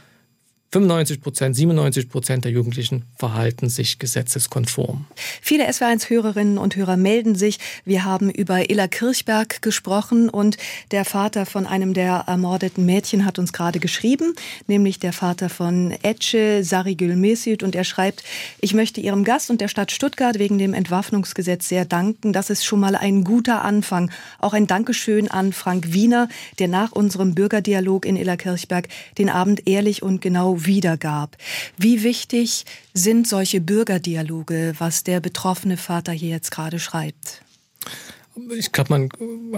95 0.73 1.21
Prozent, 1.21 1.55
97 1.55 2.09
Prozent 2.09 2.45
der 2.45 2.51
Jugendlichen 2.51 3.03
verhalten 3.15 3.69
sich 3.69 3.99
gesetzeskonform. 3.99 5.05
Viele 5.39 5.69
SW1-Hörerinnen 5.69 6.57
und 6.57 6.75
Hörer 6.75 6.97
melden 6.97 7.35
sich. 7.35 7.59
Wir 7.85 8.05
haben 8.05 8.31
über 8.31 8.71
Illa 8.71 8.87
Kirchberg 8.87 9.61
gesprochen 9.61 10.29
und 10.29 10.57
der 10.89 11.05
Vater 11.05 11.45
von 11.45 11.67
einem 11.67 11.93
der 11.93 12.23
ermordeten 12.25 12.87
Mädchen 12.87 13.23
hat 13.23 13.37
uns 13.37 13.53
gerade 13.53 13.79
geschrieben, 13.79 14.33
nämlich 14.65 14.97
der 14.97 15.13
Vater 15.13 15.49
von 15.49 15.93
Etche 16.01 16.63
Sarigül 16.63 17.17
Mesut 17.17 17.61
und 17.61 17.75
er 17.75 17.83
schreibt, 17.83 18.23
ich 18.59 18.73
möchte 18.73 18.99
Ihrem 18.99 19.23
Gast 19.25 19.51
und 19.51 19.61
der 19.61 19.67
Stadt 19.67 19.91
Stuttgart 19.91 20.39
wegen 20.39 20.57
dem 20.57 20.73
Entwaffnungsgesetz 20.73 21.69
sehr 21.69 21.85
danken. 21.85 22.33
Das 22.33 22.49
ist 22.49 22.65
schon 22.65 22.79
mal 22.79 22.95
ein 22.95 23.23
guter 23.23 23.63
Anfang. 23.63 24.09
Auch 24.39 24.53
ein 24.53 24.65
Dankeschön 24.65 25.29
an 25.29 25.53
Frank 25.53 25.93
Wiener, 25.93 26.29
der 26.57 26.67
nach 26.67 26.93
unserem 26.93 27.35
Bürgerdialog 27.35 28.07
in 28.07 28.15
Illa 28.15 28.37
Kirchberg 28.37 28.87
den 29.19 29.29
Abend 29.29 29.67
ehrlich 29.67 30.01
und 30.01 30.19
genau 30.19 30.62
wiedergab. 30.65 31.37
Wie 31.77 32.03
wichtig 32.03 32.65
sind 32.93 33.27
solche 33.27 33.61
Bürgerdialoge, 33.61 34.73
was 34.77 35.03
der 35.03 35.19
betroffene 35.19 35.77
Vater 35.77 36.11
hier 36.11 36.29
jetzt 36.29 36.51
gerade 36.51 36.79
schreibt? 36.79 37.41
Ich 38.57 38.71
glaube, 38.71 38.89
man 38.89 39.09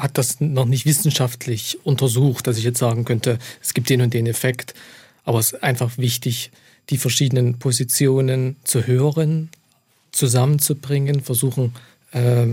hat 0.02 0.18
das 0.18 0.42
noch 0.42 0.66
nicht 0.66 0.86
wissenschaftlich 0.86 1.80
untersucht, 1.84 2.48
dass 2.48 2.58
ich 2.58 2.64
jetzt 2.64 2.80
sagen 2.80 3.06
könnte, 3.06 3.40
es 3.62 3.74
gibt 3.74 3.90
den 3.90 4.02
und 4.02 4.14
den 4.14 4.28
Effekt. 4.28 4.74
Aber 5.24 5.40
es 5.40 5.54
ist 5.54 5.64
einfach 5.64 5.98
wichtig, 5.98 6.52
die 6.90 6.98
verschiedenen 6.98 7.58
Positionen 7.58 8.58
zu 8.64 8.86
hören, 8.86 9.50
zusammenzubringen, 10.12 11.22
versuchen, 11.22 11.74
äh, 12.12 12.48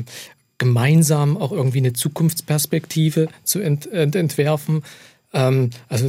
gemeinsam 0.59 1.37
auch 1.37 1.53
irgendwie 1.53 1.79
eine 1.79 1.93
Zukunftsperspektive 1.93 3.29
zu 3.43 3.61
ent 3.61 3.87
ent 3.87 4.15
entwerfen. 4.15 4.85
Ähm, 5.33 5.71
also 5.89 6.09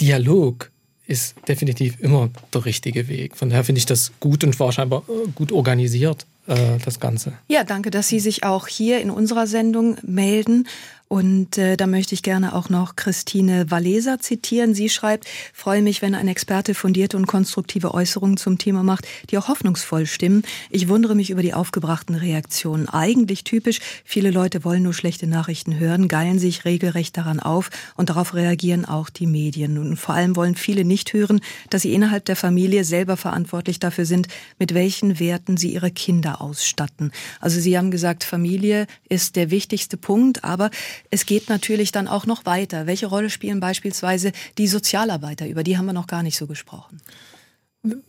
Dialog 0.00 0.70
ist 1.10 1.34
definitiv 1.48 1.98
immer 1.98 2.30
der 2.54 2.64
richtige 2.64 3.08
Weg. 3.08 3.36
Von 3.36 3.50
daher 3.50 3.64
finde 3.64 3.80
ich 3.80 3.86
das 3.86 4.12
gut 4.20 4.44
und 4.44 4.58
war 4.60 4.70
scheinbar 4.70 5.02
äh, 5.08 5.28
gut 5.34 5.50
organisiert, 5.50 6.24
äh, 6.46 6.54
das 6.84 7.00
Ganze. 7.00 7.32
Ja, 7.48 7.64
danke, 7.64 7.90
dass 7.90 8.06
Sie 8.06 8.20
sich 8.20 8.44
auch 8.44 8.68
hier 8.68 9.00
in 9.00 9.10
unserer 9.10 9.48
Sendung 9.48 9.96
melden. 10.02 10.68
Und 11.12 11.58
äh, 11.58 11.76
da 11.76 11.88
möchte 11.88 12.14
ich 12.14 12.22
gerne 12.22 12.54
auch 12.54 12.68
noch 12.68 12.94
Christine 12.94 13.68
Waleser 13.68 14.20
zitieren. 14.20 14.74
Sie 14.74 14.88
schreibt, 14.88 15.26
freue 15.52 15.82
mich, 15.82 16.02
wenn 16.02 16.14
ein 16.14 16.28
Experte 16.28 16.72
fundierte 16.72 17.16
und 17.16 17.26
konstruktive 17.26 17.92
Äußerungen 17.92 18.36
zum 18.36 18.58
Thema 18.58 18.84
macht, 18.84 19.08
die 19.28 19.36
auch 19.36 19.48
hoffnungsvoll 19.48 20.06
stimmen. 20.06 20.44
Ich 20.70 20.86
wundere 20.86 21.16
mich 21.16 21.30
über 21.30 21.42
die 21.42 21.52
aufgebrachten 21.52 22.14
Reaktionen. 22.14 22.88
Eigentlich 22.88 23.42
typisch, 23.42 23.80
viele 24.04 24.30
Leute 24.30 24.62
wollen 24.62 24.84
nur 24.84 24.94
schlechte 24.94 25.26
Nachrichten 25.26 25.80
hören, 25.80 26.06
geilen 26.06 26.38
sich 26.38 26.64
regelrecht 26.64 27.16
daran 27.16 27.40
auf 27.40 27.70
und 27.96 28.08
darauf 28.08 28.32
reagieren 28.34 28.84
auch 28.84 29.10
die 29.10 29.26
Medien. 29.26 29.78
Und 29.78 29.96
vor 29.96 30.14
allem 30.14 30.36
wollen 30.36 30.54
viele 30.54 30.84
nicht 30.84 31.12
hören, 31.12 31.40
dass 31.70 31.82
sie 31.82 31.92
innerhalb 31.92 32.24
der 32.26 32.36
Familie 32.36 32.84
selber 32.84 33.16
verantwortlich 33.16 33.80
dafür 33.80 34.04
sind, 34.04 34.28
mit 34.60 34.74
welchen 34.74 35.18
Werten 35.18 35.56
sie 35.56 35.74
ihre 35.74 35.90
Kinder 35.90 36.40
ausstatten. 36.40 37.10
Also 37.40 37.58
Sie 37.58 37.76
haben 37.76 37.90
gesagt, 37.90 38.22
Familie 38.22 38.86
ist 39.08 39.34
der 39.34 39.50
wichtigste 39.50 39.96
Punkt, 39.96 40.44
aber 40.44 40.70
es 41.10 41.26
geht 41.26 41.48
natürlich 41.48 41.92
dann 41.92 42.08
auch 42.08 42.26
noch 42.26 42.46
weiter. 42.46 42.86
Welche 42.86 43.06
Rolle 43.06 43.30
spielen 43.30 43.60
beispielsweise 43.60 44.32
die 44.58 44.68
Sozialarbeiter? 44.68 45.46
Über 45.48 45.62
die 45.62 45.78
haben 45.78 45.86
wir 45.86 45.92
noch 45.92 46.06
gar 46.06 46.22
nicht 46.22 46.36
so 46.36 46.46
gesprochen. 46.46 47.00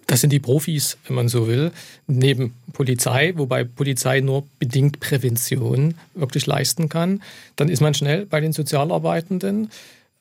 Das 0.06 0.20
sind 0.20 0.34
die 0.34 0.40
Profis, 0.40 0.98
wenn 1.08 1.16
man 1.16 1.30
so 1.30 1.48
will, 1.48 1.72
neben 2.06 2.54
Polizei, 2.74 3.34
wobei 3.38 3.64
Polizei 3.64 4.20
nur 4.20 4.46
bedingt 4.60 5.00
Prävention 5.00 5.96
wirklich 6.14 6.46
leisten 6.46 6.90
kann. 6.90 7.22
Dann 7.56 7.70
ist 7.70 7.80
man 7.80 7.94
schnell 7.94 8.26
bei 8.26 8.42
den 8.42 8.52
Sozialarbeitenden. 8.52 9.70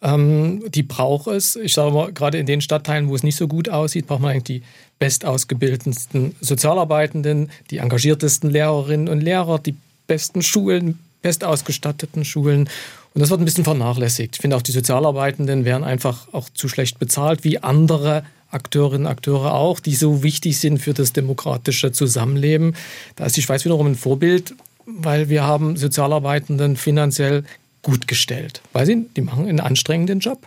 Ähm, 0.02 0.62
die 0.70 0.84
braucht 0.84 1.26
es. 1.26 1.56
Ich 1.56 1.74
sage 1.74 1.92
mal, 1.92 2.12
gerade 2.12 2.38
in 2.38 2.46
den 2.46 2.60
Stadtteilen, 2.60 3.08
wo 3.08 3.14
es 3.16 3.24
nicht 3.24 3.36
so 3.36 3.48
gut 3.48 3.68
aussieht, 3.68 4.06
braucht 4.06 4.20
man 4.20 4.30
eigentlich 4.30 4.60
die 4.60 4.62
bestausgebildetsten 5.00 6.36
Sozialarbeitenden, 6.40 7.50
die 7.70 7.78
engagiertesten 7.78 8.50
Lehrerinnen 8.50 9.08
und 9.08 9.20
Lehrer, 9.20 9.58
die 9.58 9.74
besten 10.06 10.42
Schulen, 10.42 11.00
bestausgestatteten 11.22 12.24
Schulen. 12.24 12.68
Und 13.14 13.20
das 13.20 13.30
wird 13.30 13.40
ein 13.40 13.44
bisschen 13.44 13.64
vernachlässigt. 13.64 14.36
Ich 14.36 14.40
finde 14.40 14.56
auch 14.56 14.62
die 14.62 14.72
Sozialarbeitenden 14.72 15.64
werden 15.64 15.84
einfach 15.84 16.28
auch 16.32 16.48
zu 16.50 16.68
schlecht 16.68 16.98
bezahlt, 16.98 17.44
wie 17.44 17.58
andere 17.62 18.24
Akteurinnen 18.50 19.06
und 19.06 19.12
Akteure 19.12 19.54
auch, 19.54 19.80
die 19.80 19.94
so 19.94 20.22
wichtig 20.22 20.58
sind 20.58 20.78
für 20.78 20.94
das 20.94 21.12
demokratische 21.12 21.92
Zusammenleben. 21.92 22.74
Da 23.16 23.26
ist 23.26 23.36
die 23.36 23.42
Schweiz 23.42 23.64
wiederum 23.64 23.86
ein 23.86 23.94
Vorbild, 23.94 24.54
weil 24.86 25.28
wir 25.28 25.44
haben 25.44 25.76
Sozialarbeitenden 25.76 26.76
finanziell 26.76 27.44
gut 27.82 28.08
gestellt, 28.08 28.60
weil 28.72 28.86
sie 28.86 29.06
die 29.16 29.22
machen 29.22 29.48
einen 29.48 29.60
anstrengenden 29.60 30.20
Job. 30.20 30.46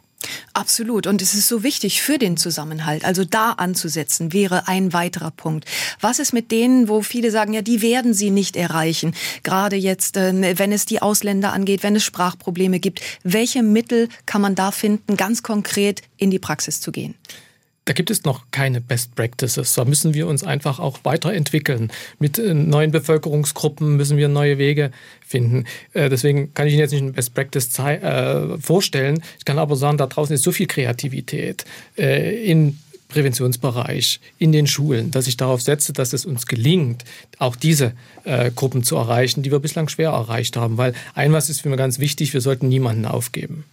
Absolut. 0.54 1.08
Und 1.08 1.22
es 1.22 1.34
ist 1.34 1.48
so 1.48 1.64
wichtig 1.64 2.02
für 2.02 2.18
den 2.18 2.38
Zusammenhalt. 2.38 3.06
Also 3.06 3.26
da 3.26 3.52
anzusetzen 3.52 4.34
wäre 4.34 4.68
ein 4.68 4.94
weiterer 4.94 5.32
Punkt. 5.32 5.66
Was 6.00 6.20
ist 6.20 6.34
mit 6.34 6.52
denen, 6.52 6.88
wo 6.88 7.02
viele 7.02 7.32
sagen, 7.32 7.54
ja, 7.54 7.62
die 7.62 7.82
werden 7.82 8.14
sie 8.14 8.30
nicht 8.30 8.56
erreichen? 8.56 9.16
Gerade 9.44 9.76
jetzt, 9.76 10.18
ähm, 10.18 10.44
wenn 10.44 10.72
es 10.72 10.86
die 10.86 11.02
Ausländer 11.02 11.54
angeht, 11.54 11.84
wenn 11.84 11.96
es 11.96 12.04
Sprachprobleme 12.04 12.80
gibt. 12.80 13.02
Welche 13.24 13.64
Mittel 13.64 14.10
kann 14.26 14.42
man 14.42 14.56
da 14.56 14.72
finden, 14.72 15.18
ganz 15.18 15.44
konkret 15.44 16.02
in 16.18 16.32
die 16.32 16.40
Praxis 16.40 16.82
zu 16.82 16.92
gehen? 16.92 17.16
Da 17.86 17.92
gibt 17.92 18.10
es 18.12 18.24
noch 18.24 18.46
keine 18.52 18.80
Best 18.80 19.14
Practices. 19.16 19.74
Da 19.74 19.84
müssen 19.84 20.14
wir 20.14 20.28
uns 20.28 20.44
einfach 20.44 20.80
auch 20.80 21.00
weiterentwickeln. 21.04 21.92
Mit 22.18 22.40
äh, 22.40 22.54
neuen 22.54 22.92
Bevölkerungsgruppen 22.92 23.98
müssen 23.98 24.16
wir 24.16 24.30
neue 24.30 24.58
Wege 24.58 24.92
finden. 25.26 25.66
Äh, 25.92 26.10
deswegen 26.10 26.54
kann 26.54 26.68
ich 26.68 26.74
Ihnen 26.74 26.80
jetzt 26.80 26.92
nicht 26.92 27.02
eine 27.02 27.12
Best 27.12 27.34
Practice 27.34 27.78
äh, 27.80 28.58
vorstellen. 28.58 29.22
Ich 29.38 29.44
kann 29.44 29.60
aber 29.60 29.76
sagen, 29.76 29.98
da 29.98 30.08
draußen 30.08 30.34
ist 30.34 30.44
so 30.44 30.52
viel 30.52 30.68
Kreativität 30.68 31.66
im 31.96 32.78
Präventionsbereich, 33.10 34.20
in 34.40 34.52
den 34.52 34.66
Schulen, 34.66 35.12
dass 35.12 35.28
ich 35.28 35.38
darauf 35.38 35.62
setze, 35.62 35.94
dass 35.94 36.14
es 36.14 36.26
uns 36.26 36.48
gelingt, 36.48 37.04
auch 37.38 37.56
diese 37.56 37.94
Gruppen 38.56 38.84
zu 38.84 38.96
erreichen, 38.96 39.44
die 39.44 39.52
wir 39.52 39.60
bislang 39.60 39.90
schwer 39.90 40.10
erreicht 40.10 40.58
haben. 40.58 40.78
Weil 40.78 40.94
ein 41.14 41.32
was 41.34 41.50
ist 41.50 41.62
für 41.62 41.70
mich 41.70 41.78
ganz 41.78 42.00
wichtig, 42.00 42.34
wir 42.34 42.42
sollten 42.42 42.70
niemanden 42.70 43.06
aufgeben. 43.06 43.66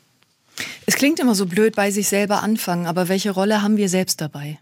Es 0.91 0.97
klingt 0.97 1.21
immer 1.21 1.37
so 1.37 1.47
blöd 1.47 1.77
bei 1.77 1.93
sich 1.93 2.09
selber 2.09 2.43
anfangen, 2.43 2.87
aber 2.87 3.09
welche 3.09 3.31
Rolle 3.31 3.63
haben 3.63 3.77
wir 3.77 3.89
selbst 3.89 4.21
dabei? 4.21 4.59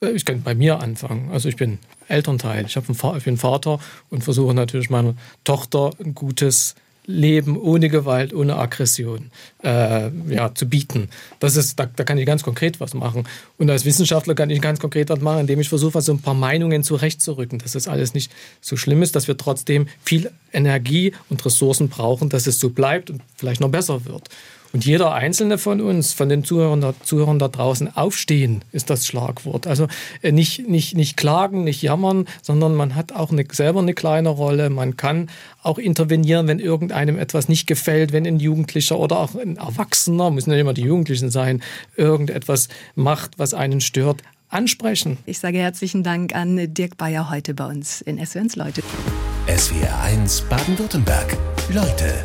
Äh, 0.00 0.10
ich 0.10 0.24
kann 0.24 0.42
bei 0.42 0.54
mir 0.54 0.78
anfangen. 0.78 1.32
Also 1.32 1.48
ich 1.48 1.56
bin 1.56 1.80
Elternteil, 2.06 2.66
ich, 2.66 2.76
einen, 2.76 3.16
ich 3.16 3.24
bin 3.24 3.36
Vater 3.36 3.80
und 4.10 4.22
versuche 4.22 4.54
natürlich 4.54 4.90
meiner 4.90 5.16
Tochter 5.42 5.90
ein 5.98 6.14
gutes 6.14 6.76
Leben 7.04 7.58
ohne 7.58 7.88
Gewalt, 7.88 8.32
ohne 8.32 8.58
Aggression 8.58 9.32
äh, 9.64 10.08
ja, 10.28 10.54
zu 10.54 10.68
bieten. 10.68 11.08
Das 11.40 11.56
ist, 11.56 11.80
da, 11.80 11.86
da, 11.86 12.04
kann 12.04 12.18
ich 12.18 12.26
ganz 12.26 12.44
konkret 12.44 12.78
was 12.78 12.94
machen. 12.94 13.24
Und 13.56 13.68
als 13.70 13.84
Wissenschaftler 13.84 14.36
kann 14.36 14.50
ich 14.50 14.60
ganz 14.60 14.78
konkret 14.78 15.08
was 15.08 15.20
machen, 15.20 15.40
indem 15.40 15.58
ich 15.58 15.68
versuche, 15.68 16.00
so 16.00 16.12
ein 16.12 16.20
paar 16.20 16.34
Meinungen 16.34 16.84
zurechtzurücken, 16.84 17.58
dass 17.58 17.72
das 17.72 17.88
alles 17.88 18.14
nicht 18.14 18.30
so 18.60 18.76
schlimm 18.76 19.02
ist, 19.02 19.16
dass 19.16 19.26
wir 19.26 19.36
trotzdem 19.36 19.88
viel 20.04 20.30
Energie 20.52 21.12
und 21.28 21.44
Ressourcen 21.44 21.88
brauchen, 21.88 22.28
dass 22.28 22.46
es 22.46 22.60
so 22.60 22.70
bleibt 22.70 23.10
und 23.10 23.20
vielleicht 23.34 23.60
noch 23.60 23.70
besser 23.70 24.04
wird. 24.04 24.28
Und 24.72 24.84
jeder 24.84 25.12
einzelne 25.12 25.56
von 25.58 25.80
uns, 25.80 26.12
von 26.12 26.28
den 26.28 26.44
Zuhörern, 26.44 26.94
Zuhörern 27.02 27.38
da 27.38 27.48
draußen, 27.48 27.96
aufstehen 27.96 28.62
ist 28.72 28.90
das 28.90 29.06
Schlagwort. 29.06 29.66
Also 29.66 29.88
äh, 30.22 30.32
nicht, 30.32 30.68
nicht, 30.68 30.94
nicht 30.94 31.16
klagen, 31.16 31.64
nicht 31.64 31.82
jammern, 31.82 32.26
sondern 32.42 32.74
man 32.74 32.94
hat 32.94 33.12
auch 33.12 33.32
eine, 33.32 33.46
selber 33.50 33.80
eine 33.80 33.94
kleine 33.94 34.28
Rolle. 34.28 34.68
Man 34.70 34.96
kann 34.96 35.30
auch 35.62 35.78
intervenieren, 35.78 36.46
wenn 36.48 36.58
irgendeinem 36.58 37.18
etwas 37.18 37.48
nicht 37.48 37.66
gefällt, 37.66 38.12
wenn 38.12 38.26
ein 38.26 38.40
Jugendlicher 38.40 38.98
oder 38.98 39.18
auch 39.18 39.34
ein 39.34 39.56
Erwachsener, 39.56 40.30
müssen 40.30 40.50
nicht 40.50 40.60
immer 40.60 40.74
die 40.74 40.82
Jugendlichen 40.82 41.30
sein, 41.30 41.62
irgendetwas 41.96 42.68
macht, 42.94 43.38
was 43.38 43.54
einen 43.54 43.80
stört 43.80 44.22
ansprechen. 44.50 45.18
Ich 45.26 45.38
sage 45.38 45.58
herzlichen 45.58 46.02
Dank 46.02 46.34
an 46.34 46.74
Dirk 46.74 46.96
Bayer 46.96 47.30
heute 47.30 47.54
bei 47.54 47.66
uns 47.66 48.00
in 48.00 48.24
SWNs 48.24 48.56
Leute. 48.56 48.82
SWR 49.46 50.00
1 50.02 50.42
Baden-Württemberg. 50.42 51.36
Leute, 51.72 52.24